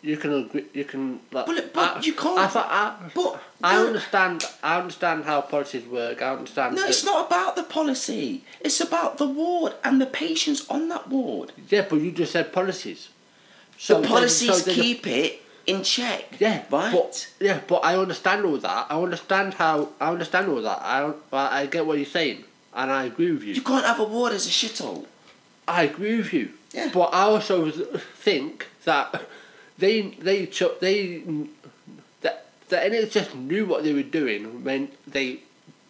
you 0.04 0.16
can 0.18 0.32
agree. 0.44 0.66
You 0.74 0.84
can. 0.84 1.20
Like, 1.32 1.46
But- 1.46 1.72
but 1.72 1.96
I, 1.96 2.00
you 2.00 2.12
can't- 2.12 2.38
I, 2.38 2.46
thought- 2.46 2.70
I, 2.70 2.94
But 3.14 3.40
I 3.62 3.76
understand. 3.88 4.44
I 4.62 4.76
understand 4.78 5.24
how 5.24 5.40
policies 5.40 5.84
work. 5.86 6.20
I 6.20 6.30
understand. 6.38 6.74
No, 6.76 6.82
that- 6.82 6.90
it's 6.90 7.04
not 7.04 7.26
about 7.26 7.56
the 7.56 7.62
policy. 7.62 8.42
It's 8.60 8.80
about 8.80 9.16
the 9.18 9.26
ward 9.26 9.72
and 9.82 10.00
the 10.00 10.06
patients 10.06 10.60
on 10.68 10.88
that 10.90 11.08
ward. 11.08 11.52
Yeah, 11.70 11.86
but 11.88 11.96
you 12.02 12.10
just 12.12 12.32
said 12.32 12.52
policies. 12.52 13.08
The 13.88 14.00
policies 14.02 14.64
then 14.64 14.74
keep 14.74 15.06
it 15.06 15.42
in 15.66 15.82
check. 15.82 16.24
Yeah, 16.38 16.62
right. 16.70 16.92
But, 16.92 17.28
yeah, 17.40 17.60
but 17.66 17.80
I 17.84 17.96
understand 17.96 18.44
all 18.44 18.58
that. 18.58 18.86
I 18.90 18.96
understand 19.02 19.54
how. 19.54 19.88
I 20.00 20.10
understand 20.10 20.48
all 20.48 20.62
that. 20.62 20.80
I 20.82 21.12
I 21.32 21.60
I 21.62 21.66
get 21.66 21.86
what 21.86 21.96
you're 21.96 22.06
saying, 22.20 22.44
and 22.74 22.92
I 22.92 23.04
agree 23.04 23.32
with 23.32 23.42
you. 23.44 23.54
you 23.54 23.62
can't 23.62 23.84
have 23.84 24.00
a 24.00 24.04
ward 24.04 24.32
as 24.32 24.46
a 24.46 24.50
shithole. 24.50 25.06
I 25.66 25.84
agree 25.84 26.18
with 26.18 26.32
you. 26.34 26.50
Yeah. 26.72 26.90
But 26.92 27.08
I 27.14 27.22
also 27.22 27.70
think 28.28 28.66
that 28.84 29.06
they 29.78 30.02
they 30.02 30.46
cho- 30.46 30.76
they 30.80 31.22
that 32.22 32.46
the 32.68 32.76
NHS 32.76 33.34
knew 33.34 33.66
what 33.66 33.82
they 33.84 33.92
were 33.92 34.02
doing 34.02 34.64
when 34.64 34.88
they 35.06 35.40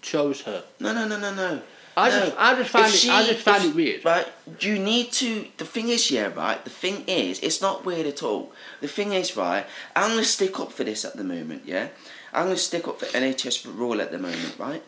chose 0.02 0.42
her. 0.42 0.64
No, 0.80 0.92
no, 0.92 1.06
no, 1.06 1.18
no, 1.18 1.34
no. 1.34 1.62
I 1.96 2.08
no. 2.10 2.20
just 2.20 2.36
I 2.38 2.54
just 2.56 2.70
find 2.70 2.86
If 2.92 3.04
it 3.04 3.10
I 3.10 3.24
just 3.26 3.40
find 3.44 3.64
if- 3.64 3.70
it 3.70 3.76
weird. 3.76 4.04
Right, 4.04 4.26
you 4.60 4.78
need 4.78 5.12
to. 5.12 5.46
The 5.58 5.64
thing 5.64 5.88
is, 5.88 6.10
yeah, 6.10 6.32
right. 6.34 6.62
The 6.64 6.70
thing 6.70 7.04
is, 7.06 7.38
it's 7.40 7.60
not 7.62 7.84
weird 7.84 8.06
at 8.06 8.22
all. 8.22 8.52
The 8.80 8.88
thing 8.88 9.12
is, 9.12 9.36
right. 9.36 9.64
I'm 9.94 10.10
gonna 10.10 10.24
stick 10.24 10.58
up 10.58 10.72
for 10.72 10.82
this 10.84 11.04
at 11.04 11.16
the 11.16 11.24
moment. 11.24 11.62
Yeah, 11.66 11.88
I'm 12.32 12.46
gonna 12.46 12.56
stick 12.56 12.88
up 12.88 12.98
for 13.00 13.06
NHS 13.06 13.64
rule 13.76 14.00
at 14.00 14.10
the 14.10 14.18
moment, 14.18 14.54
right? 14.58 14.82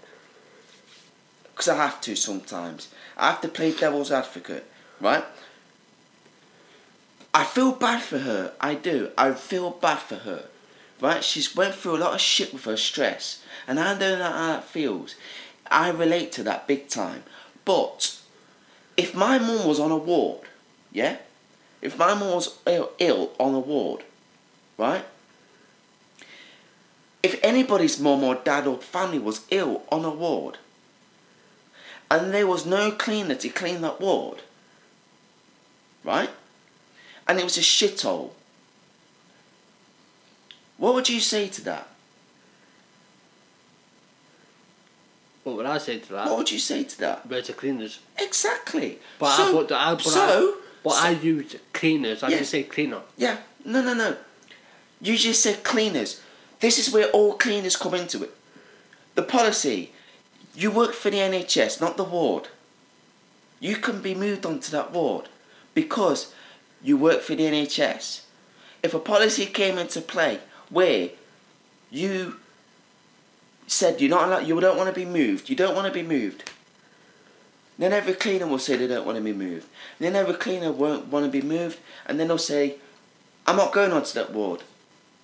Because 1.53 1.69
I 1.69 1.77
have 1.77 2.01
to 2.03 2.17
sometimes. 2.17 2.89
I 3.17 3.31
have 3.31 3.41
to 3.43 3.49
play 3.49 3.73
devil's 3.73 4.11
advocate, 4.11 4.65
right? 5.01 5.25
I 7.37 7.45
feel 7.45 7.73
bad 7.73 8.01
for 8.01 8.21
her. 8.21 8.55
I 8.63 8.73
do. 8.73 9.11
I 9.19 9.33
feel 9.33 9.71
bad 9.71 9.99
for 9.99 10.15
her. 10.15 10.47
Right? 11.03 11.23
She's 11.23 11.55
went 11.55 11.75
through 11.75 11.97
a 11.97 11.99
lot 11.99 12.15
of 12.15 12.21
shit 12.23 12.51
with 12.51 12.65
her 12.65 12.79
stress, 12.79 13.45
and 13.69 13.79
I 13.79 13.91
don't 13.99 14.19
know 14.21 14.25
how 14.25 14.47
that 14.55 14.65
feels. 14.65 15.17
I 15.71 15.91
relate 15.91 16.33
to 16.33 16.43
that 16.45 16.67
big 16.67 16.89
time. 16.89 17.25
But 17.67 18.19
if 18.97 19.15
my 19.15 19.39
mum 19.39 19.69
was 19.69 19.79
on 19.79 19.91
a 19.91 19.99
ward, 19.99 20.49
yeah, 20.91 21.19
if 21.83 21.99
my 21.99 22.15
mum 22.15 22.31
was 22.31 22.59
ill, 22.65 22.93
ill 22.99 23.33
on 23.39 23.53
a 23.53 23.61
ward, 23.61 24.05
right? 24.79 25.05
If 27.23 27.39
anybody's 27.43 28.01
mum 28.01 28.25
or 28.25 28.37
dad 28.37 28.67
or 28.67 28.79
family 28.79 29.19
was 29.19 29.45
ill 29.51 29.83
on 29.93 30.07
a 30.07 30.11
ward, 30.11 30.57
and 32.11 32.33
there 32.33 32.47
was 32.47 32.65
no 32.65 32.93
cleaner 32.93 33.35
to 33.35 33.51
clean 33.51 33.83
that 33.83 34.01
ward, 34.01 34.41
right? 36.03 36.31
And 37.29 37.39
it 37.39 37.45
was 37.45 37.57
a 37.57 37.61
shithole. 37.61 38.31
What 40.79 40.95
would 40.95 41.09
you 41.09 41.21
say 41.21 41.49
to 41.49 41.61
that? 41.63 41.89
What 45.45 45.57
would 45.57 45.67
I 45.67 45.79
say 45.79 45.99
to 45.99 46.13
that? 46.13 46.27
What 46.29 46.39
would 46.39 46.51
you 46.51 46.59
say 46.59 46.85
to 46.85 46.99
that? 47.01 47.29
Better 47.29 47.53
cleaners. 47.53 48.01
Exactly. 48.19 48.99
But 49.19 49.27
I, 49.27 49.37
so, 49.37 49.53
but 49.63 49.73
I, 49.73 49.95
but 49.95 50.03
so, 50.03 50.21
I, 50.21 50.61
but 50.83 50.93
so- 50.93 51.07
I 51.07 51.11
used 51.11 51.57
cleaners. 51.73 52.23
I 52.23 52.29
Yeah. 52.29 52.37
didn't 52.37 52.49
say 52.49 52.63
cleaner. 52.65 53.01
Yeah, 53.17 53.39
no, 53.65 53.81
no, 53.81 53.95
no. 53.95 54.17
You 55.01 55.17
just 55.17 55.43
said 55.43 55.63
cleaners. 55.63 56.21
This 56.61 56.79
is 56.79 56.93
where 56.93 57.09
all 57.11 57.35
cleaners 57.35 57.77
come 57.77 57.95
into 57.95 58.23
it. 58.25 58.35
The 59.15 59.23
policy. 59.23 59.93
You 60.55 60.71
work 60.71 60.95
for 60.95 61.11
the 61.11 61.19
NHS, 61.19 61.81
not 61.83 61.97
the 61.99 62.05
ward. 62.05 62.49
You 63.61 63.77
can 63.77 64.01
be 64.01 64.15
moved 64.15 64.47
onto 64.47 64.71
that 64.71 64.91
ward 64.91 65.29
because 65.75 66.33
you 66.83 66.97
work 66.97 67.23
for 67.23 67.35
the 67.35 67.45
NHS. 67.45 68.23
If 68.83 68.95
a 68.95 68.99
policy 68.99 69.47
came 69.47 69.79
into 69.79 70.01
play 70.01 70.41
where 70.71 71.11
you 71.91 72.37
said 73.67 74.01
you're 74.01 74.11
not 74.11 74.29
allowed, 74.29 74.47
you 74.47 74.59
don't 74.61 74.77
want 74.77 74.89
to 74.89 74.95
be 74.95 75.05
moved, 75.05 75.49
you 75.49 75.57
don't 75.57 75.75
want 75.75 75.87
to 75.87 75.93
be 75.93 76.07
moved, 76.07 76.51
then 77.79 77.93
every 77.93 78.15
cleaner 78.15 78.47
will 78.47 78.59
say 78.59 78.77
they 78.77 78.87
don't 78.87 79.05
want 79.05 79.19
to 79.19 79.25
be 79.25 79.33
moved. 79.33 79.67
Then 79.99 80.17
every 80.17 80.35
cleaner 80.35 80.73
won't 80.73 81.09
want 81.09 81.27
to 81.27 81.31
be 81.31 81.47
moved, 81.47 81.79
and 82.07 82.19
then 82.19 82.29
they'll 82.29 82.39
say, 82.39 82.77
I'm 83.47 83.57
not 83.57 83.73
going 83.73 83.93
onto 83.93 84.15
that 84.15 84.33
ward. 84.33 84.63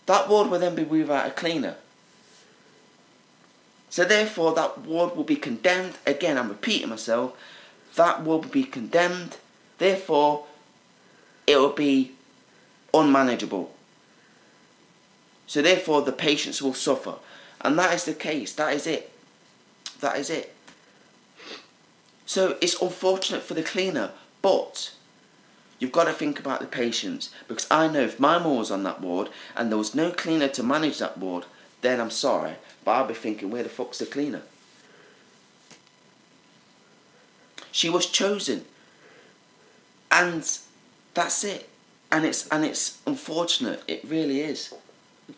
That 0.07 0.29
ward 0.29 0.51
will 0.51 0.59
then 0.59 0.75
be 0.75 0.85
without 0.85 1.27
a 1.27 1.31
cleaner. 1.31 1.77
So 3.89 4.05
therefore, 4.05 4.55
that 4.55 4.81
ward 4.81 5.17
will 5.17 5.25
be 5.25 5.37
condemned. 5.37 5.95
Again, 6.07 6.39
I'm 6.39 6.49
repeating 6.49 6.89
myself. 6.89 7.37
That 7.97 8.23
ward 8.23 8.45
will 8.45 8.51
be 8.51 8.65
condemned. 8.65 9.37
Therefore, 9.79 10.47
it 11.47 11.57
will 11.57 11.73
be 11.73 12.13
unmanageable. 12.95 13.73
So 15.47 15.63
therefore, 15.63 16.03
the 16.03 16.13
patients 16.13 16.63
will 16.63 16.75
suffer, 16.75 17.17
and 17.61 17.79
that 17.79 17.95
is 17.95 18.05
the 18.05 18.15
case. 18.15 18.53
That 18.55 18.75
is 18.75 18.87
it. 18.87 19.13
That 20.01 20.19
is 20.19 20.31
it. 20.31 20.55
So 22.27 22.57
it's 22.61 22.81
unfortunate 22.81 23.43
for 23.43 23.55
the 23.55 23.63
cleaner, 23.63 24.13
but 24.41 24.93
you've 25.79 25.93
got 25.93 26.05
to 26.05 26.13
think 26.13 26.39
about 26.39 26.61
the 26.61 26.67
patients 26.67 27.31
because 27.49 27.67
I 27.71 27.89
know 27.89 28.01
if 28.01 28.19
my 28.19 28.39
mum 28.39 28.57
was 28.57 28.71
on 28.71 28.85
that 28.85 29.01
ward 29.01 29.29
and 29.57 29.71
there 29.71 29.79
was 29.79 29.95
no 29.95 30.11
cleaner 30.11 30.49
to 30.49 30.63
manage 30.63 30.99
that 30.99 31.19
ward, 31.19 31.45
then 31.83 32.01
I'm 32.01 32.11
sorry, 32.11 32.55
but 32.85 32.93
I'll 32.93 33.07
be 33.07 33.15
thinking, 33.15 33.51
where 33.51 33.63
the 33.63 33.69
fuck's 33.69 33.99
the 33.99 34.07
cleaner? 34.07 34.43
She 37.71 37.91
was 37.91 38.07
chosen, 38.07 38.65
and 40.11 40.47
that's 41.15 41.45
it. 41.45 41.69
And 42.11 42.25
it's 42.27 42.47
and 42.49 42.65
it's 42.65 43.01
unfortunate. 43.07 43.83
It 43.89 44.05
really 44.05 44.41
is. 44.41 44.75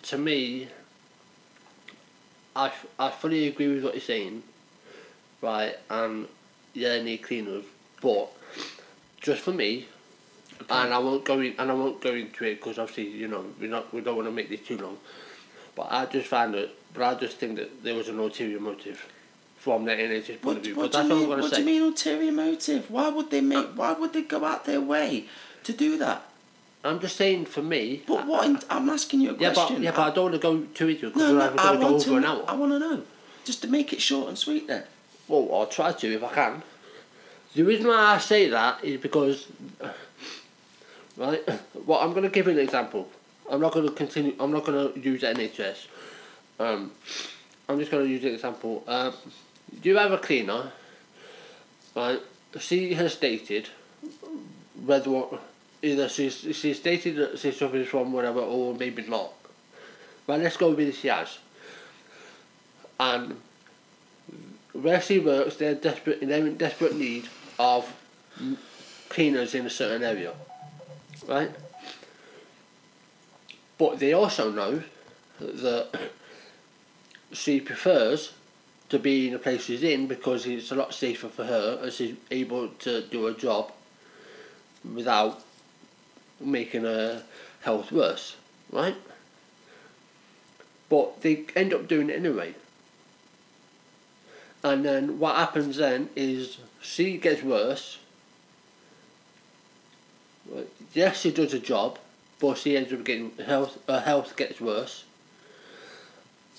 To 0.03 0.19
me, 0.19 0.69
I, 2.57 2.73
I 2.99 3.11
fully 3.11 3.47
agree 3.47 3.69
with 3.69 3.85
what 3.85 3.95
you're 3.95 4.01
saying, 4.01 4.43
right? 5.41 5.77
And 5.89 6.27
yeah, 6.73 6.91
they 6.91 7.03
need 7.03 7.19
cleaners, 7.19 7.65
but 8.01 8.29
just 9.21 9.43
for 9.43 9.53
me, 9.53 9.87
and 10.69 10.93
I 10.93 10.99
won't 10.99 11.25
go 11.25 11.41
in, 11.41 11.55
and 11.59 11.71
I 11.71 11.75
won't 11.75 12.01
go 12.01 12.13
into 12.13 12.45
it 12.45 12.57
because 12.57 12.79
obviously 12.79 13.09
you 13.09 13.29
know 13.29 13.45
we 13.61 13.69
not 13.69 13.93
we 13.95 14.01
don't 14.01 14.17
want 14.17 14.27
to 14.29 14.33
make 14.33 14.49
this 14.49 14.61
too 14.61 14.79
long. 14.79 14.99
But 15.77 15.89
I 15.91 16.07
just 16.07 16.27
find 16.29 16.55
it, 16.55 16.71
but 16.93 17.03
I 17.03 17.19
just 17.19 17.37
think 17.37 17.57
that 17.57 17.83
there 17.83 17.95
was 17.95 18.09
an 18.09 18.19
ulterior 18.19 18.61
motive 18.61 19.09
from 19.59 19.85
the 19.85 19.93
NHS 19.93 20.41
point 20.41 20.45
What, 20.45 20.57
of 20.59 20.63
view. 20.63 20.75
what 20.77 20.93
But 20.93 21.03
do 21.03 21.09
that's 21.09 21.09
you 21.09 21.29
mean? 21.29 21.29
What 21.41 21.53
do 21.53 21.61
you 21.61 21.67
mean 21.67 21.83
ulterior 21.83 22.33
motive? 22.33 22.91
Why 22.91 23.09
would 23.09 23.31
they 23.31 23.41
make? 23.41 23.67
Why 23.77 23.93
would 23.93 24.13
they 24.13 24.23
go 24.23 24.45
out 24.45 24.65
their 24.65 24.81
way 24.81 25.27
to 25.65 25.73
do 25.73 25.99
that? 25.99 26.23
I'm 26.85 27.01
just 27.01 27.17
saying 27.17 27.47
for 27.47 27.63
me. 27.63 28.03
But 28.07 28.27
what? 28.27 28.45
In, 28.47 28.59
I'm 28.69 28.89
asking 28.91 29.21
you 29.23 29.31
a 29.31 29.39
Yeah, 29.39 29.53
question. 29.55 29.77
but 29.77 29.83
yeah, 29.83 29.91
but 29.93 30.01
I 30.01 30.11
don't 30.15 30.25
want 30.25 30.35
to 30.35 30.41
go 30.41 30.61
too 30.75 30.89
into 30.89 31.07
it 31.09 31.15
because 31.15 31.29
no, 31.33 31.35
we're 31.35 31.39
no, 31.41 31.47
going 31.49 31.59
I 31.61 31.73
to 31.73 31.79
go 31.79 31.85
want 31.85 31.95
over 31.95 32.05
to. 32.05 32.17
an 32.17 32.25
hour. 32.25 32.45
I 32.47 32.55
want 32.55 32.73
to 32.73 32.79
know, 32.79 33.03
just 33.45 33.63
to 33.63 33.69
make 33.69 33.93
it 33.93 34.01
short 34.03 34.29
and 34.29 34.39
sweet. 34.39 34.67
Then. 34.67 34.85
Well, 35.27 35.49
I'll 35.53 35.67
try 35.67 35.93
to 35.93 36.13
if 36.15 36.23
I 36.23 36.29
can. 36.35 36.63
The 37.55 37.63
reason 37.63 37.87
why 37.87 37.95
I 38.15 38.19
say 38.19 38.49
that 38.51 38.85
is 38.85 39.01
because, 39.01 39.47
right, 41.17 41.43
well, 41.87 42.01
I'm 42.01 42.11
going 42.11 42.25
to 42.25 42.29
give 42.29 42.47
you 42.47 42.53
an 42.53 42.59
example. 42.59 43.09
I'm 43.51 43.61
not 43.61 43.73
going 43.73 43.87
to 43.87 43.93
continue, 43.95 44.35
I'm 44.41 44.53
not 44.53 44.65
going 44.65 44.93
to 44.93 45.01
use 45.01 45.23
NHS. 45.23 45.87
Um, 46.59 46.93
I'm 47.69 47.79
just 47.79 47.91
going 47.91 48.05
to 48.05 48.11
use 48.11 48.25
an 48.25 48.35
example. 48.35 48.83
Um, 48.87 49.13
you 49.83 49.97
have 49.97 50.13
a 50.13 50.19
cleaner, 50.19 50.73
right, 51.95 52.21
she 52.59 52.95
has 52.95 53.13
stated 53.15 53.69
whether 54.85 55.11
what, 55.11 55.41
either 55.85 56.09
she's, 56.09 56.39
she's 56.57 56.79
stated 56.79 57.17
that 57.17 57.39
she 57.39 57.53
suffers 57.53 57.89
from 57.89 58.13
whatever 58.13 58.41
or 58.41 58.75
maybe 58.75 59.03
not. 59.03 59.33
Right, 60.27 60.41
let's 60.41 60.57
go 60.57 60.71
with 60.71 60.97
she 60.97 61.09
has. 61.09 61.39
And 62.99 63.41
where 64.73 65.01
she 65.01 65.19
works, 65.19 65.57
they're 65.57 65.75
desperate, 65.75 66.21
they're 66.27 66.47
in 66.47 66.57
desperate 66.57 66.97
need 66.97 67.29
of 67.59 67.93
cleaners 69.09 69.55
in 69.55 69.67
a 69.67 69.71
certain 69.71 70.03
area, 70.03 70.33
right? 71.29 71.51
But 73.79 73.99
they 73.99 74.13
also 74.13 74.51
know 74.51 74.83
that 75.39 76.11
she 77.33 77.61
prefers 77.61 78.33
to 78.89 78.99
be 78.99 79.27
in 79.27 79.33
the 79.33 79.39
place 79.39 79.65
she's 79.65 79.83
in 79.83 80.07
because 80.07 80.47
it's 80.47 80.71
a 80.71 80.75
lot 80.75 80.95
safer 80.95 81.29
for 81.29 81.45
her 81.45 81.81
and 81.83 81.93
she's 81.93 82.17
able 82.31 82.69
to 82.69 83.03
do 83.03 83.27
her 83.27 83.33
job 83.33 83.73
without 84.95 85.44
making 86.41 86.83
her 86.83 87.23
health 87.63 87.93
worse, 87.93 88.37
right? 88.71 88.97
But 90.89 91.23
they 91.23 91.45
end 91.57 91.73
up 91.73 91.89
doing 91.89 92.11
it 92.11 92.17
anyway. 92.17 92.55
And 94.63 94.85
then 94.85 95.19
what 95.19 95.37
happens 95.37 95.77
then 95.77 96.09
is 96.17 96.59
she 96.81 97.19
gets 97.19 97.43
worse. 97.43 97.99
Yes, 100.93 101.21
she 101.21 101.33
does 101.33 101.53
a 101.53 101.59
job, 101.59 101.99
but 102.39 102.59
she 102.59 102.77
ends 102.77 102.93
up 102.93 103.05
getting 103.05 103.33
health. 103.39 103.79
Her 103.89 104.01
health 104.01 104.37
gets 104.37 104.61
worse. 104.61 105.05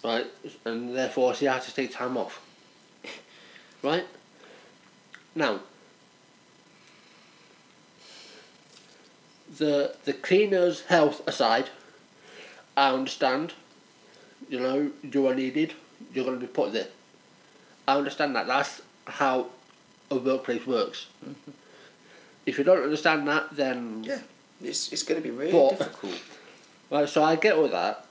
Right, 0.03 0.27
and 0.65 0.95
therefore 0.95 1.33
she 1.33 1.45
has 1.45 1.65
to 1.65 1.73
take 1.73 1.91
time 1.91 2.17
off. 2.17 2.41
Right. 3.83 4.05
Now. 5.35 5.59
The 9.57 9.95
the 10.05 10.13
cleaner's 10.13 10.81
health 10.85 11.21
aside, 11.27 11.69
I 12.75 12.91
understand. 12.91 13.53
You 14.49 14.59
know, 14.59 14.91
you 15.01 15.27
are 15.27 15.35
needed. 15.35 15.73
You're 16.13 16.25
going 16.25 16.39
to 16.39 16.45
be 16.45 16.51
put 16.51 16.73
there. 16.73 16.87
I 17.87 17.97
understand 17.97 18.35
that. 18.35 18.47
That's 18.47 18.81
how 19.07 19.47
a 20.11 20.15
workplace 20.17 20.65
works. 20.67 21.07
Mm-hmm. 21.25 21.51
If 22.45 22.57
you 22.57 22.63
don't 22.63 22.83
understand 22.83 23.27
that, 23.27 23.55
then 23.55 24.03
Yeah, 24.03 24.19
it's, 24.61 24.91
it's 24.93 25.03
going 25.03 25.21
to 25.21 25.27
be 25.27 25.31
really 25.35 25.51
But- 25.51 25.77
difficult. 25.79 26.21
right. 26.91 27.09
So 27.09 27.23
I 27.23 27.35
get 27.37 27.55
all 27.55 27.67
that, 27.69 28.05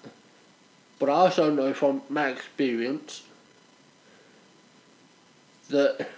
but 0.99 1.09
I 1.09 1.12
also 1.12 1.51
know 1.51 1.72
from 1.74 2.03
my 2.09 2.28
experience 2.28 3.22
that, 5.68 6.09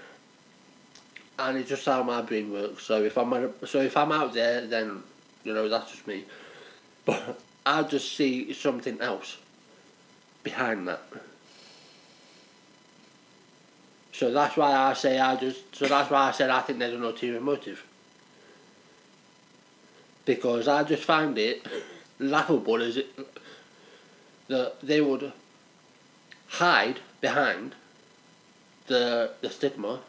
and 1.39 1.59
it's 1.59 1.69
just 1.69 1.85
how 1.85 2.03
my 2.03 2.23
brain 2.23 2.53
works. 2.53 2.85
So 2.85 3.03
if 3.03 3.19
I'm 3.19 3.53
so 3.67 3.81
if 3.81 3.97
I'm 3.97 4.13
out 4.13 4.33
there, 4.35 4.67
then 4.67 5.03
you 5.45 5.55
know 5.55 5.69
that's 5.69 5.91
just 5.91 6.07
me. 6.07 6.25
But 7.05 7.41
I 7.67 7.83
just 7.83 8.17
see 8.17 8.53
something 8.53 9.01
else 9.01 9.39
behind 10.43 10.89
that. 10.89 11.03
So 14.13 14.33
that's 14.33 14.57
why 14.57 14.73
I 14.73 14.95
say 14.95 15.19
I 15.19 15.37
just. 15.37 15.75
So 15.75 15.87
that's 15.87 16.11
why 16.11 16.29
I 16.29 16.31
said 16.31 16.51
I 16.51 16.61
think 16.61 16.79
there's 16.79 16.95
an 16.95 17.05
ulterior 17.05 17.41
motive. 17.41 17.85
Because 20.25 20.67
I 20.69 20.83
just 20.85 21.05
find 21.05 21.37
it 21.39 21.67
laughable 22.19 22.83
as 22.83 22.97
it 22.97 23.07
that 24.49 24.81
they 24.81 25.01
would 25.01 25.33
hide 26.49 27.01
behind 27.21 27.75
the 28.87 29.33
the 29.41 29.51
stigma 29.51 30.01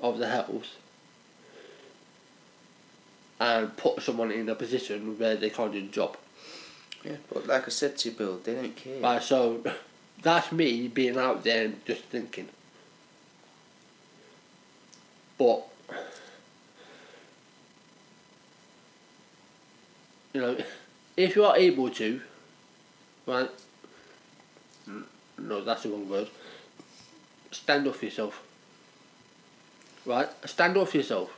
of 0.00 0.18
the 0.18 0.28
health 0.28 0.76
and 3.40 3.74
put 3.76 4.02
someone 4.02 4.30
in 4.30 4.48
a 4.48 4.54
position 4.54 5.18
where 5.18 5.34
they 5.34 5.50
can't 5.50 5.72
do 5.72 5.80
the 5.80 5.88
job. 5.88 6.16
Yeah, 7.04 7.16
but 7.32 7.46
like 7.46 7.66
I 7.66 7.70
said 7.70 7.96
to 7.98 8.10
you, 8.10 8.14
Bill, 8.14 8.38
they 8.44 8.54
don't 8.54 8.76
care. 8.76 9.00
Right, 9.00 9.22
so 9.22 9.64
that's 10.22 10.52
me 10.52 10.88
being 10.88 11.16
out 11.16 11.42
there 11.42 11.64
and 11.64 11.84
just 11.86 12.02
thinking. 12.04 12.48
But 15.38 15.66
you 20.34 20.40
know, 20.42 20.58
if 21.16 21.34
you 21.34 21.44
are 21.44 21.56
able 21.56 21.88
to, 21.90 22.20
right? 23.26 23.50
No, 25.38 25.64
that's 25.64 25.84
the 25.84 25.88
wrong 25.88 26.08
word. 26.08 26.28
Stand 27.50 27.88
up 27.88 27.96
for 27.96 28.04
yourself. 28.04 28.42
Right, 30.06 30.28
stand 30.46 30.76
up 30.76 30.88
for 30.88 30.96
yourself. 30.96 31.36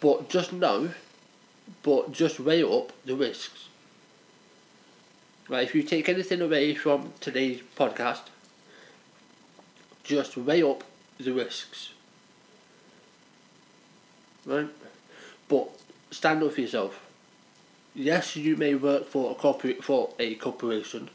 But 0.00 0.28
just 0.28 0.52
know, 0.52 0.90
but 1.82 2.12
just 2.12 2.40
weigh 2.40 2.62
up 2.62 2.92
the 3.04 3.14
risks. 3.14 3.68
Right, 5.48 5.64
if 5.64 5.74
you 5.74 5.82
take 5.82 6.08
anything 6.08 6.40
away 6.40 6.74
from 6.74 7.12
today's 7.20 7.60
podcast, 7.76 8.22
just 10.04 10.36
weigh 10.36 10.62
up 10.62 10.84
the 11.18 11.32
risks. 11.32 11.90
Right? 14.46 14.68
But 15.48 15.68
stand 16.10 16.42
up 16.42 16.52
for 16.52 16.60
yourself. 16.60 17.00
Yes, 17.94 18.36
you 18.36 18.56
may 18.56 18.74
work 18.74 19.06
for 19.06 19.32
a 19.32 19.34
corporate 19.34 19.82
for 19.82 20.14
a 20.18 20.34
corporation. 20.36 21.10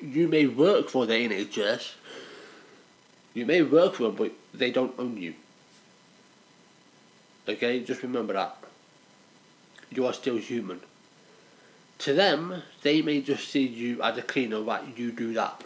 You 0.00 0.28
may 0.28 0.46
work 0.46 0.88
for 0.88 1.04
the 1.04 1.14
NHS. 1.14 1.94
You 3.34 3.44
may 3.44 3.62
work 3.62 3.94
for 3.94 4.04
them, 4.04 4.14
but 4.16 4.32
they 4.54 4.70
don't 4.70 4.94
own 4.98 5.16
you. 5.16 5.34
Okay, 7.48 7.80
just 7.80 8.02
remember 8.02 8.34
that. 8.34 8.56
You 9.90 10.06
are 10.06 10.12
still 10.12 10.36
human. 10.36 10.80
To 12.00 12.14
them, 12.14 12.62
they 12.82 13.02
may 13.02 13.20
just 13.20 13.48
see 13.48 13.66
you 13.66 14.02
as 14.02 14.16
a 14.16 14.22
cleaner, 14.22 14.60
right, 14.60 14.82
you 14.96 15.12
do 15.12 15.34
that. 15.34 15.62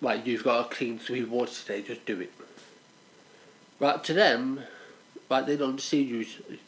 Right, 0.00 0.24
you've 0.26 0.44
got 0.44 0.70
to 0.70 0.76
clean 0.76 0.98
three 0.98 1.24
wards 1.24 1.62
today, 1.62 1.82
just 1.82 2.06
do 2.06 2.20
it. 2.20 2.32
Right, 3.78 4.02
to 4.04 4.12
them, 4.14 4.60
right, 5.30 5.44
they 5.44 5.56
don't 5.56 5.80
see 5.80 6.02
you 6.02 6.20
as 6.20 6.58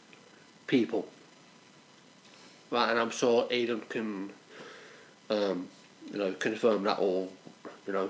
people. 0.67 1.07
Right, 2.69 2.91
and 2.91 2.99
I'm 2.99 3.09
sure 3.09 3.47
Adam 3.51 3.81
can, 3.89 4.31
um, 5.29 5.69
you 6.11 6.17
know, 6.17 6.33
confirm 6.33 6.83
that 6.83 6.99
all, 6.99 7.31
you 7.87 7.93
know. 7.93 8.09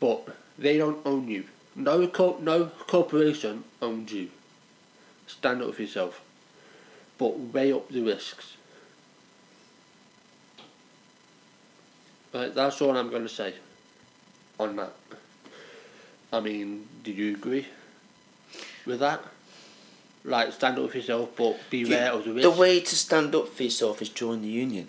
But 0.00 0.28
they 0.58 0.78
don't 0.78 1.04
own 1.06 1.28
you. 1.28 1.44
No, 1.76 2.06
co- 2.08 2.38
no 2.40 2.66
corporation 2.66 3.64
owns 3.80 4.12
you. 4.12 4.30
Stand 5.26 5.62
up 5.62 5.74
for 5.74 5.82
yourself 5.82 6.20
but 7.20 7.38
weigh 7.38 7.70
up 7.70 7.86
the 7.90 8.00
risks. 8.00 8.56
Right, 12.32 12.54
that's 12.54 12.80
all 12.80 12.96
I'm 12.96 13.10
going 13.10 13.24
to 13.24 13.28
say 13.28 13.54
on 14.58 14.76
that. 14.76 14.92
I 16.32 16.40
mean, 16.40 16.88
do 17.02 17.10
you 17.12 17.34
agree 17.34 17.66
with 18.86 19.00
that? 19.00 19.22
Like, 20.24 20.52
stand 20.52 20.78
up 20.78 20.90
for 20.90 20.96
yourself, 20.96 21.30
but 21.36 21.58
beware 21.68 22.12
of 22.12 22.24
the 22.24 22.32
risks. 22.32 22.54
The 22.54 22.58
way 22.60 22.80
to 22.80 22.96
stand 22.96 23.34
up 23.34 23.48
for 23.48 23.64
yourself 23.64 24.00
is 24.00 24.08
join 24.08 24.40
the 24.40 24.48
union. 24.48 24.88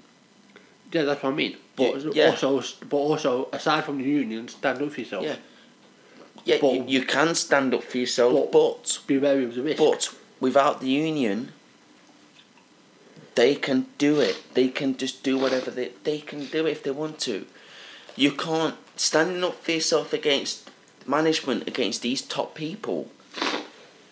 yeah, 0.94 1.04
that's 1.04 1.22
what 1.24 1.34
I 1.34 1.36
mean. 1.36 1.58
But 1.76 2.02
You- 2.02 2.14
yeah. 2.16 2.30
also, 2.30 2.62
but 2.88 2.98
also, 2.98 3.50
aside 3.52 3.84
from 3.84 3.98
the 3.98 4.04
union, 4.06 4.48
stand 4.48 4.82
up 4.82 4.92
for 4.92 5.02
yourself. 5.02 5.26
Yeah. 5.26 5.36
Yeah, 6.44 6.58
But- 6.62 6.74
you, 6.74 6.86
you 6.88 7.02
can 7.06 7.36
stand 7.36 7.74
up 7.74 7.84
for 7.84 7.98
yourself, 7.98 8.34
But- 8.34 8.52
but 8.52 9.00
Be 9.08 9.18
wary 9.18 9.46
of 9.46 9.56
the 9.56 9.62
risks. 9.62 9.80
but 9.80 10.10
without 10.40 10.82
the 10.82 10.90
union, 10.90 11.54
they 13.36 13.56
can 13.56 13.88
do 13.98 14.20
it. 14.20 14.38
They 14.54 14.68
can 14.70 14.98
just 14.98 15.24
do 15.24 15.38
whatever 15.38 15.72
they 15.72 15.92
they 16.04 16.20
can 16.20 16.46
do 16.46 16.66
it 16.66 16.72
if 16.72 16.84
they 16.84 16.92
want 16.92 17.20
to. 17.20 17.46
You 18.16 18.32
can't 18.34 18.76
standing 18.98 19.44
up 19.44 19.64
for 19.64 19.72
yourself 19.72 20.14
against 20.14 20.70
management 21.06 21.68
against 21.68 22.02
these 22.02 22.22
top 22.22 22.56
people. 22.56 23.10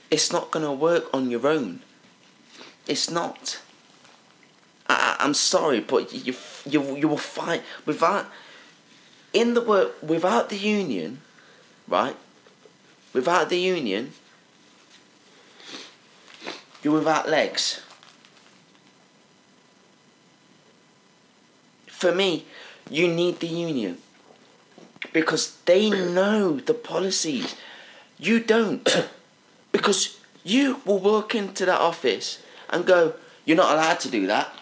It's 0.10 0.32
not 0.32 0.52
gonna 0.52 0.74
work 0.74 1.06
on 1.14 1.30
your 1.30 1.46
own. 1.48 1.82
It's 2.88 3.10
not. 3.10 3.60
I, 4.88 4.96
I- 5.20 5.24
I'm 5.24 5.34
sorry, 5.34 5.80
but 5.82 6.14
you 6.14 6.34
you 6.66 6.96
you 6.96 7.08
will 7.08 7.18
find 7.18 7.62
without 7.86 8.28
in 9.34 9.54
the 9.54 9.62
work 9.62 10.02
without 10.02 10.50
the 10.50 10.58
union, 10.58 11.22
right? 11.90 12.16
Without 13.14 13.50
the 13.50 13.58
union, 13.58 14.14
you're 16.84 16.94
without 16.94 17.28
legs. 17.28 17.82
For 21.88 22.14
me, 22.14 22.46
you 22.90 23.08
need 23.08 23.40
the 23.40 23.48
union 23.48 23.98
because 25.12 25.58
they 25.66 25.90
know 25.90 26.60
the 26.60 26.74
policies. 26.74 27.56
You 28.18 28.40
don't. 28.40 29.10
because 29.72 30.20
you 30.44 30.82
will 30.86 31.00
walk 31.00 31.36
into 31.36 31.66
that 31.66 31.82
office 31.82 32.42
and 32.70 32.86
go, 32.86 33.16
You're 33.46 33.58
not 33.58 33.74
allowed 33.74 34.00
to 34.02 34.10
do 34.10 34.28
that. 34.28 34.54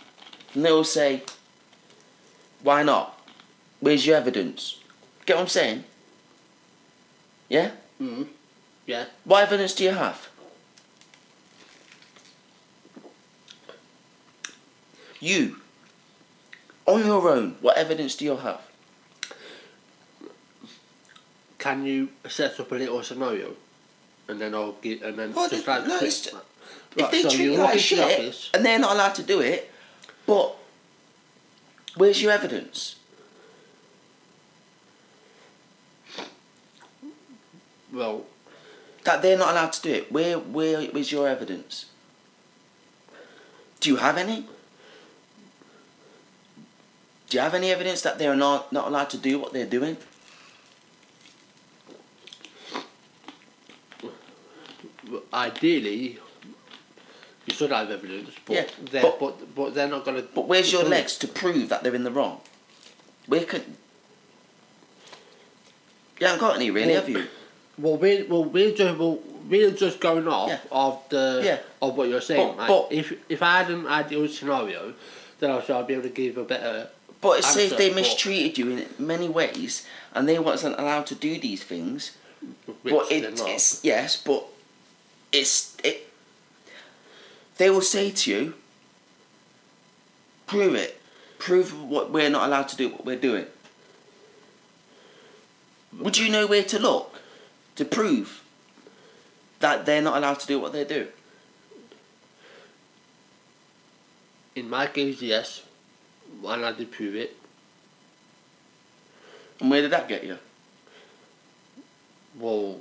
And 0.54 0.66
they 0.66 0.72
will 0.72 0.84
say, 0.84 1.24
Why 2.64 2.84
not? 2.84 3.20
Where's 3.80 4.08
your 4.08 4.18
evidence? 4.18 4.80
Get 5.26 5.36
what 5.36 5.44
I'm 5.44 5.48
saying? 5.48 5.84
Yeah? 7.50 7.72
Mm. 8.02 8.28
Yeah. 8.86 9.06
What 9.24 9.44
evidence 9.44 9.74
do 9.76 9.84
you 9.84 9.92
have? 9.92 10.28
You, 15.20 15.58
on 16.86 17.06
your 17.06 17.28
own, 17.30 17.56
what 17.62 17.76
evidence 17.78 18.16
do 18.16 18.26
you 18.26 18.36
have? 18.38 18.62
Can 21.58 21.86
you 21.86 22.10
set 22.30 22.60
up 22.60 22.72
a 22.72 22.76
little 22.76 23.02
scenario, 23.02 23.56
and 24.28 24.40
then 24.40 24.54
I'll 24.54 24.74
give, 24.74 25.02
and 25.02 25.18
then 25.18 25.34
Well, 25.34 25.50
just 25.50 25.68
like 25.68 25.88
no, 25.88 25.98
quick- 25.98 26.14
Right, 26.96 27.06
if 27.06 27.12
they 27.12 27.22
so 27.24 27.30
treat 27.30 27.44
you 27.46 27.58
like 27.58 27.80
shit 27.80 28.00
office- 28.00 28.50
and 28.54 28.64
they're 28.66 28.80
not 28.80 28.92
allowed 28.94 29.16
to 29.16 29.24
do 29.24 29.40
it, 29.42 29.72
but 30.26 30.56
where's 31.96 32.22
your 32.22 32.32
evidence? 32.32 32.96
Well, 37.98 38.26
That 39.06 39.22
they're 39.24 39.38
not 39.38 39.50
allowed 39.52 39.74
to 39.74 39.82
do 39.82 39.92
it. 39.94 40.12
Where, 40.12 40.38
where 40.38 40.82
is 40.82 41.12
your 41.12 41.28
evidence? 41.28 41.86
Do 43.80 43.90
you 43.90 43.96
have 43.96 44.18
any? 44.18 44.46
Do 47.30 47.38
you 47.38 47.40
have 47.42 47.54
any 47.56 47.72
evidence 47.72 48.02
that 48.04 48.20
they're 48.20 48.36
not, 48.36 48.72
not 48.72 48.88
allowed 48.88 49.10
to 49.12 49.18
do 49.18 49.40
what 49.40 49.52
they're 49.54 49.66
doing? 49.66 49.98
ideally, 55.34 56.20
you 57.46 57.54
should 57.54 57.72
have 57.72 57.90
evidence, 57.90 58.32
but 58.46 58.54
Yeah, 58.56 58.66
they're, 58.92 59.02
but- 59.04 59.20
but, 59.20 59.56
but 59.56 59.74
they're 59.74 59.88
not 59.88 60.04
gonna. 60.04 60.22
But 60.22 60.48
where's 60.48 60.72
your 60.72 60.84
legs 60.84 61.18
to 61.20 61.28
prove 61.28 61.70
that 61.70 61.82
they're 61.84 61.96
in 61.96 62.04
the 62.04 62.12
wrong? 62.12 62.42
Where 63.26 63.46
can. 63.46 63.78
You 66.20 66.28
haven't 66.28 66.42
got 66.42 66.56
any, 66.58 66.72
really, 66.72 66.94
have 66.94 67.08
you? 67.08 67.28
Well, 67.78 67.98
we 67.98 68.24
well 68.24 68.44
we're 68.46 68.74
just 68.74 68.98
well, 68.98 69.20
we're 69.48 69.72
just 69.72 70.00
going 70.00 70.28
off 70.28 70.50
Yeah. 70.50 70.60
of 70.72 71.00
the 71.10 71.42
Yeah. 71.44 71.60
of 71.82 71.96
what 71.96 72.10
you're 72.10 72.22
saying. 72.22 72.48
But- 72.50 72.58
right? 72.58 72.68
but- 72.68 72.88
if 72.92 73.14
if 73.30 73.42
I 73.44 73.60
had 73.60 73.70
an 73.70 73.86
ideal 73.88 74.28
scenario, 74.28 74.94
then 75.40 75.52
I'd 75.52 75.88
be 75.88 75.94
able 75.94 76.04
to 76.04 76.10
give 76.10 76.38
a 76.38 76.44
better. 76.44 76.90
But 77.22 77.44
say 77.44 77.68
if 77.68 77.78
they 77.78 77.92
mistreated 77.94 78.58
you 78.58 78.70
in 78.70 78.90
many 79.00 79.28
ways 79.28 79.86
and 80.14 80.28
they 80.30 80.40
wasn't 80.40 80.80
allowed 80.80 81.08
to 81.08 81.16
do 81.16 81.40
these 81.40 81.64
things, 81.64 82.12
but 82.84 83.12
it, 83.12 83.24
it's 83.40 83.84
yes, 83.84 84.18
but 84.18 84.46
it's 85.32 85.76
it. 85.84 86.08
They 87.58 87.72
will 87.72 87.82
say 87.82 88.12
to 88.12 88.32
you, 88.32 88.54
"Prove 90.46 90.76
it, 90.76 91.02
prove 91.40 91.74
what 91.90 92.12
we're 92.12 92.30
not 92.30 92.46
allowed 92.48 92.68
to 92.70 92.76
do. 92.76 92.90
What 92.90 93.06
we're 93.06 93.16
doing." 93.16 93.48
Would 95.98 96.18
you 96.20 96.30
know 96.30 96.46
where 96.46 96.64
to 96.64 96.78
look 96.78 97.17
to 97.78 97.86
prove 97.86 98.44
that 99.60 99.86
they're 99.86 100.02
not 100.02 100.18
allowed 100.18 100.40
to 100.42 100.48
do 100.48 100.60
what 100.60 100.74
they 100.74 100.84
do? 100.84 101.08
In 104.56 104.70
my 104.70 104.88
case, 104.88 105.22
yes, 105.22 105.64
and 106.44 106.66
I 106.66 106.72
did 106.72 106.92
prove 106.92 107.16
it. 107.16 107.38
And 109.60 109.70
where 109.70 109.82
did 109.82 109.92
that 109.92 110.08
get 110.08 110.24
you? 110.24 110.38
Well, 112.38 112.80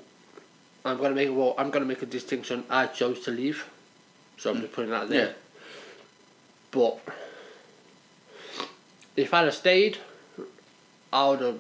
I'm 0.84 0.99
gonna 0.99 1.14
make 1.14 1.30
well 1.30 1.55
I'm 1.59 1.70
gonna 1.70 1.84
make 1.84 2.03
a 2.03 2.07
distinction. 2.07 2.64
I 2.68 2.86
chose 2.86 3.20
to 3.24 3.30
leave, 3.30 3.68
so 4.38 4.51
I'm 4.51 4.57
mm. 4.57 4.61
just 4.62 4.72
putting 4.72 4.90
that 4.90 5.09
there. 5.09 5.28
Yeah. 5.28 5.32
But 6.70 7.01
if 9.16 9.32
I'd 9.32 9.44
have 9.44 9.55
stayed, 9.55 9.99
I 11.12 11.28
would 11.28 11.40
have 11.40 11.59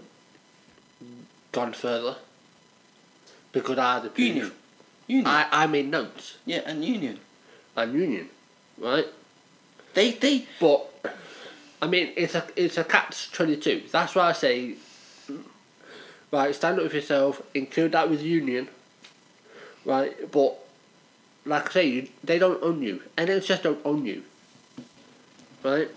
gone 1.52 1.72
further 1.72 2.16
because 3.56 3.78
I 3.78 3.94
had 3.94 4.14
proof. 4.14 4.18
Union, 4.18 4.52
union, 5.06 5.26
I, 5.26 5.46
I 5.50 5.66
made 5.66 5.88
notes 5.88 6.36
yeah, 6.44 6.60
and 6.66 6.84
union. 6.84 7.18
and 7.74 7.94
union, 7.94 8.28
right? 8.78 9.06
They 9.94 10.12
they 10.12 10.46
But 10.60 10.90
I 11.80 11.86
mean, 11.86 12.12
it's 12.16 12.34
a 12.34 12.44
it's 12.54 12.76
a 12.76 12.84
catch 12.84 13.32
twenty 13.32 13.56
two. 13.56 13.82
That's 13.90 14.14
why 14.14 14.28
I 14.28 14.32
say, 14.32 14.74
right, 16.30 16.54
stand 16.54 16.78
up 16.78 16.84
with 16.84 16.94
yourself, 16.94 17.40
include 17.54 17.92
that 17.92 18.10
with 18.10 18.20
union, 18.22 18.68
right? 19.86 20.30
But 20.30 20.58
like 21.46 21.70
I 21.70 21.72
say, 21.72 21.86
you, 21.86 22.08
they 22.22 22.38
don't 22.38 22.62
own 22.62 22.82
you, 22.82 23.02
and 23.16 23.30
it's 23.30 23.46
just 23.46 23.62
don't 23.62 23.80
own 23.86 24.04
you, 24.04 24.22
right? 25.64 25.88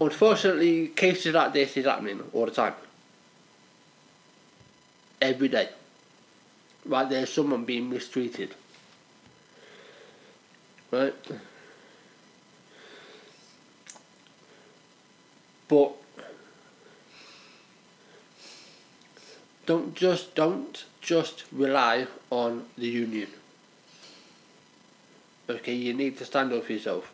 Unfortunately, 0.00 0.88
cases 0.88 1.34
like 1.34 1.52
this 1.52 1.76
is 1.76 1.86
happening 1.86 2.20
all 2.32 2.46
the 2.46 2.50
time. 2.50 2.74
Every 5.20 5.48
day. 5.48 5.68
Right, 6.84 7.08
there's 7.08 7.32
someone 7.32 7.64
being 7.64 7.90
mistreated. 7.90 8.54
Right? 10.90 11.14
But 15.68 15.94
don't 19.66 19.94
just 19.96 20.34
don't 20.36 20.84
just 21.00 21.44
rely 21.50 22.06
on 22.30 22.66
the 22.78 22.86
union. 22.86 23.28
Okay, 25.48 25.74
you 25.74 25.92
need 25.92 26.18
to 26.18 26.24
stand 26.24 26.52
up 26.52 26.64
for 26.64 26.72
yourself. 26.72 27.12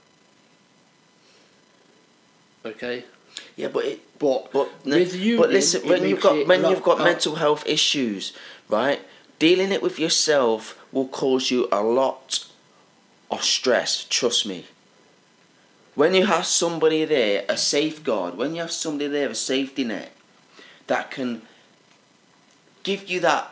Okay? 2.64 3.04
Yeah, 3.56 3.68
but 3.68 3.84
it 3.84 4.18
But 4.18 4.52
But 4.52 4.70
with 4.84 5.14
union, 5.14 5.38
but 5.38 5.50
listen, 5.50 5.86
when 5.88 6.04
you've 6.08 6.20
got 6.20 6.46
when 6.46 6.64
you've 6.64 6.82
got 6.82 6.98
lot- 6.98 7.04
mental 7.04 7.36
health 7.36 7.64
issues, 7.66 8.32
right? 8.68 9.00
Dealing 9.38 9.72
it 9.72 9.82
with 9.82 9.98
yourself 9.98 10.78
will 10.92 11.08
cause 11.08 11.50
you 11.50 11.68
a 11.72 11.82
lot 11.82 12.46
of 13.30 13.42
stress. 13.42 14.04
Trust 14.08 14.46
me. 14.46 14.66
When 15.94 16.14
you 16.14 16.24
have 16.26 16.46
somebody 16.46 17.04
there, 17.04 17.44
a 17.48 17.56
safeguard, 17.56 18.36
when 18.36 18.54
you 18.54 18.60
have 18.62 18.72
somebody 18.72 19.08
there, 19.08 19.28
a 19.28 19.34
safety 19.34 19.84
net, 19.84 20.12
that 20.86 21.10
can 21.10 21.42
give 22.82 23.10
you 23.10 23.20
that 23.20 23.50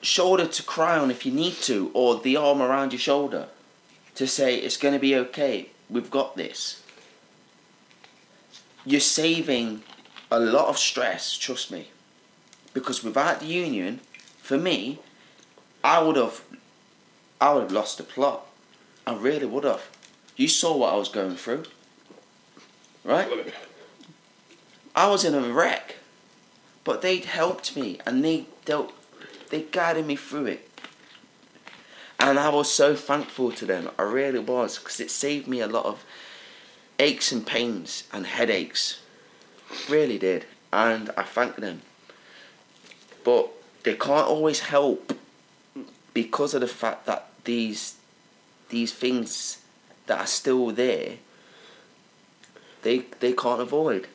shoulder 0.00 0.46
to 0.46 0.62
cry 0.62 0.98
on 0.98 1.10
if 1.10 1.24
you 1.26 1.32
need 1.32 1.54
to, 1.54 1.90
or 1.94 2.18
the 2.18 2.36
arm 2.36 2.60
around 2.62 2.92
your 2.92 3.00
shoulder 3.00 3.48
to 4.14 4.26
say 4.26 4.56
it's 4.56 4.76
going 4.76 4.94
to 4.94 5.00
be 5.00 5.14
okay. 5.14 5.68
We've 5.88 6.10
got 6.10 6.36
this 6.36 6.82
you're 8.88 9.00
saving 9.00 9.82
a 10.30 10.40
lot 10.40 10.68
of 10.68 10.78
stress, 10.78 11.36
trust 11.36 11.70
me. 11.70 11.88
Because 12.72 13.04
without 13.04 13.40
the 13.40 13.46
union, 13.46 14.00
for 14.38 14.56
me, 14.56 14.98
I 15.84 16.02
would 16.02 16.16
have 16.16 16.42
I 17.40 17.52
would 17.52 17.64
have 17.64 17.72
lost 17.72 17.98
the 17.98 18.04
plot. 18.04 18.46
I 19.06 19.14
really 19.14 19.46
would 19.46 19.64
have. 19.64 19.88
You 20.36 20.48
saw 20.48 20.76
what 20.76 20.92
I 20.92 20.96
was 20.96 21.08
going 21.08 21.36
through. 21.36 21.64
Right? 23.04 23.28
I 24.94 25.08
was 25.08 25.24
in 25.24 25.34
a 25.34 25.40
wreck. 25.40 25.96
But 26.82 27.02
they'd 27.02 27.26
helped 27.26 27.76
me 27.76 28.00
and 28.06 28.24
they 28.24 28.46
dealt 28.64 28.92
they 29.50 29.62
guided 29.62 30.06
me 30.06 30.16
through 30.16 30.46
it. 30.46 30.80
And 32.18 32.38
I 32.38 32.48
was 32.48 32.72
so 32.72 32.96
thankful 32.96 33.52
to 33.52 33.66
them. 33.66 33.90
I 33.98 34.02
really 34.02 34.38
was 34.38 34.78
because 34.78 34.98
it 34.98 35.10
saved 35.10 35.46
me 35.46 35.60
a 35.60 35.66
lot 35.66 35.86
of 35.86 36.04
aches 36.98 37.32
and 37.32 37.46
pains 37.46 38.04
and 38.12 38.26
headaches. 38.26 39.00
Really 39.88 40.18
did. 40.18 40.46
And 40.72 41.10
I 41.16 41.22
thank 41.22 41.56
them. 41.56 41.82
But 43.24 43.50
they 43.82 43.94
can't 43.94 44.26
always 44.26 44.60
help 44.60 45.12
because 46.14 46.54
of 46.54 46.60
the 46.60 46.68
fact 46.68 47.06
that 47.06 47.30
these 47.44 47.96
these 48.70 48.92
things 48.92 49.58
that 50.06 50.20
are 50.20 50.26
still 50.26 50.70
there 50.70 51.16
they 52.82 53.04
they 53.20 53.32
can't 53.32 53.60
avoid. 53.60 54.06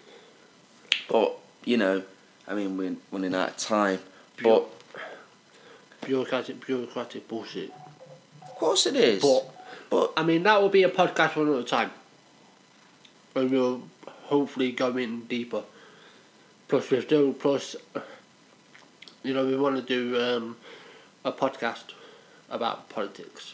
But, 1.10 1.38
you 1.66 1.78
know, 1.78 2.04
I 2.48 2.54
mean 2.54 2.78
we're 2.78 2.96
running 3.12 3.36
out 3.36 3.50
of 3.50 3.58
time. 3.58 4.00
But 4.42 4.68
bureaucratic, 6.02 6.66
bureaucratic 6.66 7.28
bullshit. 7.28 7.72
of 8.42 8.56
course 8.56 8.86
it 8.86 8.96
is. 8.96 9.22
But 9.22 9.50
but 9.90 10.14
I 10.18 10.24
mean, 10.24 10.44
that 10.44 10.62
will 10.62 10.70
be 10.70 10.84
a 10.84 10.90
podcast 10.90 11.32
for 11.32 11.44
another 11.44 11.64
time. 11.64 11.92
When 13.34 13.50
we'll 13.50 13.84
hopefully 14.06 14.72
go 14.72 14.96
in 14.98 15.26
deeper. 15.26 15.64
Plus, 16.68 16.90
we're 16.90 17.02
still, 17.02 17.34
plus, 17.34 17.76
you 19.24 19.34
know, 19.34 19.46
we 19.46 19.56
want 19.56 19.76
to 19.76 19.82
do 19.82 20.20
um, 20.20 20.58
a 21.26 21.32
podcast 21.32 21.94
about 22.50 22.90
politics 22.90 23.54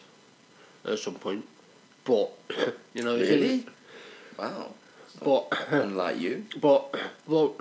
at 0.85 0.99
some 0.99 1.15
point. 1.15 1.45
But, 2.05 2.31
you 2.93 3.03
know, 3.03 3.15
really? 3.15 3.65
Wow. 4.37 4.71
but, 5.23 5.53
Unlike 5.69 6.19
you. 6.19 6.45
but, 6.61 6.95
well, 7.27 7.55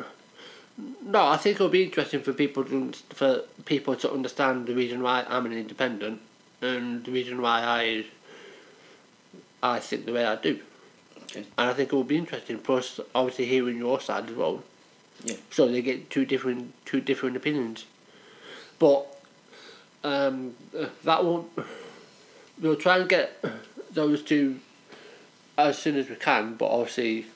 no, 1.04 1.26
I 1.26 1.36
think 1.36 1.56
it'll 1.56 1.68
be 1.68 1.82
interesting 1.84 2.22
for 2.22 2.32
people 2.32 2.64
to 2.64 2.92
for 3.10 3.42
people 3.64 3.96
to 3.96 4.12
understand 4.12 4.66
the 4.66 4.74
reason 4.74 5.02
why 5.02 5.24
I'm 5.28 5.44
an 5.46 5.52
independent 5.52 6.20
and 6.60 7.04
the 7.04 7.10
reason 7.10 7.42
why 7.42 7.62
I 7.62 8.04
I 9.60 9.80
think 9.80 10.06
the 10.06 10.12
way 10.12 10.24
I 10.24 10.36
do. 10.36 10.60
Okay. 11.30 11.40
And 11.58 11.70
I 11.70 11.72
think 11.74 11.92
it 11.92 11.96
will 11.96 12.04
be 12.04 12.16
interesting. 12.16 12.58
Plus, 12.58 13.00
obviously, 13.14 13.46
hearing 13.46 13.78
your 13.78 14.00
side 14.00 14.30
as 14.30 14.36
well. 14.36 14.62
Yeah. 15.24 15.36
So 15.50 15.68
they 15.68 15.82
get 15.82 16.10
two 16.10 16.24
different 16.24 16.72
two 16.84 17.00
different 17.00 17.36
opinions. 17.36 17.84
But 18.78 19.06
um, 20.04 20.54
that 21.04 21.24
won't. 21.24 21.48
We'll 22.60 22.76
try 22.76 22.98
and 22.98 23.08
get 23.08 23.42
those 23.92 24.22
two 24.22 24.60
as 25.56 25.78
soon 25.78 25.96
as 25.96 26.08
we 26.08 26.16
can. 26.16 26.54
But 26.54 26.66
obviously, 26.70 27.26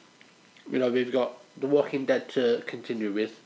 you 0.70 0.78
know, 0.78 0.90
we've 0.90 1.12
got 1.12 1.34
The 1.59 1.66
Walking 1.66 2.07
Dead 2.07 2.28
to 2.30 2.62
continue 2.66 3.12
with. 3.12 3.38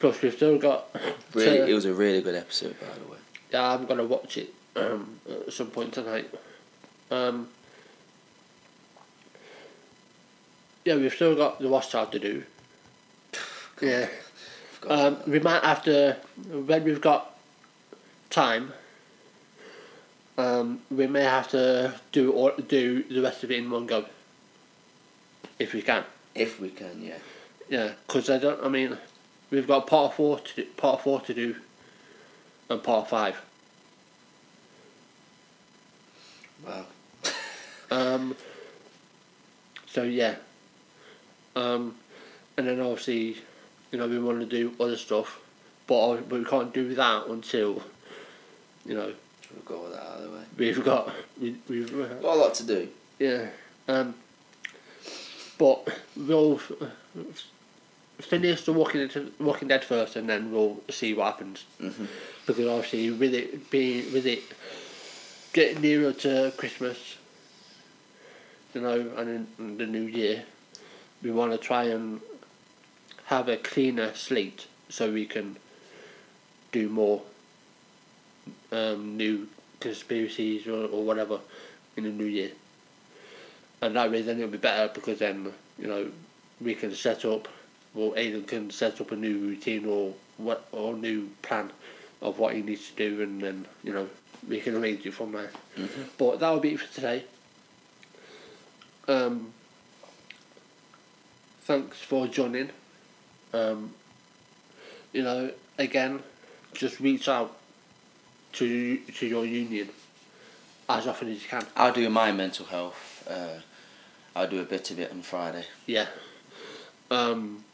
Plus, 0.00 0.20
we've 0.22 0.34
still 0.34 0.58
got. 0.58 0.88
Really, 1.34 1.56
to- 1.58 1.66
it 1.70 1.72
was 1.72 1.86
a 1.86 1.94
really 1.94 2.20
good 2.20 2.34
episode, 2.34 2.76
by 2.78 2.88
the 2.88 3.10
way. 3.10 3.16
yeah, 3.50 3.72
I'm 3.72 3.86
gonna 3.86 4.04
watch 4.04 4.36
it 4.36 4.52
um, 4.76 5.18
at 5.30 5.50
some 5.50 5.68
point 5.68 5.94
tonight. 5.94 6.28
Um, 7.10 7.48
yeah, 10.84 10.96
we've 10.96 11.12
still 11.12 11.36
got 11.36 11.60
the 11.60 11.68
wash 11.68 11.90
to 11.90 12.18
do. 12.18 12.44
Yeah, 13.80 14.08
um, 14.88 15.18
we 15.26 15.38
might 15.38 15.62
have 15.62 15.82
to 15.84 16.16
when 16.50 16.84
we've 16.84 17.00
got 17.00 17.36
time. 18.30 18.72
Um, 20.38 20.80
we 20.90 21.06
may 21.06 21.24
have 21.24 21.48
to 21.50 21.94
do 22.10 22.32
all, 22.32 22.52
do 22.52 23.02
the 23.04 23.20
rest 23.20 23.44
of 23.44 23.50
it 23.50 23.58
in 23.58 23.70
one 23.70 23.86
go. 23.86 24.06
If 25.58 25.74
we 25.74 25.82
can, 25.82 26.04
if 26.34 26.58
we 26.58 26.70
can, 26.70 27.02
yeah. 27.02 27.18
yeah, 27.68 27.92
because 28.06 28.30
I 28.30 28.38
don't. 28.38 28.62
I 28.64 28.68
mean, 28.68 28.96
we've 29.50 29.66
got 29.66 29.86
part 29.86 30.14
four 30.14 30.40
to 30.40 30.54
do, 30.56 30.64
part 30.76 31.02
four 31.02 31.20
to 31.20 31.34
do, 31.34 31.56
and 32.70 32.82
part 32.82 33.08
five. 33.08 33.40
Wow. 36.66 36.86
Um, 37.90 38.34
so 39.86 40.02
yeah. 40.02 40.36
Um, 41.56 41.96
and 42.56 42.66
then 42.66 42.80
obviously, 42.80 43.36
you 43.90 43.98
know, 43.98 44.08
we 44.08 44.18
want 44.18 44.40
to 44.40 44.46
do 44.46 44.72
other 44.80 44.96
stuff, 44.96 45.38
but 45.86 46.16
but 46.28 46.38
we 46.38 46.44
can't 46.44 46.72
do 46.72 46.94
that 46.94 47.26
until, 47.26 47.82
you 48.86 48.94
know, 48.94 49.12
We've 49.54 49.64
got 49.66 49.74
all 49.76 49.90
that 49.90 50.00
out 50.02 50.16
of 50.18 50.22
the 50.22 50.30
way. 50.30 50.42
we've 50.56 50.82
got 50.84 51.12
we, 51.40 51.56
we've 51.68 51.92
Got 52.22 52.36
a 52.36 52.40
lot 52.40 52.54
to 52.54 52.64
do. 52.66 52.88
yeah. 53.18 53.48
Um, 53.86 54.14
but 55.58 55.86
we'll 56.16 56.54
f- 56.54 56.72
f- 56.80 57.44
finish 58.18 58.64
the 58.64 58.72
Walking 58.72 59.06
Dead, 59.06 59.30
Walking 59.38 59.68
Dead 59.68 59.84
first, 59.84 60.16
and 60.16 60.26
then 60.28 60.50
we'll 60.52 60.80
see 60.90 61.12
what 61.12 61.26
happens. 61.26 61.64
Mhm. 61.80 62.06
Because 62.46 62.66
obviously, 62.66 63.10
with 63.10 63.34
it 63.34 63.70
being 63.70 64.10
with 64.12 64.26
it 64.26 64.42
getting 65.52 65.82
nearer 65.82 66.12
to 66.14 66.52
Christmas, 66.56 67.16
you 68.74 68.80
know, 68.80 69.12
and 69.18 69.46
in 69.58 69.76
the 69.76 69.86
new 69.86 70.02
year, 70.02 70.44
we 71.22 71.30
want 71.30 71.52
to 71.52 71.58
try 71.58 71.84
and 71.84 72.20
have 73.26 73.48
a 73.48 73.56
cleaner 73.56 74.14
slate 74.14 74.66
so 74.88 75.10
we 75.12 75.24
can 75.26 75.56
do 76.72 76.88
more 76.88 77.22
um, 78.72 79.16
new 79.16 79.48
conspiracies 79.80 80.66
or, 80.66 80.86
or 80.86 81.04
whatever 81.04 81.40
in 81.96 82.04
the 82.04 82.10
new 82.10 82.24
year. 82.24 82.50
And 83.80 83.96
that 83.96 84.10
way, 84.10 84.22
then 84.22 84.38
it'll 84.38 84.50
be 84.50 84.58
better 84.58 84.92
because 84.92 85.18
then 85.18 85.52
you 85.78 85.86
know 85.86 86.10
we 86.60 86.74
can 86.74 86.94
set 86.94 87.24
up, 87.24 87.48
well, 87.94 88.14
Aidan 88.16 88.44
can 88.44 88.70
set 88.70 89.00
up 89.00 89.10
a 89.12 89.16
new 89.16 89.38
routine 89.38 89.84
or 89.86 90.14
what 90.36 90.66
or 90.72 90.94
new 90.94 91.28
plan 91.42 91.70
of 92.20 92.38
what 92.38 92.54
he 92.54 92.62
needs 92.62 92.90
to 92.90 92.96
do, 92.96 93.22
and 93.22 93.40
then 93.40 93.66
you 93.82 93.92
know 93.92 94.08
we 94.48 94.60
can 94.60 94.76
arrange 94.76 95.04
it 95.04 95.14
from 95.14 95.32
there. 95.32 95.50
Mhm. 95.76 95.88
But 96.18 96.40
that 96.40 96.50
will 96.50 96.60
be 96.60 96.74
it 96.74 96.80
for 96.80 96.94
today. 96.94 97.24
Um, 99.08 99.52
thanks 101.64 102.00
for 102.00 102.26
joining. 102.26 102.70
Um, 103.52 103.94
you 105.12 105.22
know, 105.22 105.50
again, 105.78 106.22
just 106.74 107.00
reach 107.00 107.28
out 107.28 107.56
to 108.54 108.96
to 108.98 109.26
your 109.26 109.44
union 109.44 109.88
as 110.88 111.06
often 111.06 111.28
as 111.28 111.42
you 111.42 111.48
can. 111.48 111.66
I'll 111.76 111.92
do 111.92 112.08
my 112.10 112.32
mental 112.32 112.66
health. 112.66 113.26
Uh, 113.28 113.60
I'll 114.34 114.48
do 114.48 114.60
a 114.60 114.64
bit 114.64 114.90
of 114.90 114.98
it 114.98 115.10
on 115.10 115.22
Friday. 115.22 115.64
Yeah. 115.86 116.06
Um, 117.10 117.64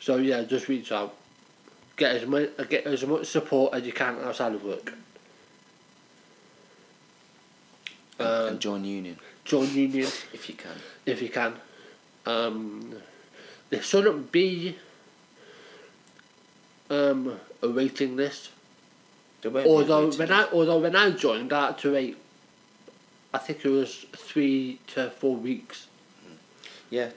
so 0.00 0.16
yeah, 0.16 0.42
just 0.42 0.68
reach 0.68 0.92
out. 0.92 1.14
Get 1.96 2.16
as 2.16 2.26
much 2.26 2.50
get 2.68 2.86
as 2.86 3.04
much 3.06 3.26
support 3.26 3.74
as 3.74 3.84
you 3.84 3.92
can 3.92 4.18
outside 4.20 4.54
of 4.54 4.64
work. 4.64 4.92
Um, 8.18 8.48
and 8.48 8.60
join 8.60 8.84
union 8.84 9.18
Join 9.44 9.72
union 9.74 10.06
if 10.32 10.48
you 10.48 10.54
can. 10.54 10.76
if 11.06 11.22
you 11.22 11.28
can. 11.28 11.54
Um, 12.26 12.94
there 13.70 13.82
shouldn't 13.82 14.30
be 14.30 14.76
um, 16.90 17.40
a 17.62 17.68
waiting 17.68 18.16
list. 18.16 18.50
There 19.40 19.50
won't 19.50 19.64
be 19.64 19.70
a 19.70 19.72
Although 19.72 20.12
when 20.12 20.30
I 20.30 20.44
although 20.52 20.78
when 20.78 20.94
I 20.94 21.10
joined, 21.10 21.52
I 21.52 21.66
had 21.68 21.78
to 21.78 21.92
wait. 21.92 22.16
I 23.34 23.38
think 23.38 23.64
it 23.64 23.70
was 23.70 24.06
three 24.14 24.78
to 24.88 25.10
four 25.10 25.36
weeks. 25.36 25.86
yeah, 26.90 27.10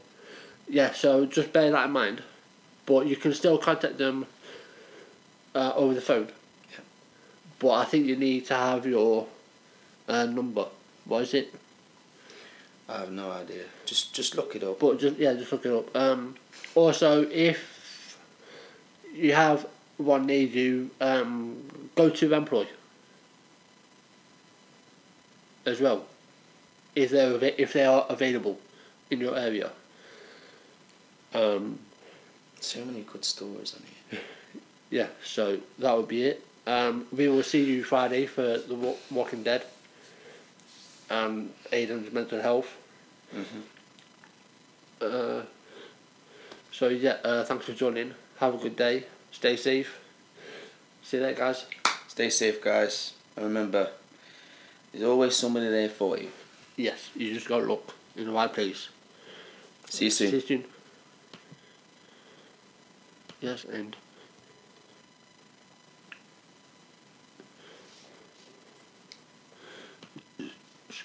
Yeah, 0.70 0.94
so 0.94 1.26
just 1.26 1.52
bear 1.52 1.70
that 1.72 1.86
in 1.86 1.92
mind. 1.92 2.24
But 2.86 3.08
you 3.08 3.18
can 3.18 3.34
still 3.34 3.58
contact 3.58 3.98
them 3.98 4.26
uh, 5.54 5.74
over 5.76 5.94
the 5.94 6.02
phone. 6.02 6.30
Yeah. 6.72 6.80
But 7.60 7.72
I 7.72 7.86
think 7.86 8.06
you 8.06 8.16
need 8.16 8.46
to 8.46 8.56
have 8.56 8.86
your 8.86 9.28
uh, 10.08 10.26
number. 10.26 10.68
What 11.04 11.24
is 11.24 11.34
it? 11.34 11.54
I 12.88 13.00
have 13.00 13.12
no 13.12 13.32
idea. 13.32 13.64
Just 13.86 14.14
just 14.14 14.36
look 14.36 14.56
it 14.56 14.64
up. 14.64 14.80
But 14.80 15.00
just 15.00 15.18
yeah, 15.18 15.34
just 15.34 15.52
look 15.52 15.66
it 15.66 15.72
up. 15.74 15.96
Um, 15.96 16.36
also, 16.76 17.24
if 17.24 18.18
you 19.14 19.34
have 19.34 19.66
one 19.98 20.26
near 20.26 20.42
you, 20.42 20.90
um, 21.02 21.90
go 21.96 22.10
to 22.10 22.30
Remploy 22.30 22.68
as 25.66 25.82
well. 25.82 26.06
If 26.96 27.10
they're 27.10 27.44
if 27.58 27.74
they 27.74 27.86
are 27.86 28.06
available 28.10 28.60
in 29.10 29.20
your 29.20 29.38
area. 29.38 29.72
Um, 31.34 31.80
So 32.62 32.84
many 32.84 33.02
good 33.02 33.24
stories 33.26 33.76
on 33.76 33.84
here. 34.10 34.22
yeah, 34.90 35.08
so 35.24 35.60
that 35.80 35.96
would 35.96 36.08
be 36.08 36.24
it. 36.24 36.44
Um, 36.66 37.06
we 37.12 37.28
will 37.28 37.44
see 37.44 37.64
you 37.64 37.84
Friday 37.84 38.26
for 38.26 38.58
the 38.58 38.96
Walking 39.12 39.44
Dead 39.44 39.66
and 41.10 41.54
Aiden's 41.72 42.12
mental 42.12 42.42
health. 42.42 42.68
Mhm. 43.34 43.62
Uh, 45.02 45.44
so 46.72 46.90
yeah, 46.90 47.18
uh, 47.24 47.44
thanks 47.44 47.66
for 47.66 47.74
joining. 47.74 48.14
Have 48.40 48.56
a 48.56 48.58
good 48.58 48.76
day. 48.76 49.06
Stay 49.32 49.56
safe. 49.56 50.00
See 51.04 51.18
you 51.18 51.24
later, 51.24 51.40
guys. 51.40 51.66
Stay 52.08 52.30
safe, 52.30 52.62
guys. 52.62 53.14
And 53.36 53.46
remember, 53.46 53.90
there's 54.92 55.04
always 55.04 55.36
somebody 55.36 55.68
there 55.70 55.90
for 55.90 56.18
you. 56.18 56.30
Yes, 56.78 57.10
you 57.16 57.34
just 57.34 57.48
gotta 57.48 57.66
look 57.66 57.94
in 58.16 58.26
the 58.26 58.32
right 58.32 58.52
place. 58.52 58.90
See 59.90 60.06
you 60.06 60.12
soon. 60.12 60.30
See 60.30 60.36
you 60.36 60.42
soon. 60.42 60.66
Yes, 63.42 63.66
and. 63.66 63.96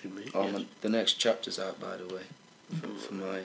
Me. 0.08 0.30
Oh, 0.34 0.44
yes. 0.44 0.52
man, 0.52 0.68
the 0.80 0.88
next 0.88 1.14
chapter's 1.14 1.58
out, 1.58 1.80
by 1.80 1.96
the 1.96 2.14
way, 2.14 2.22
for, 2.80 2.88
for 2.88 3.14
my. 3.14 3.40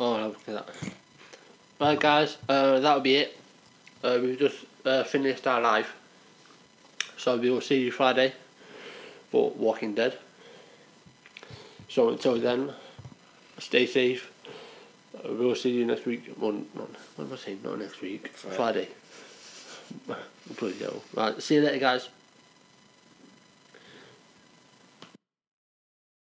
Oh, 0.00 0.16
no, 0.16 0.28
look 0.28 0.48
at 0.48 0.66
that. 0.66 0.92
Right, 1.80 1.98
guys, 1.98 2.36
uh, 2.48 2.80
that'll 2.80 3.00
be 3.00 3.16
it. 3.16 3.38
Uh, 4.02 4.18
we've 4.20 4.38
just 4.38 4.64
uh, 4.84 5.04
finished 5.04 5.46
our 5.46 5.60
live. 5.60 5.94
So 7.16 7.36
we 7.36 7.50
will 7.50 7.60
see 7.60 7.80
you 7.80 7.90
Friday 7.90 8.32
for 9.30 9.50
Walking 9.52 9.94
Dead. 9.94 10.18
So 11.88 12.08
until 12.08 12.38
then, 12.38 12.72
stay 13.58 13.86
safe. 13.86 14.32
Uh, 15.16 15.32
we'll 15.32 15.54
see 15.54 15.70
you 15.70 15.86
next 15.86 16.06
week. 16.06 16.32
Well, 16.38 16.52
not, 16.52 16.88
what 17.16 17.26
am 17.26 17.32
I 17.32 17.36
saying? 17.36 17.60
Not 17.62 17.78
next 17.78 18.00
week. 18.00 18.28
Friday. 18.28 18.88
Friday. 20.06 20.20
Bloody 20.58 20.78
hell. 20.78 21.02
Right, 21.14 21.42
see 21.42 21.54
you 21.56 21.62
later, 21.62 21.78
guys. 21.78 22.08